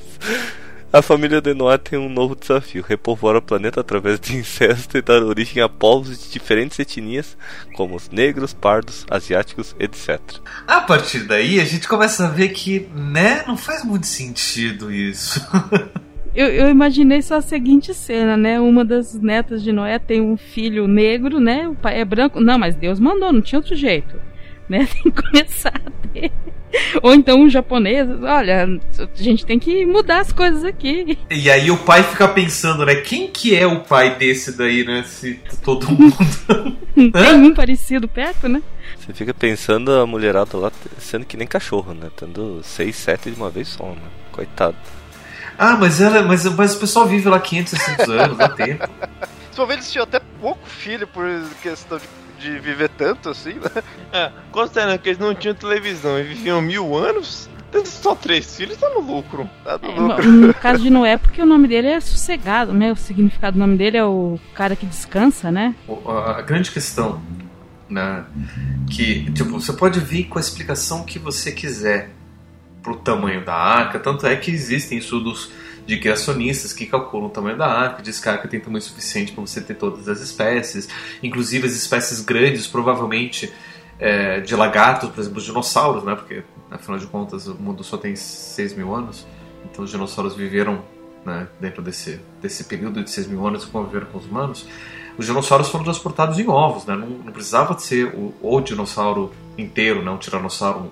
a 0.91 1.01
família 1.01 1.41
de 1.41 1.53
Noé 1.53 1.77
tem 1.77 1.99
um 1.99 2.09
novo 2.09 2.35
desafio: 2.35 2.83
repovoar 2.87 3.35
o 3.35 3.41
planeta 3.41 3.81
através 3.81 4.19
de 4.19 4.35
incesto 4.35 4.97
e 4.97 5.01
dar 5.01 5.21
origem 5.23 5.61
a 5.61 5.69
povos 5.69 6.23
de 6.23 6.31
diferentes 6.31 6.79
etnias, 6.79 7.37
como 7.75 7.95
os 7.95 8.09
negros, 8.09 8.53
pardos, 8.53 9.05
asiáticos, 9.09 9.75
etc. 9.79 10.19
A 10.67 10.81
partir 10.81 11.19
daí, 11.19 11.59
a 11.59 11.65
gente 11.65 11.87
começa 11.87 12.25
a 12.25 12.29
ver 12.29 12.49
que, 12.49 12.87
né, 12.95 13.43
não 13.45 13.57
faz 13.57 13.83
muito 13.83 14.07
sentido 14.07 14.91
isso. 14.91 15.45
Eu, 16.35 16.49
eu, 16.49 16.69
imaginei 16.69 17.21
só 17.21 17.35
a 17.35 17.41
seguinte 17.41 17.93
cena, 17.93 18.35
né? 18.35 18.59
Uma 18.59 18.83
das 18.83 19.13
netas 19.13 19.63
de 19.63 19.71
Noé 19.71 19.97
tem 19.97 20.19
um 20.19 20.35
filho 20.35 20.85
negro, 20.85 21.39
né? 21.39 21.65
O 21.65 21.75
pai 21.75 22.01
é 22.01 22.03
branco. 22.03 22.41
Não, 22.41 22.59
mas 22.59 22.75
Deus 22.75 22.99
mandou, 22.99 23.31
não 23.31 23.41
tinha 23.41 23.57
outro 23.57 23.73
jeito. 23.73 24.19
Né? 24.67 24.85
Tem 24.91 25.03
que 25.03 25.11
começar 25.11 25.73
a 25.73 26.09
ter 26.09 26.33
ou 27.01 27.13
então 27.13 27.41
um 27.41 27.49
japonês, 27.49 28.07
olha, 28.21 28.67
a 28.99 29.21
gente 29.21 29.45
tem 29.45 29.59
que 29.59 29.85
mudar 29.85 30.19
as 30.19 30.31
coisas 30.31 30.63
aqui. 30.63 31.17
E 31.29 31.49
aí 31.49 31.71
o 31.71 31.77
pai 31.77 32.03
fica 32.03 32.27
pensando, 32.27 32.85
né? 32.85 32.95
Quem 32.95 33.27
que 33.27 33.55
é 33.55 33.65
o 33.65 33.81
pai 33.81 34.15
desse 34.15 34.57
daí, 34.57 34.83
né? 34.83 35.03
Se 35.03 35.39
todo 35.63 35.89
mundo. 35.89 36.15
tem 36.95 37.33
um 37.35 37.53
parecido 37.53 38.07
perto, 38.07 38.47
né? 38.47 38.61
Você 38.99 39.13
fica 39.13 39.33
pensando 39.33 39.91
a 39.91 40.05
mulherada 40.05 40.57
lá 40.57 40.71
sendo 40.97 41.25
que 41.25 41.37
nem 41.37 41.47
cachorro, 41.47 41.93
né? 41.93 42.09
Tendo 42.15 42.61
seis, 42.63 42.95
sete 42.95 43.29
de 43.29 43.37
uma 43.37 43.49
vez 43.49 43.67
só, 43.67 43.85
né? 43.85 44.01
Coitado. 44.31 44.77
Ah, 45.57 45.77
mas 45.77 46.01
ela, 46.01 46.21
mas, 46.23 46.43
mas 46.45 46.75
o 46.75 46.79
pessoal 46.79 47.07
vive 47.07 47.29
lá 47.29 47.39
500, 47.39 47.71
600 47.71 48.09
anos, 48.09 48.37
dá 48.37 48.49
tempo. 48.49 48.87
Se 49.51 49.55
for 49.55 49.67
ver, 49.67 49.75
eles 49.75 49.89
tinham 49.89 50.03
até 50.03 50.19
pouco 50.41 50.67
filho 50.67 51.07
por 51.07 51.25
questão 51.61 51.97
de 51.97 52.03
de 52.45 52.59
viver 52.59 52.89
tanto 52.89 53.29
assim, 53.29 53.53
né? 53.53 53.83
É, 54.13 54.31
considerando 54.51 54.99
que 54.99 55.09
eles 55.09 55.19
não 55.19 55.33
tinham 55.33 55.55
televisão 55.55 56.19
e 56.19 56.23
viviam 56.23 56.61
mil 56.61 56.95
anos, 56.95 57.49
tendo 57.71 57.87
só 57.87 58.15
três 58.15 58.55
filhos, 58.55 58.77
tá 58.77 58.89
no 58.89 59.01
lucro. 59.01 59.49
Tá 59.63 59.77
no, 59.77 59.89
é, 59.89 59.99
lucro. 59.99 60.31
no 60.31 60.53
caso 60.53 60.83
de 60.83 60.89
Noé, 60.89 61.17
porque 61.17 61.41
o 61.41 61.45
nome 61.45 61.67
dele 61.67 61.87
é 61.87 61.99
sossegado, 61.99 62.73
né? 62.73 62.91
O 62.91 62.95
significado 62.95 63.55
do 63.55 63.59
nome 63.59 63.77
dele 63.77 63.97
é 63.97 64.05
o 64.05 64.39
cara 64.53 64.75
que 64.75 64.85
descansa, 64.85 65.51
né? 65.51 65.75
A 66.07 66.41
grande 66.41 66.71
questão, 66.71 67.21
né? 67.89 68.23
Que, 68.89 69.31
tipo, 69.31 69.49
você 69.59 69.73
pode 69.73 69.99
vir 69.99 70.25
com 70.25 70.37
a 70.37 70.41
explicação 70.41 71.03
que 71.03 71.19
você 71.19 71.51
quiser 71.51 72.11
pro 72.81 72.95
tamanho 72.95 73.43
da 73.43 73.55
arca, 73.55 73.99
tanto 73.99 74.27
é 74.27 74.35
que 74.35 74.51
existem 74.51 74.99
estudos 74.99 75.51
de 75.85 75.97
criacionistas 75.97 76.73
que 76.73 76.85
calculam 76.85 77.27
o 77.27 77.29
tamanho 77.29 77.57
da 77.57 77.67
arca, 77.67 78.01
diz 78.01 78.19
que 78.19 78.27
a 78.27 78.33
arca 78.33 78.47
tem 78.47 78.59
tamanho 78.59 78.81
suficiente 78.81 79.31
para 79.31 79.41
você 79.41 79.61
ter 79.61 79.75
todas 79.75 80.07
as 80.07 80.19
espécies, 80.19 80.89
inclusive 81.21 81.67
as 81.67 81.73
espécies 81.73 82.21
grandes, 82.21 82.65
provavelmente 82.67 83.53
é, 83.99 84.39
de 84.39 84.55
lagartos, 84.55 85.09
por 85.09 85.19
exemplo, 85.19 85.37
os 85.37 85.45
dinossauros, 85.45 86.03
né? 86.03 86.15
Porque 86.15 86.43
afinal 86.71 86.99
de 86.99 87.07
contas 87.07 87.47
o 87.47 87.55
mundo 87.55 87.83
só 87.83 87.97
tem 87.97 88.15
6 88.15 88.75
mil 88.75 88.93
anos, 88.93 89.25
então 89.63 89.83
os 89.83 89.91
dinossauros 89.91 90.35
viveram 90.35 90.83
né, 91.25 91.47
dentro 91.59 91.81
desse, 91.81 92.19
desse 92.41 92.63
período 92.65 93.03
de 93.03 93.09
6 93.09 93.27
mil 93.27 93.45
anos 93.45 93.63
e 93.63 93.67
conviveram 93.67 94.07
com 94.07 94.17
os 94.17 94.25
humanos. 94.25 94.67
Os 95.17 95.25
dinossauros 95.25 95.69
foram 95.69 95.83
transportados 95.83 96.37
em 96.37 96.47
ovos, 96.47 96.85
né? 96.85 96.95
não, 96.95 97.07
não 97.07 97.31
precisava 97.31 97.77
ser 97.79 98.07
o, 98.07 98.33
o 98.41 98.61
dinossauro 98.61 99.31
inteiro, 99.57 100.03
né? 100.03 100.11
um 100.11 100.17
tiranossauro, 100.17 100.91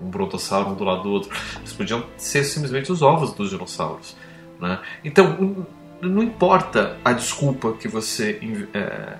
um 0.00 0.08
brontossauro 0.08 0.70
um 0.70 0.74
do 0.74 0.84
lado 0.84 1.02
do 1.02 1.10
outro. 1.10 1.30
Eles 1.58 1.72
podiam 1.72 2.04
ser 2.16 2.44
simplesmente 2.44 2.90
os 2.90 3.02
ovos 3.02 3.32
dos 3.32 3.50
dinossauros. 3.50 4.16
Né? 4.60 4.78
Então, 5.04 5.66
não 6.00 6.22
importa 6.22 6.96
a 7.04 7.12
desculpa 7.12 7.72
que 7.72 7.88
você 7.88 8.40
é, 8.74 9.18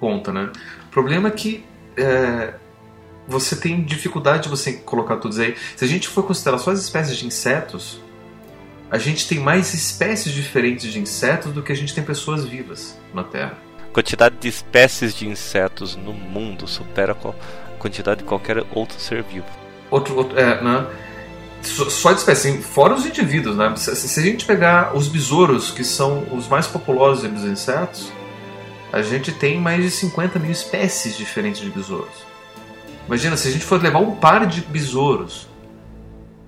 conta, 0.00 0.32
né? 0.32 0.50
O 0.86 0.90
problema 0.90 1.28
é 1.28 1.30
que 1.30 1.64
é, 1.96 2.54
você 3.26 3.56
tem 3.56 3.82
dificuldade 3.82 4.44
de 4.44 4.48
você 4.48 4.74
colocar 4.74 5.16
tudo 5.16 5.40
aí. 5.40 5.54
Se 5.76 5.84
a 5.84 5.88
gente 5.88 6.08
for 6.08 6.24
considerar 6.24 6.58
só 6.58 6.70
as 6.70 6.80
espécies 6.80 7.16
de 7.16 7.26
insetos, 7.26 8.00
a 8.90 8.98
gente 8.98 9.28
tem 9.28 9.40
mais 9.40 9.74
espécies 9.74 10.32
diferentes 10.32 10.92
de 10.92 10.98
insetos 10.98 11.52
do 11.52 11.62
que 11.62 11.72
a 11.72 11.76
gente 11.76 11.94
tem 11.94 12.04
pessoas 12.04 12.44
vivas 12.44 12.98
na 13.12 13.24
Terra. 13.24 13.58
A 13.90 13.92
quantidade 13.92 14.36
de 14.36 14.48
espécies 14.48 15.14
de 15.14 15.26
insetos 15.26 15.96
no 15.96 16.12
mundo 16.12 16.66
supera 16.68 17.12
a 17.12 17.78
quantidade 17.78 18.20
de 18.20 18.24
qualquer 18.24 18.64
outro 18.74 18.98
ser 19.00 19.22
vivo. 19.22 19.65
Outro, 19.90 20.16
outro 20.16 20.38
é, 20.38 20.62
né? 20.62 20.86
Só 21.62 22.12
de 22.12 22.20
espécie, 22.20 22.58
fora 22.62 22.94
os 22.94 23.04
indivíduos, 23.04 23.56
né? 23.56 23.74
Se, 23.76 23.94
se, 23.96 24.20
a 24.20 24.22
gente 24.22 24.44
pegar 24.44 24.96
os 24.96 25.08
besouros, 25.08 25.70
que 25.70 25.82
são 25.82 26.24
os 26.32 26.46
mais 26.46 26.66
populosos 26.66 27.28
dos 27.28 27.44
insetos, 27.44 28.12
a 28.92 29.02
gente 29.02 29.32
tem 29.32 29.60
mais 29.60 29.82
de 29.82 29.90
50 29.90 30.38
mil 30.38 30.50
espécies 30.50 31.16
diferentes 31.16 31.60
de 31.60 31.70
besouros. 31.70 32.24
Imagina, 33.06 33.36
se 33.36 33.48
a 33.48 33.50
gente 33.50 33.64
for 33.64 33.82
levar 33.82 33.98
um 33.98 34.16
par 34.16 34.46
de 34.46 34.60
besouros 34.60 35.48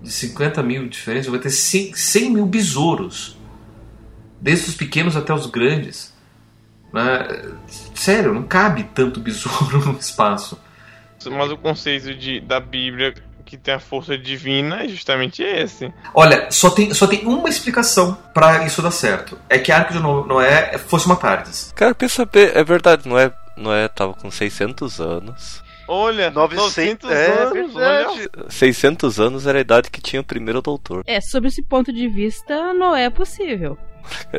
de 0.03 0.11
50 0.11 0.63
mil 0.63 0.89
diferentes, 0.89 1.29
vai 1.29 1.39
ter 1.41 1.51
100, 1.51 1.95
100 1.95 2.31
mil 2.31 2.47
besouros. 2.47 3.37
Desde 4.41 4.69
os 4.69 4.77
pequenos 4.77 5.17
até 5.17 5.33
os 5.33 5.47
grandes. 5.47 6.15
Né? 6.93 7.53
Sério, 7.95 8.33
não 8.33 8.45
cabe 8.45 8.85
tanto 8.95 9.21
besouro 9.21 9.85
no 9.93 9.99
espaço. 9.99 10.59
Mas 11.31 11.51
o 11.51 11.57
conceito 11.57 12.15
de, 12.15 12.41
da 12.41 12.61
Bíblia 12.61 13.13
que 13.49 13.57
tem 13.57 13.73
a 13.73 13.81
força 13.81 14.17
divina 14.19 14.85
é 14.85 14.89
justamente 14.89 15.43
esse. 15.43 15.91
Olha, 16.15 16.51
só 16.51 16.69
tem, 16.69 16.93
só 16.93 17.07
tem 17.07 17.25
uma 17.25 17.49
explicação 17.49 18.17
para 18.35 18.67
isso 18.67 18.83
dar 18.83 18.91
certo. 18.91 19.39
É 19.49 19.59
que 19.59 19.73
a 19.73 19.79
Arca 19.79 19.95
de 19.95 20.01
Noé 20.01 20.77
fosse 20.77 21.07
uma 21.07 21.17
Tardes. 21.17 21.73
Cara, 21.75 21.95
pensa 21.95 22.27
bem, 22.27 22.51
é 22.55 22.63
verdade, 22.63 23.09
Noé, 23.09 23.33
Noé 23.57 23.89
tava 23.89 24.13
com 24.13 24.31
600 24.31 25.01
anos. 25.01 25.63
Olha, 25.89 26.31
900, 26.31 27.09
900 27.09 27.11
é, 27.11 27.43
anos, 27.43 27.77
olha. 27.77 28.31
600 28.51 29.19
anos 29.19 29.47
era 29.47 29.57
a 29.57 29.63
idade 29.63 29.91
que 29.91 30.03
tinha 30.03 30.21
o 30.21 30.25
primeiro 30.25 30.61
doutor. 30.61 31.03
É, 31.07 31.19
sob 31.19 31.49
esse 31.49 31.63
ponto 31.63 31.91
de 31.91 32.07
vista, 32.07 32.75
Noé 32.75 33.05
é 33.05 33.11
possível. 33.11 33.79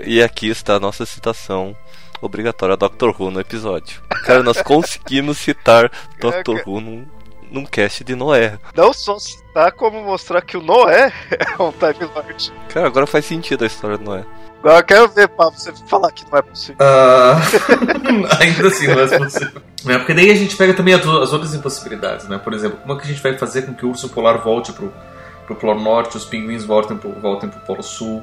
E 0.06 0.22
aqui 0.22 0.50
está 0.50 0.76
a 0.76 0.80
nossa 0.80 1.04
citação 1.08 1.76
obrigatória 2.22 2.78
Dr. 2.78 3.10
Who 3.18 3.32
no 3.32 3.40
episódio. 3.40 4.04
Cara, 4.24 4.44
nós 4.44 4.62
conseguimos 4.62 5.40
citar 5.40 5.92
Dr. 6.20 6.62
Who 6.68 6.80
num, 6.80 7.08
num 7.50 7.66
cast 7.66 8.04
de 8.04 8.16
Noé. 8.16 8.60
Não 8.76 8.94
só 8.94 9.18
citar, 9.20 9.72
como 9.74 10.04
mostrar 10.04 10.42
que 10.42 10.58
o 10.58 10.62
Noé 10.62 11.12
é 11.32 11.62
um 11.62 11.72
Time 11.72 12.10
Lord. 12.14 12.54
Cara, 12.70 12.88
agora 12.88 13.08
faz 13.08 13.26
sentido 13.26 13.64
a 13.64 13.68
história 13.68 13.98
do 13.98 14.04
Noé. 14.04 14.26
Agora 14.60 14.80
eu 14.80 14.84
quero 14.84 15.10
ver 15.10 15.30
pra 15.30 15.50
você 15.50 15.72
falar 15.88 16.12
que 16.12 16.30
não 16.30 16.38
é 16.38 16.42
possível. 16.42 16.76
Ah, 16.82 17.40
ainda 18.40 18.68
assim 18.68 18.88
não 18.88 19.00
é 19.00 19.18
possível. 19.18 19.62
É, 19.88 19.98
porque 19.98 20.14
daí 20.14 20.30
a 20.32 20.36
gente 20.36 20.56
pega 20.58 20.74
também 20.74 20.94
as 20.94 21.06
as 21.08 21.34
outras 21.34 21.54
impossibilidades, 21.54 22.28
né? 22.28 22.38
Por 22.38 22.54
exemplo, 22.54 22.78
como 22.80 22.94
é 22.94 22.98
que 22.98 23.04
a 23.04 23.08
gente 23.08 23.24
vai 23.24 23.38
fazer 23.38 23.62
com 23.62 23.74
que 23.74 23.86
o 23.86 23.90
urso 23.90 24.10
polar 24.10 24.40
volte 24.40 24.74
pro, 24.74 24.92
pro 25.46 25.56
Polo 25.56 25.80
Norte, 25.80 26.18
os 26.18 26.26
pinguins 26.26 26.66
voltem 26.66 26.98
pro, 26.98 27.12
voltem 27.14 27.50
pro 27.50 27.62
Polo 27.62 27.82
Sul? 27.82 28.22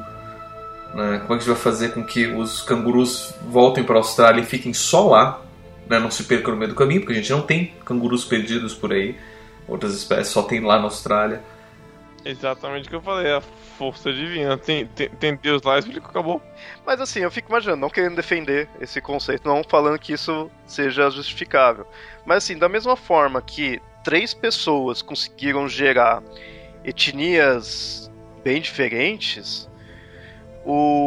Né? 0.95 1.20
Como 1.20 1.24
é 1.24 1.27
que 1.27 1.33
a 1.33 1.39
gente 1.39 1.49
vai 1.49 1.57
fazer 1.57 1.89
com 1.95 2.05
que 2.05 2.27
os 2.27 2.61
cangurus 2.62 3.35
voltem 3.49 3.83
para 3.83 3.97
a 3.97 3.99
Austrália 3.99 4.43
e 4.43 4.45
fiquem 4.45 4.74
só 4.74 5.09
lá? 5.09 5.41
Né? 5.89 5.99
Não 5.99 6.11
se 6.11 6.24
percam 6.24 6.53
no 6.53 6.59
meio 6.59 6.70
do 6.70 6.76
caminho, 6.76 7.01
porque 7.01 7.14
a 7.14 7.16
gente 7.16 7.30
não 7.30 7.43
tem 7.43 7.74
cangurus 7.84 8.24
perdidos 8.24 8.74
por 8.74 8.93
aí. 8.93 9.16
Outras 9.68 9.95
espécies 9.95 10.28
só 10.28 10.43
tem 10.43 10.61
lá 10.61 10.78
na 10.78 10.84
Austrália. 10.84 11.43
Exatamente 12.24 12.87
o 12.87 12.91
que 12.91 12.97
eu 12.97 13.03
falei, 13.03 13.32
a 13.32 13.41
força 13.41 14.12
divina. 14.12 14.59
Tem, 14.59 14.87
tem, 14.87 15.09
tem 15.09 15.37
Deus 15.37 15.62
lá, 15.62 15.78
explica, 15.78 16.09
acabou. 16.09 16.43
Mas 16.84 17.01
assim, 17.01 17.20
eu 17.20 17.30
fico 17.30 17.51
imaginando, 17.51 17.80
não 17.80 17.91
querendo 17.91 18.16
defender 18.16 18.68
esse 18.80 19.01
conceito, 19.01 19.47
não 19.47 19.62
falando 19.62 19.99
que 19.99 20.12
isso 20.12 20.51
seja 20.66 21.09
justificável. 21.11 21.87
Mas 22.24 22.39
assim, 22.39 22.59
da 22.59 22.68
mesma 22.68 22.97
forma 22.97 23.41
que 23.41 23.80
três 24.03 24.34
pessoas 24.34 25.03
conseguiram 25.03 25.68
gerar 25.68 26.22
etnias 26.84 28.11
bem 28.43 28.61
diferentes, 28.61 29.68
o 30.64 31.05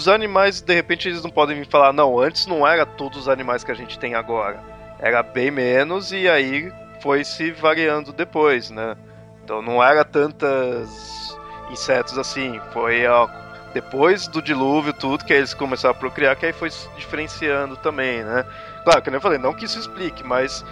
dos 0.00 0.08
animais, 0.08 0.60
de 0.60 0.74
repente, 0.74 1.08
eles 1.08 1.22
não 1.22 1.30
podem 1.30 1.58
me 1.58 1.64
falar, 1.64 1.92
não, 1.92 2.18
antes 2.18 2.46
não 2.46 2.66
era 2.66 2.86
todos 2.86 3.18
os 3.18 3.28
animais 3.28 3.62
que 3.62 3.70
a 3.70 3.74
gente 3.74 3.98
tem 3.98 4.14
agora. 4.14 4.62
Era 4.98 5.22
bem 5.22 5.50
menos 5.50 6.12
e 6.12 6.28
aí 6.28 6.72
foi 7.00 7.24
se 7.24 7.50
variando 7.50 8.12
depois, 8.12 8.70
né? 8.70 8.96
Então 9.42 9.62
não 9.62 9.82
era 9.82 10.04
tantas 10.04 11.36
insetos 11.70 12.18
assim. 12.18 12.60
Foi 12.72 13.06
ó, 13.06 13.28
depois 13.72 14.26
do 14.26 14.42
dilúvio, 14.42 14.92
tudo, 14.92 15.24
que 15.24 15.32
eles 15.32 15.54
começaram 15.54 15.94
a 15.94 15.98
procriar, 15.98 16.36
que 16.36 16.46
aí 16.46 16.52
foi 16.52 16.70
se 16.70 16.88
diferenciando 16.96 17.76
também, 17.76 18.22
né? 18.22 18.44
Claro, 18.84 19.02
que 19.02 19.10
eu 19.10 19.20
falei, 19.20 19.38
não 19.38 19.54
que 19.54 19.64
isso 19.64 19.78
explique, 19.78 20.24
mas 20.24 20.64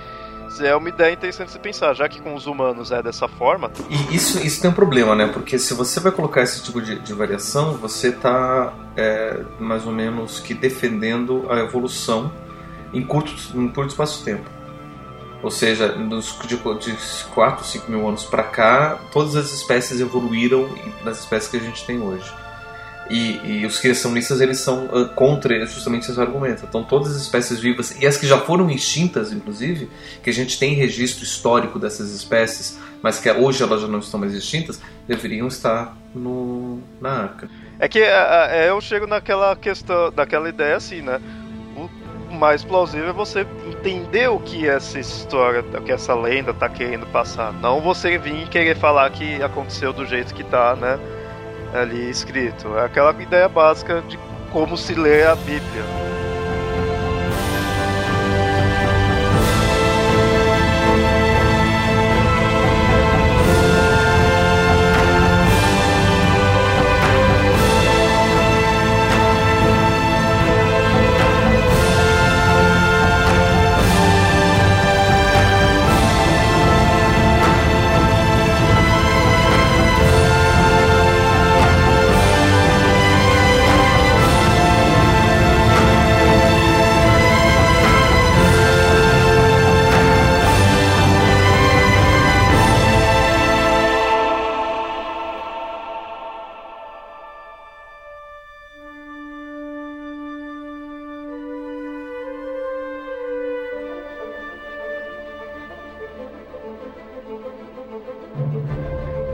é 0.61 0.74
uma 0.74 0.88
ideia 0.88 1.12
interessante 1.12 1.53
de 1.53 1.59
pensar, 1.59 1.94
já 1.94 2.09
que 2.09 2.20
com 2.20 2.34
os 2.34 2.46
humanos 2.46 2.90
é 2.90 3.03
dessa 3.03 3.28
forma. 3.28 3.70
E 3.88 4.16
isso, 4.16 4.44
isso 4.44 4.61
tem 4.61 4.70
um 4.70 4.74
problema, 4.74 5.14
né? 5.14 5.26
Porque 5.26 5.59
se 5.59 5.74
você 5.74 6.01
vai 6.01 6.12
colocar 6.12 6.42
esse 6.42 6.62
tipo 6.62 6.80
de, 6.80 6.99
de 6.99 7.12
variação, 7.12 7.74
você 7.74 8.09
está 8.09 8.72
é, 8.96 9.40
mais 9.59 9.86
ou 9.86 9.92
menos 9.92 10.40
que 10.40 10.55
defendendo 10.55 11.46
a 11.51 11.59
evolução 11.59 12.32
em 12.92 13.03
curto, 13.03 13.32
em 13.55 13.68
curto 13.68 13.90
espaço 13.90 14.18
de 14.18 14.24
tempo. 14.24 14.51
Ou 15.42 15.51
seja, 15.51 15.88
nos, 15.94 16.36
de, 16.46 16.57
de 16.57 17.24
4, 17.34 17.64
5 17.64 17.90
mil 17.90 18.09
anos 18.09 18.24
para 18.24 18.42
cá, 18.42 18.99
todas 19.12 19.36
as 19.36 19.53
espécies 19.53 20.01
evoluíram 20.01 20.68
nas 21.05 21.20
espécies 21.20 21.51
que 21.51 21.57
a 21.57 21.61
gente 21.61 21.86
tem 21.86 22.01
hoje. 22.01 22.32
E, 23.11 23.61
e 23.62 23.66
os 23.66 23.78
criacionistas 23.78 24.40
eles 24.40 24.61
são 24.61 24.84
uh, 24.86 25.09
contra 25.14 25.64
justamente 25.66 26.11
esse 26.11 26.20
argumento. 26.20 26.64
Então, 26.68 26.84
todas 26.84 27.16
as 27.16 27.22
espécies 27.22 27.59
vivas, 27.59 27.96
e 28.00 28.06
as 28.06 28.16
que 28.18 28.26
já 28.26 28.38
foram 28.38 28.68
extintas, 28.70 29.32
inclusive, 29.32 29.88
que 30.22 30.28
a 30.28 30.32
gente 30.32 30.59
tem 30.59 30.74
registro 30.74 31.24
histórico 31.24 31.78
dessas 31.78 32.12
espécies, 32.12 32.78
mas 33.02 33.18
que 33.18 33.30
hoje 33.30 33.62
elas 33.62 33.80
já 33.80 33.88
não 33.88 34.00
estão 34.00 34.20
mais 34.20 34.34
extintas, 34.34 34.80
deveriam 35.06 35.48
estar 35.48 35.96
no, 36.14 36.80
na 37.00 37.22
arca. 37.22 37.48
É 37.78 37.88
que 37.88 38.00
é, 38.00 38.68
eu 38.68 38.80
chego 38.80 39.06
naquela 39.06 39.56
questão, 39.56 40.12
naquela 40.14 40.48
ideia 40.48 40.76
assim, 40.76 41.00
né? 41.00 41.20
O 42.30 42.34
mais 42.34 42.62
plausível 42.62 43.09
é 43.09 43.12
você 43.12 43.46
entender 43.66 44.28
o 44.28 44.38
que 44.38 44.68
essa 44.68 44.98
história, 44.98 45.61
o 45.61 45.82
que 45.82 45.92
essa 45.92 46.14
lenda 46.14 46.52
tá 46.52 46.68
querendo 46.68 47.06
passar. 47.06 47.52
Não 47.54 47.80
você 47.80 48.18
vir 48.18 48.48
querer 48.48 48.76
falar 48.76 49.11
que 49.11 49.42
aconteceu 49.42 49.92
do 49.92 50.04
jeito 50.04 50.34
que 50.34 50.44
tá, 50.44 50.76
né? 50.76 50.98
Ali 51.74 52.10
escrito. 52.10 52.76
É 52.76 52.84
aquela 52.84 53.14
ideia 53.20 53.48
básica 53.48 54.00
de 54.02 54.18
como 54.50 54.76
se 54.76 54.94
lê 54.94 55.24
a 55.24 55.34
Bíblia. 55.34 55.84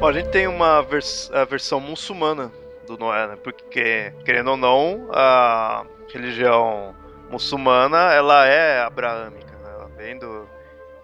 A 0.06 0.12
gente 0.12 0.28
tem 0.28 0.46
uma 0.46 0.82
vers 0.82 1.30
a 1.32 1.46
versão 1.46 1.80
muçulmana 1.80 2.52
do 2.86 2.98
Noé, 2.98 3.26
né? 3.26 3.38
Porque, 3.42 4.12
querendo 4.22 4.50
ou 4.50 4.56
não, 4.56 5.08
a 5.10 5.86
religião 6.12 6.94
muçulmana, 7.30 8.12
ela 8.12 8.46
é 8.46 8.82
abraâmica, 8.82 9.56
né? 9.56 9.70
Ela 9.72 9.88
vem 9.96 10.18
do, 10.18 10.46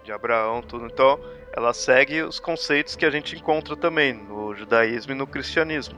de 0.04 0.12
Abraão, 0.12 0.60
tudo. 0.60 0.84
Então, 0.84 1.18
ela 1.50 1.72
segue 1.72 2.22
os 2.22 2.38
conceitos 2.38 2.94
que 2.94 3.06
a 3.06 3.10
gente 3.10 3.34
encontra 3.34 3.74
também 3.74 4.12
no 4.12 4.54
judaísmo 4.54 5.12
e 5.12 5.16
no 5.16 5.26
cristianismo. 5.26 5.96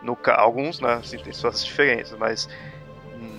No, 0.00 0.16
alguns, 0.36 0.80
né, 0.80 0.94
assim, 0.94 1.18
tem 1.18 1.32
suas 1.32 1.64
diferenças, 1.64 2.16
mas 2.16 2.48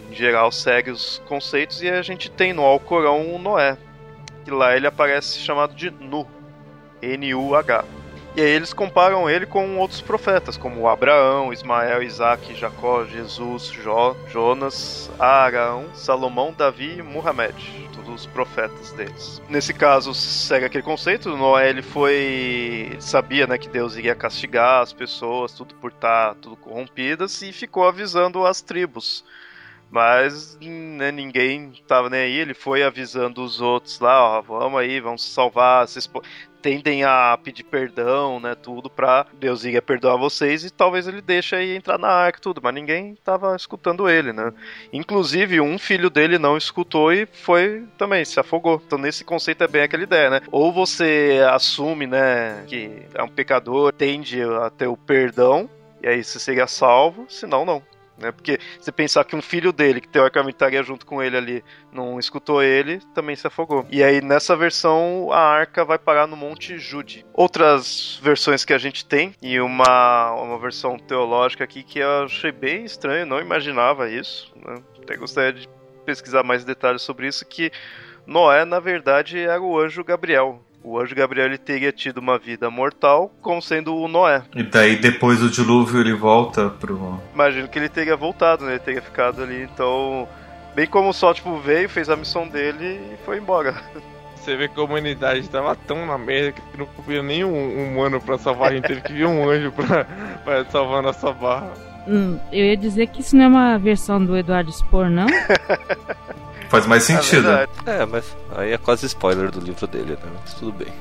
em 0.09 0.13
geral 0.13 0.51
segue 0.51 0.91
os 0.91 1.21
conceitos 1.27 1.81
e 1.81 1.89
a 1.89 2.01
gente 2.01 2.29
tem 2.29 2.51
no 2.51 2.63
Alcorão 2.63 3.33
o 3.33 3.39
Noé, 3.39 3.77
que 4.43 4.51
lá 4.51 4.75
ele 4.75 4.85
aparece 4.85 5.39
chamado 5.39 5.73
de 5.73 5.89
Nu, 5.91 6.27
N-U-H. 7.01 8.04
E 8.37 8.41
aí 8.41 8.49
eles 8.49 8.73
comparam 8.73 9.29
ele 9.29 9.45
com 9.45 9.77
outros 9.77 10.01
profetas, 10.01 10.57
como 10.57 10.89
Abraão, 10.89 11.53
Ismael, 11.53 12.03
Isaac, 12.03 12.53
Jacó, 12.53 13.05
Jesus, 13.05 13.67
Jó, 13.67 14.13
Jonas, 14.27 15.09
Arão, 15.17 15.85
Salomão, 15.93 16.51
Davi 16.51 16.97
e 16.97 17.01
Muhammad. 17.01 17.55
Todos 17.95 18.13
os 18.13 18.25
profetas 18.25 18.91
deles. 18.91 19.41
Nesse 19.47 19.73
caso, 19.73 20.13
segue 20.13 20.65
aquele 20.65 20.83
conceito, 20.83 21.37
Noé 21.37 21.69
ele 21.69 21.81
foi. 21.81 22.13
Ele 22.13 23.01
sabia 23.01 23.47
né, 23.47 23.57
que 23.57 23.69
Deus 23.69 23.95
iria 23.95 24.13
castigar 24.13 24.81
as 24.81 24.91
pessoas, 24.91 25.53
tudo 25.53 25.73
por 25.75 25.91
estar 25.91 26.35
tudo 26.35 26.57
corrompidas, 26.57 27.41
e 27.41 27.53
ficou 27.53 27.87
avisando 27.87 28.45
as 28.45 28.61
tribos. 28.61 29.23
Mas 29.89 30.57
né, 30.59 31.09
ninguém 31.09 31.71
tava 31.87 32.09
nem 32.09 32.19
aí, 32.19 32.33
ele 32.33 32.53
foi 32.53 32.83
avisando 32.83 33.41
os 33.41 33.61
outros 33.61 33.99
lá, 33.99 34.39
ó, 34.39 34.41
vamos 34.41 34.79
aí, 34.79 34.99
vamos 34.99 35.23
salvar, 35.23 35.87
vocês 35.87 36.09
tendem 36.65 37.03
a 37.03 37.37
pedir 37.43 37.63
perdão, 37.63 38.39
né, 38.39 38.55
tudo 38.55 38.89
pra 38.89 39.27
Deus 39.33 39.63
ir 39.63 39.79
perdoar 39.83 40.17
vocês 40.17 40.63
e 40.63 40.71
talvez 40.71 41.07
ele 41.07 41.21
deixe 41.21 41.55
aí 41.55 41.75
entrar 41.75 41.99
na 41.99 42.07
arca 42.07 42.39
tudo, 42.41 42.59
mas 42.59 42.73
ninguém 42.73 43.15
tava 43.23 43.55
escutando 43.55 44.09
ele, 44.09 44.33
né. 44.33 44.51
Inclusive, 44.91 45.61
um 45.61 45.77
filho 45.77 46.09
dele 46.09 46.39
não 46.39 46.57
escutou 46.57 47.13
e 47.13 47.27
foi 47.27 47.85
também, 47.99 48.25
se 48.25 48.39
afogou. 48.39 48.81
Então 48.83 48.97
nesse 48.97 49.23
conceito 49.23 49.63
é 49.63 49.67
bem 49.67 49.83
aquela 49.83 50.01
ideia, 50.01 50.31
né. 50.31 50.41
Ou 50.51 50.73
você 50.73 51.39
assume, 51.51 52.07
né, 52.07 52.63
que 52.65 53.03
é 53.13 53.21
um 53.21 53.29
pecador, 53.29 53.93
tende 53.93 54.41
a 54.41 54.71
ter 54.71 54.87
o 54.87 54.97
perdão, 54.97 55.69
e 56.01 56.07
aí 56.07 56.23
você 56.23 56.39
seria 56.39 56.65
salvo, 56.65 57.27
senão 57.29 57.63
não 57.63 57.83
né? 58.17 58.31
Porque 58.31 58.59
você 58.79 58.91
pensar 58.91 59.23
que 59.25 59.35
um 59.35 59.41
filho 59.41 59.71
dele, 59.71 60.01
que 60.01 60.07
teoricamente 60.07 60.55
estaria 60.55 60.81
junto 60.83 61.05
com 61.05 61.21
ele 61.21 61.37
ali, 61.37 61.63
não 61.91 62.19
escutou 62.19 62.63
ele, 62.63 62.99
também 63.13 63.35
se 63.35 63.45
afogou. 63.45 63.85
E 63.91 64.03
aí 64.03 64.21
nessa 64.21 64.55
versão 64.55 65.29
a 65.31 65.39
arca 65.39 65.83
vai 65.83 65.97
parar 65.97 66.27
no 66.27 66.35
Monte 66.35 66.77
Jude. 66.77 67.25
Outras 67.33 68.19
versões 68.21 68.63
que 68.63 68.73
a 68.73 68.77
gente 68.77 69.05
tem 69.05 69.33
e 69.41 69.59
uma, 69.59 70.31
uma 70.33 70.57
versão 70.57 70.97
teológica 70.97 71.63
aqui 71.63 71.83
que 71.83 71.99
eu 71.99 72.25
achei 72.25 72.51
bem 72.51 72.85
estranho, 72.85 73.25
não 73.25 73.39
imaginava 73.39 74.09
isso. 74.09 74.53
Né? 74.55 74.75
Até 75.01 75.17
gostaria 75.17 75.53
de 75.53 75.69
pesquisar 76.05 76.43
mais 76.43 76.63
detalhes 76.63 77.01
sobre 77.01 77.27
isso 77.27 77.45
que 77.45 77.71
Noé 78.25 78.65
na 78.65 78.79
verdade 78.79 79.39
era 79.39 79.61
o 79.61 79.77
anjo 79.79 80.03
Gabriel. 80.03 80.64
O 80.85 80.99
anjo 80.99 81.15
Gabriel 81.15 81.47
ele 81.47 81.57
teria 81.57 81.91
tido 81.91 82.19
uma 82.19 82.37
vida 82.37 82.69
mortal, 82.69 83.33
como 83.41 83.59
sendo 83.59 83.95
o 83.95 84.07
Noé. 84.07 84.43
E 84.55 84.61
daí 84.61 84.95
depois 84.95 85.39
do 85.39 85.49
dilúvio 85.49 85.99
ele 85.99 86.13
volta 86.13 86.69
pro. 86.69 87.19
Imagino 87.33 87.67
que 87.67 87.79
ele 87.79 87.89
teria 87.89 88.15
voltado, 88.15 88.63
né? 88.65 88.73
Ele 88.73 88.79
teria 88.79 89.01
ficado 89.01 89.41
ali, 89.41 89.63
então. 89.63 90.27
Bem 90.75 90.85
como 90.85 91.11
só, 91.11 91.33
tipo, 91.33 91.57
veio, 91.57 91.89
fez 91.89 92.07
a 92.07 92.15
missão 92.15 92.47
dele 92.47 92.99
e 93.11 93.17
foi 93.25 93.39
embora. 93.39 93.73
Você 94.35 94.55
vê 94.55 94.67
que 94.67 94.79
a 94.79 94.83
humanidade 94.83 95.49
tava 95.49 95.75
tão 95.75 96.05
na 96.05 96.19
merda 96.19 96.51
que 96.51 96.77
não 96.77 96.87
havia 96.99 97.23
nenhum 97.23 97.51
humano 97.51 98.21
pra 98.21 98.37
salvar 98.37 98.69
a 98.69 98.75
gente, 98.75 98.87
teve 98.87 99.01
que 99.01 99.13
vir 99.13 99.25
um 99.25 99.49
anjo 99.49 99.71
pra, 99.71 100.05
pra 100.43 100.65
salvar 100.65 100.99
a 100.99 101.01
nossa 101.01 101.33
barra. 101.33 101.73
Hum, 102.07 102.37
eu 102.51 102.63
ia 102.63 102.77
dizer 102.77 103.07
que 103.07 103.21
isso 103.21 103.35
não 103.35 103.45
é 103.45 103.47
uma 103.47 103.79
versão 103.79 104.23
do 104.23 104.37
Eduardo 104.37 104.71
Spor, 104.71 105.09
não? 105.09 105.25
Faz 106.75 106.87
mais 106.87 107.03
sentido. 107.03 107.49
É, 107.49 107.67
É, 107.85 108.05
mas 108.05 108.35
aí 108.55 108.73
é 108.73 108.77
quase 108.77 109.05
spoiler 109.05 109.49
do 109.49 109.61
livro 109.61 109.87
dele, 109.87 110.11
né? 110.13 110.31
Mas 110.41 110.53
tudo 110.55 110.73
bem. 110.73 110.93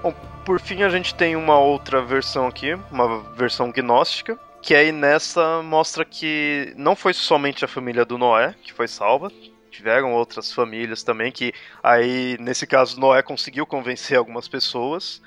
Bom, 0.00 0.14
por 0.44 0.60
fim 0.60 0.82
a 0.82 0.88
gente 0.88 1.14
tem 1.14 1.34
uma 1.34 1.58
outra 1.58 2.00
versão 2.00 2.46
aqui, 2.46 2.78
uma 2.92 3.20
versão 3.36 3.72
gnóstica, 3.72 4.38
que 4.62 4.72
aí 4.72 4.92
nessa 4.92 5.62
mostra 5.62 6.04
que 6.04 6.72
não 6.76 6.94
foi 6.94 7.12
somente 7.12 7.64
a 7.64 7.68
família 7.68 8.04
do 8.04 8.16
Noé 8.16 8.54
que 8.62 8.72
foi 8.72 8.86
salva, 8.86 9.32
tiveram 9.68 10.12
outras 10.12 10.52
famílias 10.52 11.02
também 11.02 11.32
que 11.32 11.52
aí 11.82 12.36
nesse 12.38 12.64
caso 12.64 13.00
Noé 13.00 13.20
conseguiu 13.20 13.66
convencer 13.66 14.16
algumas 14.16 14.46
pessoas 14.46 15.20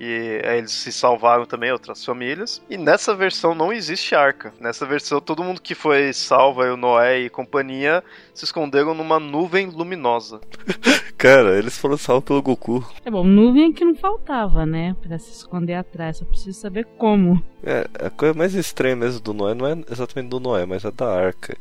e 0.00 0.40
aí 0.44 0.58
eles 0.58 0.72
se 0.72 0.92
salvaram 0.92 1.44
também 1.44 1.72
outras 1.72 2.04
famílias. 2.04 2.62
E 2.70 2.76
nessa 2.76 3.14
versão 3.14 3.54
não 3.54 3.72
existe 3.72 4.14
arca. 4.14 4.52
Nessa 4.60 4.86
versão 4.86 5.20
todo 5.20 5.42
mundo 5.42 5.60
que 5.60 5.74
foi 5.74 6.12
salvo, 6.12 6.62
aí 6.62 6.70
o 6.70 6.76
Noé 6.76 7.20
e 7.20 7.30
companhia, 7.30 8.02
se 8.32 8.44
esconderam 8.44 8.94
numa 8.94 9.18
nuvem 9.18 9.66
luminosa. 9.66 10.40
Cara, 11.18 11.58
eles 11.58 11.76
foram 11.76 11.96
salvos 11.96 12.24
pelo 12.24 12.40
Goku. 12.40 12.86
É 13.04 13.10
bom, 13.10 13.24
nuvem 13.24 13.70
é 13.70 13.72
que 13.72 13.84
não 13.84 13.94
faltava, 13.96 14.64
né? 14.64 14.94
Pra 15.02 15.18
se 15.18 15.32
esconder 15.32 15.74
atrás, 15.74 16.18
só 16.18 16.24
preciso 16.24 16.60
saber 16.60 16.86
como. 16.96 17.42
É, 17.64 17.88
a 17.98 18.08
coisa 18.08 18.34
mais 18.34 18.54
estranha 18.54 18.94
mesmo 18.94 19.18
do 19.18 19.34
Noé 19.34 19.52
não 19.54 19.66
é 19.66 19.76
exatamente 19.90 20.30
do 20.30 20.38
Noé, 20.38 20.64
mas 20.64 20.84
é 20.84 20.92
da 20.92 21.12
arca. 21.12 21.56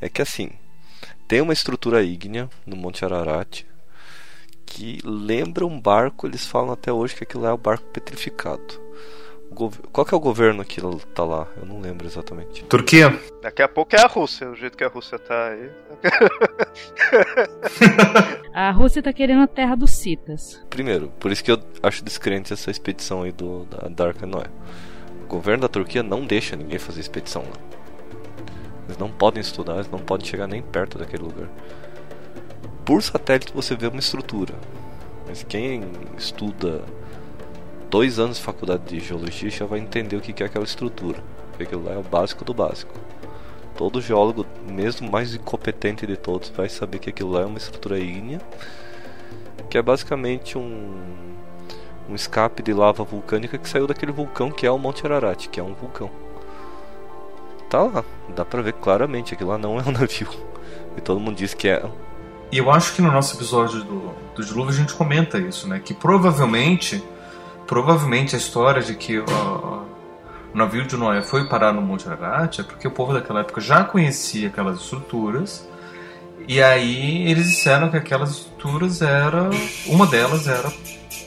É 0.00 0.08
que 0.08 0.22
assim, 0.22 0.50
tem 1.26 1.40
uma 1.40 1.52
estrutura 1.52 2.02
ígnea 2.02 2.48
no 2.64 2.76
Monte 2.76 3.04
Ararat 3.04 3.64
que 4.72 4.98
lembra 5.04 5.66
um 5.66 5.78
barco, 5.78 6.26
eles 6.26 6.46
falam 6.46 6.72
até 6.72 6.90
hoje 6.90 7.14
que 7.14 7.24
aquilo 7.24 7.44
é 7.44 7.52
o 7.52 7.58
barco 7.58 7.84
petrificado. 7.92 8.80
Qual 9.92 10.06
que 10.06 10.14
é 10.14 10.16
o 10.16 10.20
governo 10.20 10.64
que 10.64 10.80
tá 11.14 11.24
lá? 11.24 11.46
Eu 11.58 11.66
não 11.66 11.78
lembro 11.78 12.06
exatamente. 12.06 12.64
Turquia? 12.64 13.14
Daqui 13.42 13.60
a 13.60 13.68
pouco 13.68 13.94
é 13.94 14.00
a 14.00 14.06
Rússia, 14.06 14.48
o 14.48 14.56
jeito 14.56 14.78
que 14.78 14.82
a 14.82 14.88
Rússia 14.88 15.18
tá 15.18 15.48
aí. 15.48 15.70
A 18.54 18.70
Rússia 18.70 19.02
tá 19.02 19.12
querendo 19.12 19.42
a 19.42 19.46
terra 19.46 19.74
dos 19.74 19.92
citas. 19.92 20.62
Primeiro, 20.68 21.08
por 21.18 21.30
isso 21.30 21.42
que 21.42 21.50
eu 21.50 21.58
acho 21.82 22.04
descrente 22.04 22.52
essa 22.52 22.70
expedição 22.70 23.22
aí 23.22 23.32
do, 23.32 23.64
da, 23.64 23.88
da 23.88 24.06
Arca 24.08 24.26
Noé. 24.26 24.46
O 25.24 25.26
governo 25.26 25.62
da 25.62 25.68
Turquia 25.68 26.02
não 26.02 26.26
deixa 26.26 26.54
ninguém 26.54 26.78
fazer 26.78 27.00
expedição 27.00 27.42
lá. 27.42 27.56
Eles 28.86 28.98
não 28.98 29.10
podem 29.10 29.40
estudar, 29.40 29.74
eles 29.74 29.90
não 29.90 29.98
podem 29.98 30.26
chegar 30.26 30.46
nem 30.46 30.60
perto 30.60 30.98
daquele 30.98 31.22
lugar. 31.22 31.48
Por 32.84 33.02
satélite 33.02 33.52
você 33.54 33.74
vê 33.74 33.86
uma 33.86 34.00
estrutura. 34.00 34.54
Mas 35.26 35.42
quem 35.42 35.84
estuda 36.16 36.82
dois 37.90 38.18
anos 38.18 38.36
de 38.38 38.42
faculdade 38.42 38.84
de 38.84 39.00
geologia 39.00 39.50
já 39.50 39.66
vai 39.66 39.78
entender 39.78 40.16
o 40.16 40.20
que 40.20 40.42
é 40.42 40.46
aquela 40.46 40.64
estrutura. 40.64 41.22
Porque 41.50 41.64
aquilo 41.64 41.84
lá 41.84 41.92
é 41.92 41.98
o 41.98 42.02
básico 42.02 42.44
do 42.44 42.54
básico. 42.54 42.94
Todo 43.76 44.00
geólogo, 44.00 44.46
mesmo 44.68 45.10
mais 45.10 45.34
incompetente 45.34 46.06
de 46.06 46.16
todos, 46.16 46.48
vai 46.50 46.68
saber 46.68 46.98
que 46.98 47.10
aquilo 47.10 47.30
lá 47.30 47.42
é 47.42 47.46
uma 47.46 47.58
estrutura 47.58 47.98
ígnea 47.98 48.40
que 49.72 49.78
é 49.78 49.82
basicamente 49.82 50.58
um, 50.58 51.00
um 52.06 52.14
escape 52.14 52.62
de 52.62 52.74
lava 52.74 53.02
vulcânica 53.04 53.56
que 53.56 53.66
saiu 53.66 53.86
daquele 53.86 54.12
vulcão 54.12 54.50
que 54.50 54.66
é 54.66 54.70
o 54.70 54.76
Monte 54.76 55.06
Ararat, 55.06 55.48
que 55.48 55.58
é 55.58 55.62
um 55.62 55.72
vulcão. 55.72 56.10
Tá 57.70 57.82
lá, 57.82 58.04
dá 58.36 58.44
pra 58.44 58.60
ver 58.60 58.74
claramente, 58.74 59.32
aquilo 59.32 59.48
lá 59.48 59.56
não 59.56 59.80
é 59.80 59.82
um 59.82 59.92
navio. 59.98 60.28
E 60.94 61.00
todo 61.00 61.18
mundo 61.18 61.36
diz 61.36 61.54
que 61.54 61.68
é. 61.68 61.82
E 62.52 62.58
eu 62.58 62.70
acho 62.70 62.94
que 62.94 63.00
no 63.00 63.10
nosso 63.10 63.34
episódio 63.34 63.82
do, 63.82 64.14
do 64.34 64.44
dilúvio 64.44 64.74
a 64.74 64.76
gente 64.76 64.92
comenta 64.92 65.38
isso, 65.38 65.66
né? 65.66 65.80
Que 65.82 65.94
provavelmente, 65.94 67.02
provavelmente 67.66 68.36
a 68.36 68.38
história 68.38 68.82
de 68.82 68.94
que 68.94 69.18
ó, 69.20 69.80
o 70.52 70.58
navio 70.58 70.84
de 70.84 70.94
Noé 70.94 71.22
foi 71.22 71.48
parar 71.48 71.72
no 71.72 71.80
Monte 71.80 72.06
Ararat 72.06 72.58
é 72.58 72.62
porque 72.62 72.86
o 72.86 72.90
povo 72.90 73.14
daquela 73.14 73.40
época 73.40 73.58
já 73.58 73.82
conhecia 73.84 74.48
aquelas 74.48 74.78
estruturas 74.82 75.66
e 76.46 76.62
aí 76.62 77.22
eles 77.30 77.48
disseram 77.48 77.88
que 77.90 77.96
aquelas 77.96 78.30
estruturas 78.32 79.00
era 79.00 79.48
uma 79.86 80.06
delas 80.06 80.46
era 80.46 80.70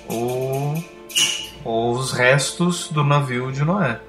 o, 0.07 0.75
os 1.63 2.11
restos 2.11 2.91
do 2.91 3.03
navio 3.03 3.51
de 3.51 3.65
Noé. 3.65 3.99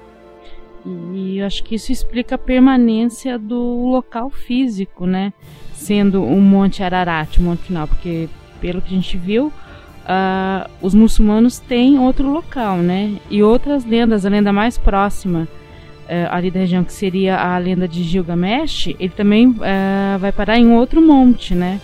E 1.13 1.41
acho 1.41 1.63
que 1.63 1.75
isso 1.75 1.91
explica 1.91 2.35
a 2.35 2.37
permanência 2.37 3.37
do 3.37 3.89
local 3.89 4.29
físico, 4.29 5.05
né? 5.05 5.33
Sendo 5.73 6.23
um 6.23 6.41
Monte 6.41 6.83
Ararat, 6.83 7.39
um 7.39 7.43
monte 7.43 7.63
final, 7.63 7.87
porque 7.87 8.29
pelo 8.59 8.81
que 8.81 8.93
a 8.93 8.97
gente 8.97 9.17
viu, 9.17 9.51
ah, 10.05 10.69
os 10.81 10.93
muçulmanos 10.93 11.59
têm 11.59 11.99
outro 11.99 12.29
local, 12.29 12.77
né? 12.77 13.17
E 13.29 13.43
outras 13.43 13.85
lendas, 13.85 14.25
a 14.25 14.29
lenda 14.29 14.51
mais 14.53 14.77
próxima 14.77 15.47
eh, 16.07 16.27
ali 16.31 16.49
da 16.49 16.61
região, 16.61 16.83
que 16.83 16.93
seria 16.93 17.37
a 17.37 17.57
lenda 17.57 17.87
de 17.87 18.01
Gilgamesh, 18.03 18.87
ele 18.99 19.09
também 19.09 19.55
eh, 19.61 20.17
vai 20.17 20.31
parar 20.31 20.57
em 20.57 20.71
outro 20.71 21.01
monte, 21.01 21.53
né? 21.53 21.79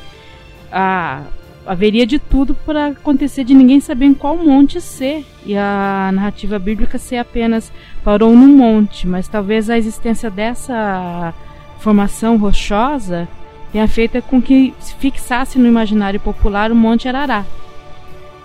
Ah, 0.72 1.24
haveria 1.66 2.05
de 2.05 2.20
tudo 2.20 2.53
para 2.53 2.88
acontecer 2.88 3.43
de 3.43 3.53
ninguém 3.53 3.80
saber 3.80 4.05
em 4.05 4.14
qual 4.14 4.38
monte 4.38 4.82
ser. 4.82 5.26
E 5.45 5.57
a 5.57 6.11
narrativa 6.14 6.57
bíblica 6.59 6.97
ser 6.97 7.18
apenas 7.18 7.72
parou 8.03 8.36
num 8.36 8.55
monte, 8.55 9.07
mas 9.07 9.28
talvez 9.28 9.70
a 9.70 9.78
existência 9.78 10.30
dessa 10.30 11.34
formação 11.80 12.38
rochosa 12.38 13.28
tenha 13.72 13.88
feito 13.88 14.22
com 14.22 14.41
que 14.41 14.74
se 14.80 14.93
fixasse 14.95 15.57
no 15.57 15.68
imaginário 15.68 16.20
popular 16.20 16.72
o 16.72 16.76
Monte 16.76 17.07
Arará, 17.07 17.43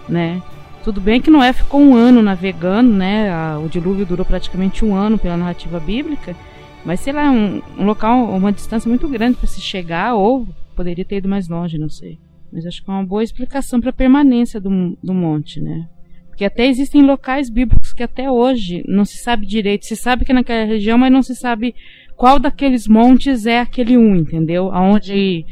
né? 0.09 0.43
Tudo 0.83 1.01
bem 1.03 1.21
que 1.21 1.31
Noé 1.31 1.53
ficou 1.53 1.81
um 1.81 1.95
ano 1.95 2.23
navegando, 2.23 2.91
né? 2.91 3.57
O 3.59 3.69
dilúvio 3.69 4.07
durou 4.07 4.25
praticamente 4.25 4.85
um 4.85 4.95
ano 4.95 5.19
pela 5.19 5.37
narrativa 5.37 5.79
bíblica, 5.79 6.35
mas 6.83 7.01
sei 7.01 7.13
lá, 7.13 7.31
um, 7.31 7.61
um 7.79 7.85
local, 7.85 8.25
uma 8.25 8.51
distância 8.51 8.89
muito 8.89 9.07
grande 9.07 9.37
para 9.37 9.47
se 9.47 9.61
chegar, 9.61 10.15
ou 10.15 10.49
poderia 10.75 11.05
ter 11.05 11.17
ido 11.17 11.29
mais 11.29 11.47
longe, 11.47 11.77
não 11.77 11.91
sei. 11.91 12.19
Mas 12.53 12.67
acho 12.67 12.83
que 12.83 12.91
é 12.91 12.95
uma 12.95 13.05
boa 13.05 13.23
explicação 13.23 13.81
para 13.81 13.91
a 13.91 13.93
permanência 13.93 14.61
do, 14.61 14.97
do 15.03 15.15
monte, 15.15 15.61
né? 15.61 15.89
Porque 16.29 16.45
até 16.45 16.67
existem 16.67 17.03
locais 17.03 17.51
bíblicos 17.51 17.93
que 17.93 18.03
até 18.03 18.31
hoje 18.31 18.85
não 18.87 19.05
se 19.05 19.19
sabe 19.19 19.45
direito. 19.45 19.87
Se 19.87 19.97
sabe 19.97 20.25
que 20.25 20.31
é 20.31 20.35
naquela 20.35 20.65
região, 20.65 20.97
mas 20.97 21.13
não 21.13 21.21
se 21.21 21.35
sabe 21.35 21.75
qual 22.17 22.39
daqueles 22.39 22.87
montes 22.87 23.45
é 23.45 23.59
aquele 23.59 23.99
um, 23.99 24.15
entendeu? 24.15 24.71
Aonde 24.73 25.45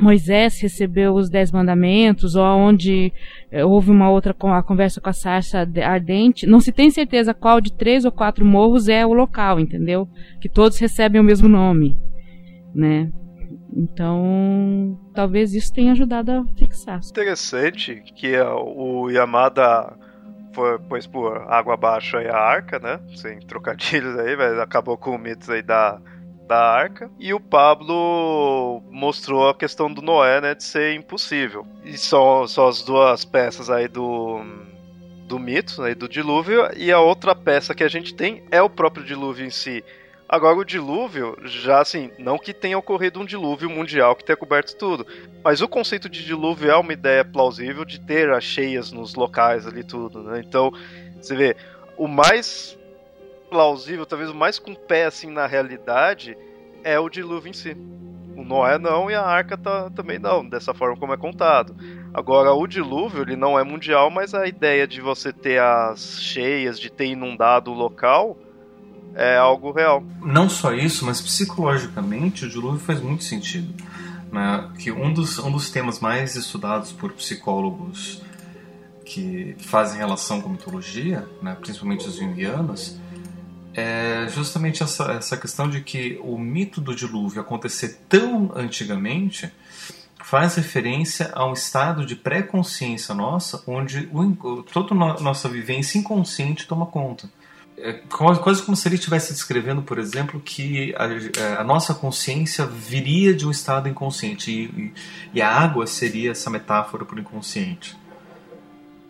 Moisés 0.00 0.60
recebeu 0.60 1.14
os 1.14 1.30
dez 1.30 1.50
mandamentos, 1.50 2.34
ou 2.34 2.42
aonde 2.42 3.10
eh, 3.50 3.64
houve 3.64 3.90
uma 3.90 4.10
outra 4.10 4.36
a 4.38 4.62
conversa 4.62 5.00
com 5.00 5.08
a 5.08 5.14
sarça 5.14 5.60
arde- 5.60 5.80
ardente. 5.80 6.46
Não 6.46 6.60
se 6.60 6.72
tem 6.72 6.90
certeza 6.90 7.32
qual 7.32 7.60
de 7.60 7.72
três 7.72 8.04
ou 8.04 8.12
quatro 8.12 8.44
morros 8.44 8.86
é 8.88 9.06
o 9.06 9.14
local, 9.14 9.58
entendeu? 9.58 10.06
Que 10.40 10.48
todos 10.48 10.78
recebem 10.78 11.20
o 11.20 11.24
mesmo 11.24 11.48
nome, 11.48 11.96
né? 12.74 13.10
Então, 13.76 14.98
talvez 15.12 15.52
isso 15.52 15.72
tenha 15.72 15.92
ajudado 15.92 16.30
a 16.30 16.44
fixar. 16.56 17.00
Interessante 17.04 18.02
que 18.14 18.34
é 18.34 18.48
o 18.48 19.10
Yamada 19.10 19.96
foi, 20.54 20.78
pôs 20.78 21.06
por 21.06 21.36
água 21.48 21.74
abaixo 21.74 22.16
aí 22.16 22.28
a 22.28 22.36
arca, 22.36 22.78
né? 22.78 23.00
Sem 23.16 23.40
trocadilhos 23.40 24.16
aí, 24.18 24.36
mas 24.36 24.58
acabou 24.58 24.96
com 24.96 25.16
o 25.16 25.18
mito 25.18 25.50
aí 25.50 25.62
da, 25.62 26.00
da 26.46 26.56
arca. 26.56 27.10
E 27.18 27.34
o 27.34 27.40
Pablo 27.40 28.80
mostrou 28.90 29.48
a 29.48 29.54
questão 29.54 29.92
do 29.92 30.00
Noé, 30.00 30.40
né? 30.40 30.54
De 30.54 30.62
ser 30.62 30.94
impossível. 30.94 31.66
E 31.84 31.98
são, 31.98 32.46
são 32.46 32.68
as 32.68 32.82
duas 32.82 33.24
peças 33.24 33.68
aí 33.68 33.88
do, 33.88 34.40
do 35.26 35.38
mito, 35.38 35.82
né, 35.82 35.94
do 35.94 36.08
dilúvio. 36.08 36.68
E 36.76 36.92
a 36.92 37.00
outra 37.00 37.34
peça 37.34 37.74
que 37.74 37.82
a 37.84 37.88
gente 37.88 38.14
tem 38.14 38.44
é 38.50 38.62
o 38.62 38.70
próprio 38.70 39.04
dilúvio 39.04 39.44
em 39.44 39.50
si. 39.50 39.84
Agora, 40.28 40.56
o 40.56 40.64
dilúvio, 40.64 41.36
já 41.44 41.80
assim, 41.80 42.10
não 42.18 42.38
que 42.38 42.54
tenha 42.54 42.78
ocorrido 42.78 43.20
um 43.20 43.26
dilúvio 43.26 43.68
mundial 43.68 44.16
que 44.16 44.24
tenha 44.24 44.36
coberto 44.36 44.74
tudo, 44.76 45.06
mas 45.44 45.60
o 45.60 45.68
conceito 45.68 46.08
de 46.08 46.24
dilúvio 46.24 46.70
é 46.70 46.76
uma 46.76 46.92
ideia 46.92 47.24
plausível 47.24 47.84
de 47.84 48.00
ter 48.00 48.30
as 48.32 48.42
cheias 48.42 48.90
nos 48.90 49.14
locais 49.14 49.66
ali 49.66 49.84
tudo, 49.84 50.22
né? 50.22 50.42
Então, 50.44 50.72
você 51.20 51.36
vê, 51.36 51.56
o 51.96 52.08
mais 52.08 52.78
plausível, 53.50 54.06
talvez 54.06 54.30
o 54.30 54.34
mais 54.34 54.58
com 54.58 54.74
pé 54.74 55.04
assim 55.04 55.30
na 55.30 55.46
realidade, 55.46 56.36
é 56.82 56.98
o 56.98 57.08
dilúvio 57.08 57.50
em 57.50 57.52
si. 57.52 57.76
O 58.36 58.42
Noé 58.42 58.78
não 58.78 59.10
e 59.10 59.14
a 59.14 59.22
arca 59.22 59.56
tá, 59.56 59.90
também 59.90 60.18
não, 60.18 60.46
dessa 60.46 60.74
forma 60.74 60.96
como 60.96 61.12
é 61.12 61.16
contado. 61.16 61.76
Agora, 62.12 62.52
o 62.52 62.66
dilúvio, 62.66 63.22
ele 63.22 63.36
não 63.36 63.58
é 63.58 63.62
mundial, 63.62 64.10
mas 64.10 64.34
a 64.34 64.46
ideia 64.46 64.86
de 64.86 65.00
você 65.00 65.32
ter 65.32 65.60
as 65.60 66.20
cheias, 66.20 66.80
de 66.80 66.90
ter 66.90 67.06
inundado 67.06 67.70
o 67.70 67.74
local, 67.74 68.36
é 69.14 69.36
algo 69.36 69.72
real. 69.72 70.04
Não 70.22 70.48
só 70.48 70.72
isso, 70.72 71.04
mas 71.04 71.20
psicologicamente 71.20 72.44
o 72.44 72.48
dilúvio 72.48 72.80
faz 72.80 73.00
muito 73.00 73.24
sentido. 73.24 73.72
Né? 74.32 74.70
Que 74.78 74.90
um 74.90 75.12
dos, 75.12 75.38
um 75.38 75.50
dos 75.50 75.70
temas 75.70 76.00
mais 76.00 76.34
estudados 76.36 76.92
por 76.92 77.12
psicólogos 77.12 78.22
que 79.04 79.54
fazem 79.58 79.98
relação 79.98 80.40
com 80.40 80.48
mitologia, 80.48 81.28
né, 81.42 81.54
principalmente 81.60 82.08
os 82.08 82.16
jungianos, 82.16 82.96
é 83.74 84.26
justamente 84.30 84.82
essa, 84.82 85.12
essa 85.12 85.36
questão 85.36 85.68
de 85.68 85.80
que 85.80 86.18
o 86.22 86.38
mito 86.38 86.80
do 86.80 86.94
dilúvio 86.94 87.40
acontecer 87.40 88.00
tão 88.08 88.50
antigamente 88.54 89.52
faz 90.22 90.54
referência 90.54 91.30
a 91.34 91.44
um 91.46 91.52
estado 91.52 92.06
de 92.06 92.16
pré-consciência 92.16 93.14
nossa, 93.14 93.62
onde 93.66 94.08
o, 94.12 94.62
toda 94.62 94.94
a 94.94 95.20
nossa 95.20 95.48
vivência 95.48 95.98
inconsciente 95.98 96.66
toma 96.66 96.86
conta. 96.86 97.28
É 97.76 97.92
quase 97.92 98.62
como 98.62 98.76
se 98.76 98.86
ele 98.86 98.94
estivesse 98.94 99.32
descrevendo, 99.32 99.82
por 99.82 99.98
exemplo, 99.98 100.40
que 100.40 100.94
a, 100.96 101.06
é, 101.06 101.56
a, 101.58 101.64
nossa 101.64 101.92
consciência 101.92 102.64
viria 102.64 103.34
de 103.34 103.46
um 103.46 103.50
estado 103.50 103.88
inconsciente 103.88 104.50
e, 104.50 104.92
e, 105.34 105.42
a 105.42 105.50
água 105.50 105.86
seria 105.86 106.30
essa 106.30 106.48
metáfora 106.48 107.04
para 107.04 107.16
o 107.16 107.20
inconsciente. 107.20 107.96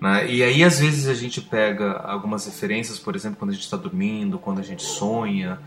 Né? 0.01 0.31
E 0.31 0.43
aí, 0.43 0.65
às 0.65 0.79
vezes, 0.79 1.09
a 1.09 1.15
gente 1.15 1.43
pega 1.43 1.93
algumas 1.99 2.47
referências, 2.47 2.99
por 2.99 3.15
exemplo, 3.15 3.37
quando 3.39 3.51
a 3.51 3.55
gente 3.55 3.65
está 3.65 3.77
dormindo, 3.77 4.39
quando 4.39 4.61
a 4.61 4.65
gente 4.65 4.83
sonha, 4.83 5.59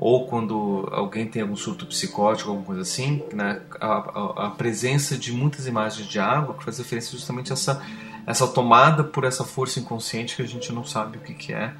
ou 0.00 0.26
quando 0.26 0.88
alguém 0.90 1.26
tem 1.26 1.42
algum 1.42 1.54
surto 1.54 1.84
psicótico, 1.86 2.48
alguma 2.48 2.66
coisa 2.66 2.80
assim, 2.80 3.22
né? 3.34 3.60
a, 3.78 3.86
a, 3.86 4.46
a 4.46 4.50
presença 4.50 5.16
de 5.16 5.30
muitas 5.30 5.66
imagens 5.66 6.08
de 6.08 6.18
água 6.18 6.54
que 6.54 6.64
faz 6.64 6.78
referência 6.78 7.12
justamente 7.12 7.52
a 7.52 7.54
essa, 7.54 7.82
essa 8.26 8.48
tomada 8.48 9.04
por 9.04 9.24
essa 9.24 9.44
força 9.44 9.78
inconsciente 9.78 10.36
que 10.36 10.42
a 10.42 10.48
gente 10.48 10.72
não 10.72 10.84
sabe 10.84 11.18
o 11.18 11.20
que, 11.20 11.34
que 11.34 11.52
é, 11.52 11.74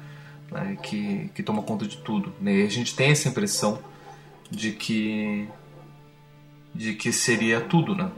né? 0.51 0.77
que, 0.83 1.29
que 1.33 1.41
toma 1.41 1.63
conta 1.63 1.87
de 1.87 1.97
tudo. 1.97 2.33
Né? 2.39 2.57
E 2.57 2.63
a 2.63 2.69
gente 2.69 2.95
tem 2.95 3.11
essa 3.11 3.29
impressão 3.29 3.79
de 4.49 4.71
que 4.71 5.47
de 6.73 6.93
que 6.93 7.11
seria 7.11 7.59
tudo, 7.59 7.93
né? 7.93 8.09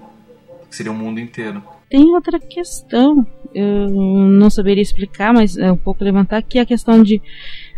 Que 0.69 0.75
seria 0.75 0.91
o 0.91 0.95
mundo 0.95 1.19
inteiro. 1.19 1.63
Tem 1.89 2.13
outra 2.13 2.39
questão 2.39 3.25
eu 3.53 3.89
não 3.89 4.49
saberia 4.49 4.81
explicar, 4.81 5.33
mas 5.33 5.57
é 5.57 5.71
um 5.71 5.77
pouco 5.77 6.03
levantar 6.03 6.37
aqui 6.37 6.57
a 6.57 6.65
questão 6.65 7.03
de 7.03 7.21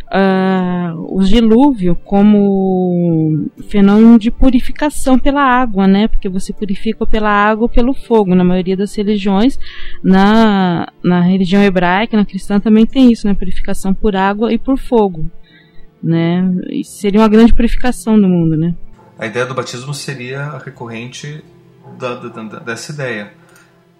uh, 0.06 1.16
o 1.16 1.22
dilúvio 1.24 1.96
como 1.96 3.48
fenômeno 3.68 4.18
de 4.18 4.30
purificação 4.30 5.18
pela 5.18 5.42
água, 5.42 5.86
né? 5.86 6.08
Porque 6.08 6.28
você 6.28 6.52
purifica 6.52 7.06
pela 7.06 7.30
água 7.30 7.64
ou 7.64 7.68
pelo 7.68 7.94
fogo. 7.94 8.34
Na 8.34 8.44
maioria 8.44 8.76
das 8.76 8.94
religiões, 8.94 9.58
na, 10.02 10.88
na 11.02 11.20
religião 11.20 11.62
hebraica, 11.62 12.16
na 12.16 12.24
cristã 12.24 12.60
também 12.60 12.86
tem 12.86 13.10
isso, 13.10 13.26
né? 13.26 13.34
Purificação 13.34 13.92
por 13.92 14.16
água 14.16 14.52
e 14.52 14.58
por 14.58 14.78
fogo, 14.78 15.30
né? 16.02 16.42
Seria 16.84 17.20
uma 17.20 17.28
grande 17.28 17.54
purificação 17.54 18.20
do 18.20 18.28
mundo, 18.28 18.56
né? 18.56 18.74
A 19.18 19.26
ideia 19.26 19.46
do 19.46 19.54
batismo 19.54 19.94
seria 19.94 20.58
recorrente 20.58 21.42
da, 21.98 22.16
da, 22.16 22.28
da, 22.28 22.58
dessa 22.58 22.92
ideia 22.92 23.32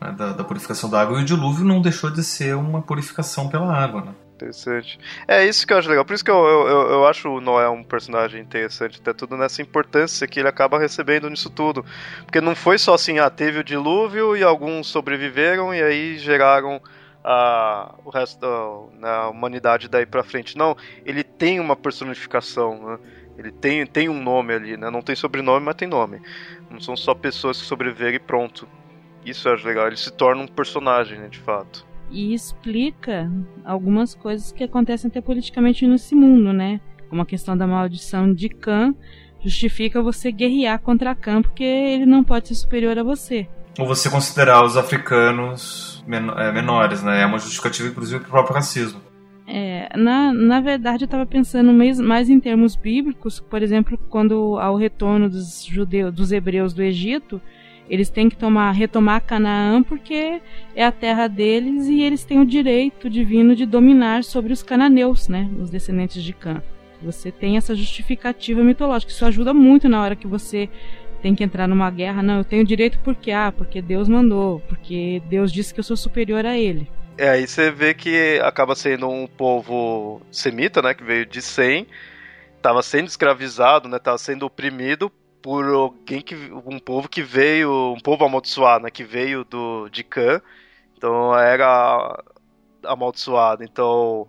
né, 0.01 0.13
da, 0.13 0.33
da, 0.33 0.45
purificação 0.45 0.91
da 0.91 1.01
água. 1.01 1.19
E 1.19 1.23
o 1.23 1.25
dilúvio 1.25 1.65
não 1.65 1.81
deixou 1.81 2.11
de 2.11 2.23
ser 2.23 2.55
uma 2.55 2.83
purificação 2.83 3.49
pela 3.49 3.75
água, 3.75 4.03
né? 4.03 4.13
Interessante. 4.37 4.99
É 5.27 5.47
isso 5.47 5.67
que 5.67 5.73
eu 5.73 5.79
acho 5.79 5.89
legal. 5.89 6.05
Por 6.05 6.13
isso 6.13 6.25
que 6.25 6.31
eu, 6.31 6.37
eu, 6.37 6.91
eu 6.91 7.07
acho 7.07 7.29
o 7.29 7.41
Noé 7.41 7.69
um 7.71 7.83
personagem 7.83 8.41
interessante, 8.41 9.01
até 9.01 9.15
tudo 9.15 9.35
nessa 9.35 9.63
importância 9.63 10.27
que 10.29 10.39
ele 10.39 10.49
acaba 10.49 10.79
recebendo 10.79 11.31
nisso 11.31 11.49
tudo. 11.49 11.85
Porque 12.23 12.41
não 12.41 12.55
foi 12.55 12.77
só 12.77 12.95
assim, 12.95 13.19
ah, 13.19 13.31
teve 13.31 13.61
o 13.61 13.65
dilúvio 13.65 14.37
e 14.37 14.43
alguns 14.43 14.89
sobreviveram 14.89 15.75
e 15.75 15.83
aí 15.83 16.19
geraram 16.19 16.83
a, 17.25 17.95
o 18.05 18.11
resto 18.11 18.39
da 18.39 18.99
né, 18.99 19.31
humanidade 19.31 19.89
daí 19.89 20.05
pra 20.05 20.23
frente. 20.23 20.57
Não, 20.59 20.77
ele 21.07 21.25
tem 21.25 21.59
uma 21.59 21.75
personificação, 21.75 22.91
né? 22.91 22.99
Ele 23.39 23.51
tem, 23.51 23.87
tem 23.87 24.09
um 24.09 24.23
nome 24.23 24.53
ali, 24.53 24.77
né? 24.77 24.91
Não 24.91 25.01
tem 25.01 25.17
sobrenome, 25.17 25.65
mas 25.65 25.75
tem 25.77 25.89
nome. 25.89 26.21
Não 26.71 26.81
são 26.81 26.95
só 26.95 27.15
pessoas 27.15 27.61
que 27.61 27.67
sobreviveram 27.67 28.17
e 28.17 28.19
pronto. 28.19 28.69
Isso 29.25 29.49
eu 29.49 29.55
acho 29.55 29.67
legal, 29.67 29.87
ele 29.87 29.97
se 29.97 30.11
torna 30.11 30.43
um 30.43 30.47
personagem, 30.47 31.19
né, 31.19 31.29
de 31.29 31.39
fato. 31.39 31.87
E 32.11 32.33
explica 32.33 33.31
algumas 33.65 34.15
coisas 34.15 34.53
que 34.53 34.65
acontecem 34.65 35.09
até 35.09 35.21
politicamente 35.21 35.87
nesse 35.87 36.15
mundo, 36.15 36.53
né? 36.53 36.81
Como 37.09 37.23
a 37.23 37.27
questão 37.27 37.57
da 37.57 37.67
maldição 37.67 38.33
de 38.33 38.49
Khan 38.49 38.95
justifica 39.41 40.03
você 40.03 40.33
guerrear 40.33 40.81
contra 40.81 41.15
Khan 41.15 41.43
porque 41.43 41.65
ele 41.65 42.07
não 42.07 42.25
pode 42.25 42.49
ser 42.49 42.55
superior 42.55 42.99
a 42.99 43.03
você. 43.03 43.49
Ou 43.79 43.87
você 43.87 44.09
considerar 44.09 44.65
os 44.65 44.77
africanos 44.77 46.03
é, 46.09 46.53
menores, 46.53 47.03
né? 47.03 47.23
É 47.23 47.27
uma 47.27 47.39
justificativa, 47.39 47.89
inclusive, 47.89 48.21
para 48.21 48.29
o 48.29 48.31
próprio 48.31 48.55
racismo. 48.55 49.01
É, 49.47 49.97
na, 49.97 50.33
na 50.33 50.61
verdade, 50.61 51.05
eu 51.05 51.07
estava 51.07 51.25
pensando 51.25 51.73
mais, 51.73 52.01
mais 52.01 52.29
em 52.29 52.41
termos 52.41 52.75
bíblicos, 52.75 53.39
por 53.39 53.63
exemplo, 53.63 53.97
quando 54.09 54.59
ao 54.59 54.77
retorno 54.77 55.31
dos 55.31 55.65
judeus, 55.65 56.13
dos 56.13 56.33
hebreus 56.33 56.75
do 56.75 56.83
Egito, 56.83 57.41
eles 57.89 58.11
têm 58.11 58.29
que 58.29 58.37
tomar, 58.37 58.73
retomar 58.73 59.23
Canaã 59.23 59.83
porque 59.83 60.41
é 60.75 60.85
a 60.85 60.93
terra 60.93 61.29
deles 61.29 61.87
e 61.87 62.03
eles 62.03 62.25
têm 62.25 62.41
o 62.41 62.47
direito 62.47 63.09
divino 63.09 63.55
de 63.55 63.65
dominar 63.65 64.25
sobre 64.25 64.53
os 64.53 64.63
cananeus, 64.63 65.29
né, 65.29 65.49
os 65.61 65.71
descendentes 65.71 66.23
de 66.23 66.33
Cã. 66.33 66.63
Você 67.03 67.31
tem 67.31 67.57
essa 67.57 67.75
justificativa 67.75 68.63
mitológica. 68.63 69.13
Isso 69.13 69.25
ajuda 69.25 69.53
muito 69.53 69.89
na 69.89 70.03
hora 70.03 70.17
que 70.17 70.27
você 70.27 70.69
tem 71.21 71.35
que 71.35 71.45
entrar 71.45 71.69
numa 71.69 71.91
guerra. 71.91 72.23
Não, 72.23 72.39
eu 72.39 72.45
tenho 72.45 72.65
direito 72.65 72.99
porque 73.05 73.31
ah, 73.31 73.53
porque 73.53 73.83
Deus 73.83 74.09
mandou, 74.09 74.61
porque 74.69 75.23
Deus 75.29 75.53
disse 75.53 75.75
que 75.75 75.81
eu 75.81 75.85
sou 75.85 75.97
superior 75.97 76.47
a 76.47 76.57
ele. 76.57 76.89
É, 77.19 77.31
aí 77.31 77.47
você 77.47 77.71
vê 77.71 77.95
que 77.95 78.39
acaba 78.43 78.75
sendo 78.75 79.09
um 79.09 79.27
povo 79.27 80.21
semita, 80.31 80.83
né, 80.83 80.95
que 80.95 81.03
veio 81.03 81.25
de 81.25 81.41
Sem, 81.41 81.87
estava 82.57 82.83
sendo 82.83 83.09
escravizado, 83.09 83.89
né, 83.89 83.97
estava 83.97 84.19
sendo 84.19 84.45
oprimido 84.45 85.11
por 85.47 85.65
alguém 85.65 86.21
que 86.21 86.35
um 86.35 86.81
povo 86.81 87.09
que 87.09 87.23
veio, 87.23 87.95
um 87.97 88.01
povo 88.01 88.25
amaldiçoado, 88.25 88.83
né, 88.83 88.91
que 88.91 89.05
veio 89.05 89.45
do 89.45 89.89
de 89.91 90.03
Khan. 90.03 90.43
Então 90.97 91.39
era 91.39 92.21
amaldiçoado. 92.83 93.63
Então 93.63 94.27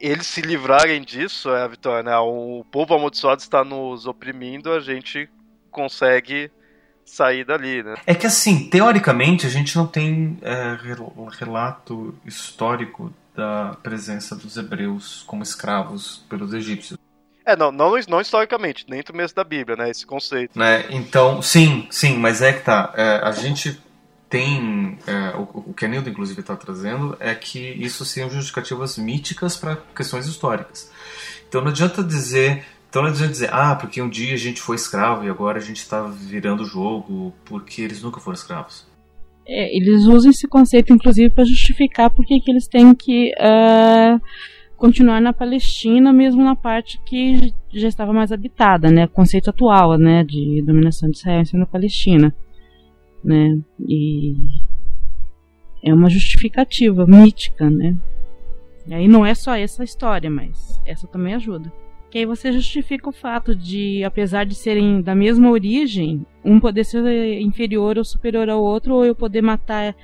eles 0.00 0.26
se 0.26 0.40
livrarem 0.40 1.02
disso 1.02 1.50
é 1.50 1.62
a 1.62 1.68
vitória, 1.68 2.02
né? 2.02 2.18
O 2.18 2.66
povo 2.68 2.94
amaldiçoado 2.94 3.42
está 3.42 3.62
nos 3.62 4.06
oprimindo, 4.06 4.72
a 4.72 4.80
gente 4.80 5.30
consegue 5.70 6.50
sair 7.04 7.44
dali, 7.44 7.84
né? 7.84 7.94
É 8.04 8.12
que 8.12 8.26
assim, 8.26 8.68
teoricamente 8.68 9.46
a 9.46 9.50
gente 9.50 9.76
não 9.76 9.86
tem 9.86 10.36
é, 10.42 10.76
relato 11.38 12.12
histórico 12.26 13.14
da 13.36 13.76
presença 13.84 14.34
dos 14.34 14.56
hebreus 14.56 15.22
como 15.28 15.44
escravos 15.44 16.24
pelos 16.28 16.52
egípcios. 16.52 16.98
É, 17.46 17.54
não, 17.54 17.70
não, 17.70 17.94
não 18.08 18.20
historicamente, 18.20 18.86
dentro 18.88 19.14
mesmo 19.14 19.36
da 19.36 19.44
Bíblia, 19.44 19.76
né? 19.76 19.90
Esse 19.90 20.06
conceito. 20.06 20.58
Né? 20.58 20.86
Então, 20.90 21.42
sim, 21.42 21.86
sim, 21.90 22.16
mas 22.16 22.40
é 22.40 22.52
que 22.54 22.60
tá. 22.60 22.92
É, 22.96 23.20
a 23.22 23.32
gente 23.32 23.78
tem. 24.30 24.98
É, 25.06 25.36
o, 25.36 25.70
o 25.70 25.74
que 25.74 25.84
a 25.84 25.88
Nilda, 25.88 26.08
inclusive, 26.08 26.40
está 26.40 26.56
trazendo 26.56 27.16
é 27.20 27.34
que 27.34 27.58
isso 27.58 28.04
são 28.04 28.30
justificativas 28.30 28.96
míticas 28.96 29.56
para 29.56 29.76
questões 29.94 30.26
históricas. 30.26 30.90
Então 31.46 31.60
não 31.60 31.68
adianta 31.68 32.02
dizer. 32.02 32.64
Então 32.88 33.02
não 33.02 33.10
adianta 33.10 33.32
dizer, 33.32 33.50
ah, 33.52 33.74
porque 33.74 34.00
um 34.00 34.08
dia 34.08 34.34
a 34.34 34.38
gente 34.38 34.60
foi 34.60 34.76
escravo 34.76 35.24
e 35.24 35.28
agora 35.28 35.58
a 35.58 35.60
gente 35.60 35.78
está 35.78 36.02
virando 36.02 36.62
o 36.62 36.66
jogo 36.66 37.34
porque 37.44 37.82
eles 37.82 38.00
nunca 38.00 38.20
foram 38.20 38.36
escravos. 38.36 38.86
É, 39.46 39.76
eles 39.76 40.04
usam 40.04 40.30
esse 40.30 40.46
conceito, 40.46 40.92
inclusive, 40.92 41.28
para 41.28 41.44
justificar 41.44 42.08
porque 42.08 42.40
que 42.40 42.50
eles 42.50 42.66
têm 42.66 42.94
que. 42.94 43.32
Uh 43.38 44.53
continuar 44.84 45.18
na 45.18 45.32
Palestina, 45.32 46.12
mesmo 46.12 46.44
na 46.44 46.54
parte 46.54 47.00
que 47.06 47.54
já 47.72 47.88
estava 47.88 48.12
mais 48.12 48.30
habitada, 48.30 48.90
né? 48.90 49.06
O 49.06 49.08
conceito 49.08 49.48
atual, 49.48 49.96
né, 49.96 50.22
de 50.22 50.60
dominação 50.60 51.08
de 51.10 51.16
Israel 51.16 51.42
na 51.54 51.64
Palestina, 51.64 52.36
né? 53.24 53.58
E 53.88 54.34
é 55.82 55.94
uma 55.94 56.10
justificativa 56.10 57.06
mítica, 57.06 57.70
né? 57.70 57.96
E 58.86 58.92
aí 58.92 59.08
não 59.08 59.24
é 59.24 59.34
só 59.34 59.56
essa 59.56 59.82
história, 59.82 60.28
mas 60.28 60.78
essa 60.84 61.06
também 61.06 61.32
ajuda. 61.32 61.72
Que 62.10 62.18
aí 62.18 62.26
você 62.26 62.52
justifica 62.52 63.08
o 63.08 63.12
fato 63.12 63.56
de, 63.56 64.04
apesar 64.04 64.44
de 64.44 64.54
serem 64.54 65.00
da 65.00 65.14
mesma 65.14 65.50
origem, 65.50 66.26
um 66.44 66.60
poder 66.60 66.84
ser 66.84 67.40
inferior 67.40 67.96
ou 67.96 68.04
superior 68.04 68.50
ao 68.50 68.62
outro, 68.62 68.96
ou 68.96 69.06
eu 69.06 69.14
poder 69.14 69.40
matar 69.40 69.96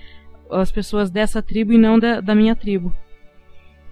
as 0.50 0.72
pessoas 0.72 1.10
dessa 1.10 1.42
tribo 1.42 1.74
e 1.74 1.78
não 1.78 1.98
da, 1.98 2.22
da 2.22 2.34
minha 2.34 2.56
tribo. 2.56 2.90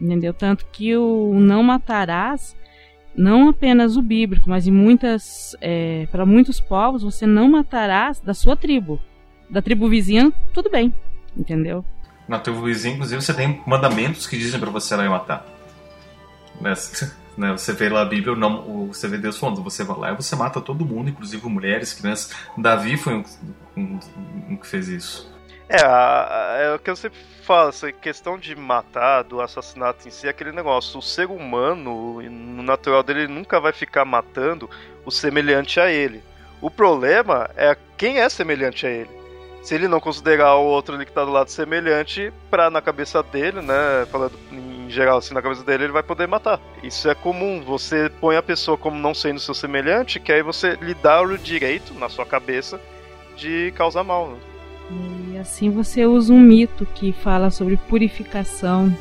Entendeu? 0.01 0.33
Tanto 0.33 0.65
que 0.67 0.97
o 0.97 1.35
não 1.41 1.63
matarás, 1.63 2.57
não 3.17 3.49
apenas 3.49 3.97
o 3.97 4.03
bíblico, 4.03 4.49
mas 4.49 4.67
em 4.67 4.71
muitas, 4.71 5.57
é, 5.61 6.07
para 6.11 6.25
muitos 6.25 6.61
povos, 6.61 7.03
você 7.03 7.27
não 7.27 7.51
matarás 7.51 8.21
da 8.21 8.33
sua 8.33 8.57
tribo. 8.57 9.01
Da 9.51 9.61
tribo 9.61 9.89
vizinha, 9.89 10.33
tudo 10.55 10.71
bem, 10.71 10.95
entendeu? 11.37 11.85
Na 12.29 12.39
tribo 12.39 12.63
vizinha, 12.63 12.95
inclusive, 12.95 13.21
você 13.21 13.35
tem 13.35 13.61
mandamentos 13.67 14.27
que 14.27 14.39
dizem 14.39 14.61
para 14.61 14.71
você 14.71 14.97
não 14.97 15.11
matar. 15.11 15.45
Né? 16.61 16.75
né? 17.37 17.53
Você 17.53 17.73
vê 17.73 17.89
lá 17.89 18.03
a 18.03 18.05
Bíblia, 18.05 18.37
não, 18.37 18.87
você 18.87 19.09
vê 19.09 19.19
Deus 19.19 19.37
falando, 19.37 19.63
você 19.65 19.83
vai 19.83 19.99
lá 19.99 20.13
e 20.13 20.17
você 20.17 20.37
mata 20.37 20.61
todo 20.61 20.85
mundo, 20.85 21.11
inclusive 21.11 21.45
mulheres, 21.49 21.93
crianças. 21.95 22.33
Davi 22.57 22.97
foi 22.97 23.15
um, 23.15 23.25
um, 23.77 23.99
um 24.51 24.57
que 24.57 24.67
fez 24.67 24.89
isso. 24.89 25.38
É, 25.69 26.65
é 26.65 26.75
o 26.75 26.79
que 26.79 26.91
eu 26.91 26.97
sempre 26.97 27.19
falo, 27.43 27.69
essa 27.69 27.93
questão 27.93 28.39
de 28.39 28.55
matar, 28.57 29.23
do 29.25 29.41
assassinato 29.41 30.09
em 30.09 30.11
si, 30.11 30.27
é 30.27 30.31
aquele 30.31 30.53
negócio. 30.53 30.99
O 30.99 31.03
ser 31.03 31.27
humano, 31.27 32.23
no 32.23 32.63
natural 32.63 33.03
dele, 33.03 33.27
nunca 33.29 33.61
vai 33.61 33.73
ficar 33.73 34.05
matando 34.05 34.69
o 35.05 35.11
semelhante 35.11 35.79
a 35.81 35.91
ele. 35.91 36.23
O 36.61 36.71
problema 36.71 37.51
é 37.57 37.77
quem 37.97 38.19
é 38.21 38.29
semelhante 38.29 38.87
a 38.87 38.91
ele. 38.91 39.11
se 39.63 39.75
ele 39.75 39.89
não 39.89 40.01
considerar 40.01 40.55
o 40.57 40.65
outro 40.65 40.95
ali 40.95 41.05
que 41.05 41.13
tá 41.13 41.25
do 41.25 41.31
lado 41.31 41.51
semelhante, 41.51 42.33
pra 42.51 42.71
na 42.71 42.81
cabeça 42.81 43.23
dele, 43.23 43.61
né, 43.61 44.07
falando 44.11 44.33
em 44.51 44.89
geral 44.89 45.19
assim, 45.19 45.35
na 45.35 45.43
cabeça 45.43 45.63
dele, 45.63 45.85
ele 45.85 45.93
vai 45.93 46.03
poder 46.03 46.27
matar. 46.27 46.59
Isso 46.83 47.09
é 47.09 47.15
comum, 47.15 47.63
você 47.63 48.11
põe 48.21 48.37
a 48.37 48.43
pessoa 48.43 48.79
como 48.79 48.99
não 48.99 49.15
sendo 49.15 49.41
seu 49.41 49.55
semelhante, 49.55 50.21
que 50.21 50.33
aí 50.33 50.43
você 50.43 50.73
lhe 50.81 50.95
dá 50.95 51.21
o 51.21 51.37
direito, 51.37 51.93
na 51.95 52.09
sua 52.09 52.25
cabeça, 52.25 52.81
de 53.37 53.73
causar 53.77 54.05
mal. 54.05 54.29
Né? 54.29 54.39
Assim 55.39 55.71
você 55.71 56.05
usa 56.05 56.33
um 56.33 56.41
mito 56.41 56.87
que 56.95 57.13
fala 57.13 57.51
sobre 57.51 57.77
purificação. 57.77 58.95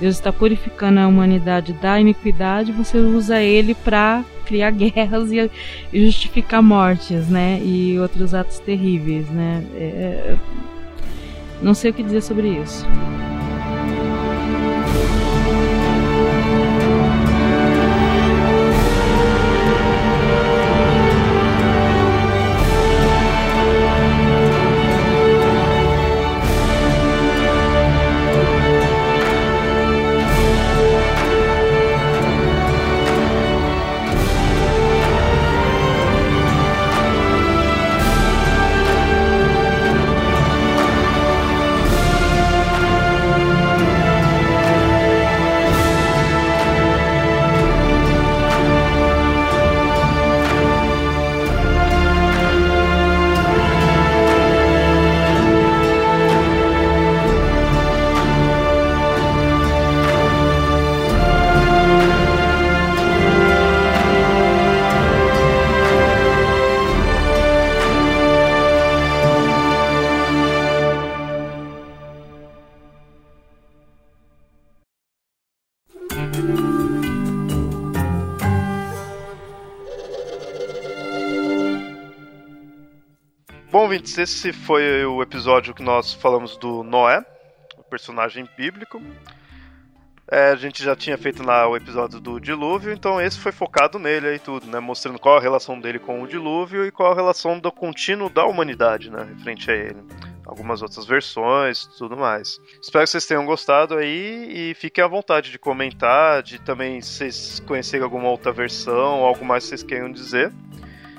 Deus 0.00 0.16
está 0.16 0.32
purificando 0.32 1.00
a 1.00 1.06
humanidade 1.06 1.72
da 1.74 1.98
iniquidade, 2.00 2.72
você 2.72 2.98
usa 2.98 3.40
ele 3.40 3.74
para 3.74 4.24
criar 4.44 4.70
guerras 4.72 5.30
e 5.32 5.50
justificar 5.92 6.62
mortes, 6.62 7.28
né? 7.28 7.60
E 7.62 7.98
outros 7.98 8.34
atos 8.34 8.58
terríveis, 8.58 9.28
né? 9.30 9.64
É, 9.74 9.84
é... 9.84 10.36
Não 11.62 11.72
sei 11.72 11.90
o 11.90 11.94
que 11.94 12.02
dizer 12.02 12.22
sobre 12.22 12.48
isso. 12.48 12.84
Ouvintes, 84.06 84.18
esse 84.18 84.52
foi 84.52 85.04
o 85.04 85.20
episódio 85.20 85.74
que 85.74 85.82
nós 85.82 86.12
falamos 86.12 86.56
do 86.56 86.84
Noé, 86.84 87.24
o 87.76 87.82
personagem 87.82 88.48
bíblico. 88.56 89.02
É, 90.30 90.50
a 90.50 90.56
gente 90.56 90.82
já 90.82 90.94
tinha 90.94 91.16
feito 91.18 91.42
lá 91.44 91.68
o 91.68 91.76
episódio 91.76 92.20
do 92.20 92.40
dilúvio, 92.40 92.92
então 92.92 93.20
esse 93.20 93.38
foi 93.38 93.52
focado 93.52 93.98
nele 93.98 94.34
e 94.34 94.38
tudo, 94.38 94.66
né? 94.66 94.80
Mostrando 94.80 95.18
qual 95.18 95.36
a 95.36 95.40
relação 95.40 95.80
dele 95.80 95.98
com 95.98 96.22
o 96.22 96.26
dilúvio 96.26 96.84
e 96.84 96.90
qual 96.90 97.12
a 97.12 97.14
relação 97.14 97.58
do 97.58 97.70
contínuo 97.70 98.28
da 98.28 98.44
humanidade, 98.44 99.10
né? 99.10 99.26
Frente 99.42 99.70
a 99.70 99.74
ele. 99.74 100.02
Algumas 100.44 100.82
outras 100.82 101.04
versões 101.04 101.86
tudo 101.98 102.16
mais. 102.16 102.60
Espero 102.80 103.04
que 103.04 103.10
vocês 103.10 103.26
tenham 103.26 103.44
gostado 103.44 103.96
aí 103.96 104.70
e 104.70 104.74
fiquem 104.74 105.02
à 105.02 105.08
vontade 105.08 105.50
de 105.50 105.58
comentar, 105.58 106.42
de 106.42 106.60
também 106.60 107.00
se 107.00 107.10
vocês 107.10 107.60
conhecerem 107.60 108.04
alguma 108.04 108.28
outra 108.28 108.52
versão, 108.52 109.24
algo 109.24 109.44
mais 109.44 109.64
que 109.64 109.70
vocês 109.70 109.82
queiram 109.82 110.10
dizer. 110.10 110.52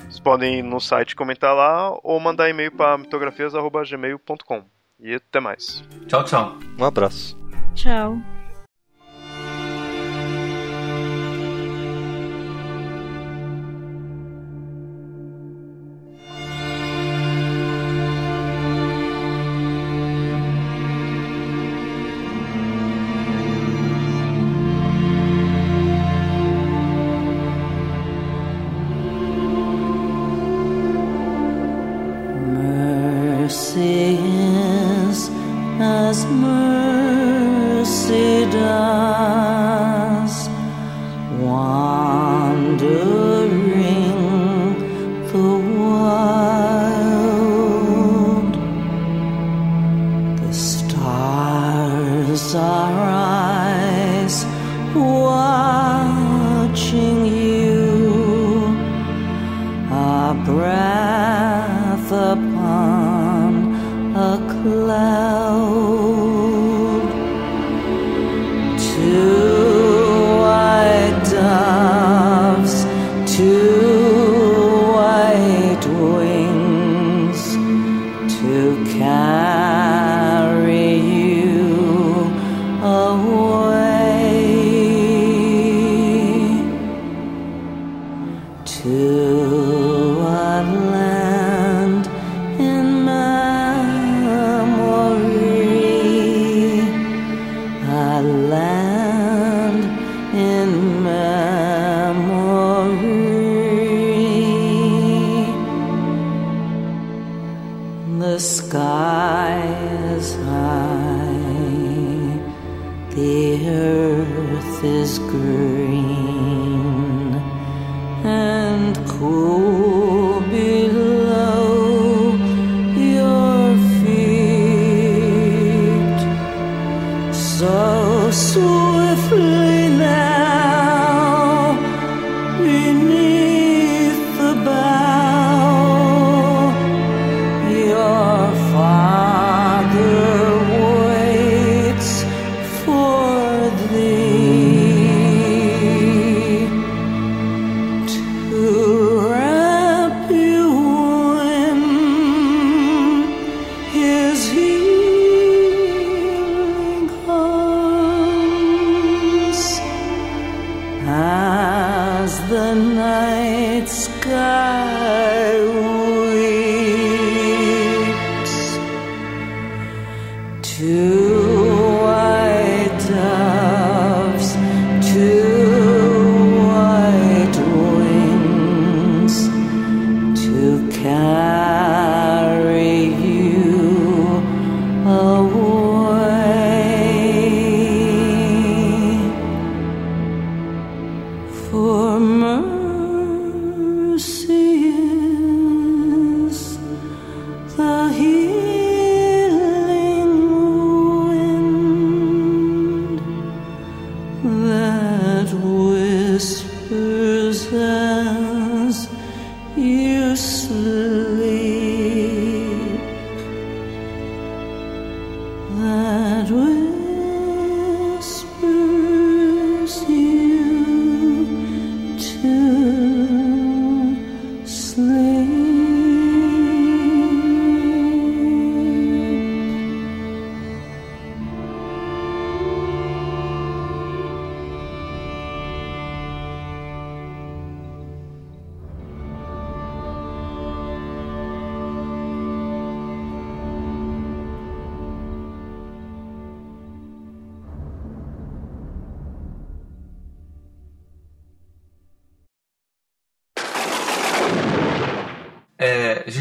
Vocês 0.08 0.20
podem 0.20 0.60
ir 0.60 0.64
no 0.64 0.80
site 0.80 1.16
comentar 1.16 1.54
lá 1.54 1.92
ou 2.02 2.20
mandar 2.20 2.50
e-mail 2.50 2.72
para 2.72 2.98
mitografias.gmail.com. 2.98 4.64
E 5.00 5.14
até 5.14 5.40
mais. 5.40 5.84
Tchau, 6.08 6.24
tchau. 6.24 6.58
Um 6.80 6.86
abraço. 6.86 7.38
Tchau. 7.76 8.18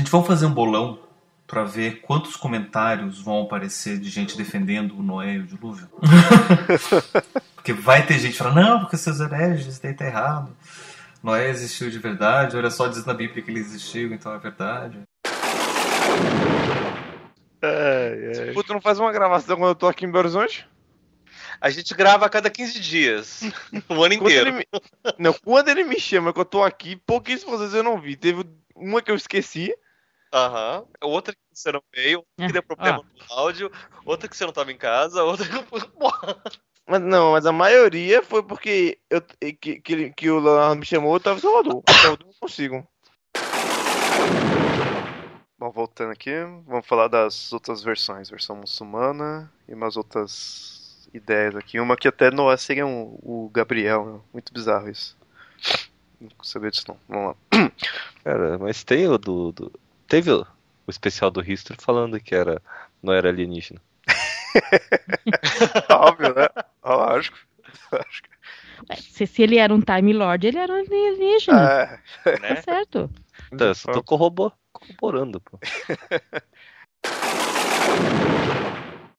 Gente, 0.07 0.13
vamos 0.13 0.27
fazer 0.29 0.47
um 0.47 0.53
bolão 0.53 1.01
pra 1.47 1.65
ver 1.65 2.01
quantos 2.01 2.37
comentários 2.37 3.21
vão 3.21 3.43
aparecer 3.43 3.99
de 3.99 4.09
gente 4.09 4.37
defendendo 4.37 4.97
o 4.97 5.03
Noé 5.03 5.35
e 5.35 5.39
o 5.39 5.47
dilúvio. 5.47 5.89
porque 7.55 7.73
vai 7.73 8.07
ter 8.07 8.19
gente 8.19 8.37
falando, 8.37 8.61
não, 8.61 8.81
porque 8.81 8.97
seus 8.97 9.21
hereges, 9.21 9.67
isso 9.67 9.83
daí 9.83 9.95
tá 9.95 10.07
errado. 10.07 10.57
Noé 11.23 11.51
existiu 11.51 11.91
de 11.91 11.99
verdade, 11.99 12.57
olha 12.57 12.71
só, 12.71 12.87
diz 12.87 13.05
na 13.05 13.15
Bíblia 13.15 13.43
que 13.43 13.51
ele 13.51 13.61
existiu, 13.61 14.13
então 14.13 14.33
é 14.33 14.39
verdade. 14.39 15.01
É, 17.63 18.49
é. 18.49 18.53
Puta, 18.53 18.73
não 18.73 18.81
faz 18.81 19.01
uma 19.01 19.11
gravação 19.11 19.57
quando 19.57 19.71
eu 19.71 19.75
tô 19.75 19.89
aqui 19.89 20.05
em 20.05 20.11
Belo 20.11 20.25
Horizonte? 20.25 20.69
A 21.61 21.71
gente 21.71 21.95
grava 21.95 22.27
a 22.27 22.29
cada 22.29 22.51
15 22.51 22.79
dias. 22.79 23.41
O 23.89 24.05
ano 24.05 24.17
Quando 24.19 24.31
inteiro. 24.31 24.49
ele 24.49 24.59
me... 24.59 24.67
Não, 25.19 25.33
quando 25.33 25.69
ele 25.69 25.83
me 25.83 25.99
chama 25.99 26.33
que 26.33 26.39
eu 26.39 26.45
tô 26.45 26.63
aqui, 26.63 26.97
pouquíssimas 26.97 27.61
vezes 27.61 27.75
eu 27.75 27.83
não 27.83 28.01
vi. 28.01 28.15
Teve 28.15 28.45
uma 28.75 29.01
que 29.01 29.11
eu 29.11 29.17
esqueci. 29.17 29.75
Aham. 30.33 30.85
Outra 31.03 31.33
que 31.35 31.41
você 31.53 31.73
não 31.73 31.83
veio, 31.95 32.19
outra 32.19 32.47
que 32.47 32.53
deu 32.53 32.63
problema 32.63 32.99
no 32.99 33.35
áudio, 33.35 33.71
outra 34.05 34.29
que 34.29 34.37
você 34.37 34.45
não 34.45 34.53
tava 34.53 34.73
em 34.73 34.77
casa, 34.77 35.23
outra 35.23 35.47
que. 35.47 35.55
Mas 36.89 37.03
não, 37.03 37.33
mas 37.33 37.45
a 37.45 37.51
maioria 37.51 38.23
foi 38.23 38.45
porque 38.45 38.97
eu, 39.11 39.21
que, 39.21 39.81
que, 39.81 40.11
que 40.11 40.31
o 40.31 40.39
Leonardo 40.39 40.77
me 40.77 40.87
chamou, 40.87 41.15
eu 41.15 41.21
tava 41.21 41.37
em 41.37 41.43
Salvador. 41.43 41.83
Salvador 41.89 42.19
eu 42.23 42.27
não 42.27 42.33
consigo. 42.41 42.87
Bom, 45.59 45.71
voltando 45.73 46.13
aqui, 46.13 46.31
vamos 46.65 46.87
falar 46.87 47.09
das 47.09 47.53
outras 47.53 47.83
versões. 47.83 48.31
Versão 48.31 48.55
muçulmana 48.55 49.53
e 49.69 49.75
umas 49.75 49.97
outras 49.97 51.09
ideias 51.13 51.57
aqui. 51.57 51.81
Uma 51.81 51.97
que 51.97 52.07
até 52.07 52.31
Noé 52.31 52.57
seria 52.57 52.87
um, 52.87 53.19
o 53.21 53.51
Gabriel, 53.53 54.07
né? 54.07 54.21
muito 54.33 54.53
bizarro 54.53 54.89
isso. 54.89 55.17
Não 56.21 56.31
sabia 56.45 56.71
disso 56.71 56.85
não. 56.87 56.99
Vamos 57.09 57.37
lá. 57.53 57.73
Cara, 58.23 58.59
mas 58.59 58.85
tem 58.85 59.09
o 59.09 59.19
do. 59.19 59.51
do- 59.51 59.73
Teve 60.09 60.31
o, 60.33 60.43
o 60.87 60.91
especial 60.91 61.31
do 61.31 61.41
History 61.43 61.79
falando 61.81 62.21
que 62.21 62.35
era, 62.35 62.61
não 63.03 63.13
era 63.13 63.29
alienígena. 63.29 63.81
Óbvio, 65.91 66.35
né? 66.35 66.49
Lógico. 66.85 67.37
Lógico. 67.93 68.29
Ué, 68.91 68.97
Se, 68.97 69.27
se 69.27 69.43
ele 69.43 69.59
era 69.59 69.75
um 69.75 69.81
Time 69.81 70.13
Lord, 70.13 70.47
ele 70.47 70.59
era 70.59 70.73
um 70.73 70.77
alienígena. 70.77 72.01
É, 72.25 72.39
Né? 72.41 72.55
Tá 72.55 72.63
certo. 72.63 73.11
Então, 73.53 73.69
eu 73.69 73.75
só 73.75 73.93
tô 73.93 74.03
corrobo- 74.03 74.53
corroborando, 74.73 75.41
pô. 75.41 75.59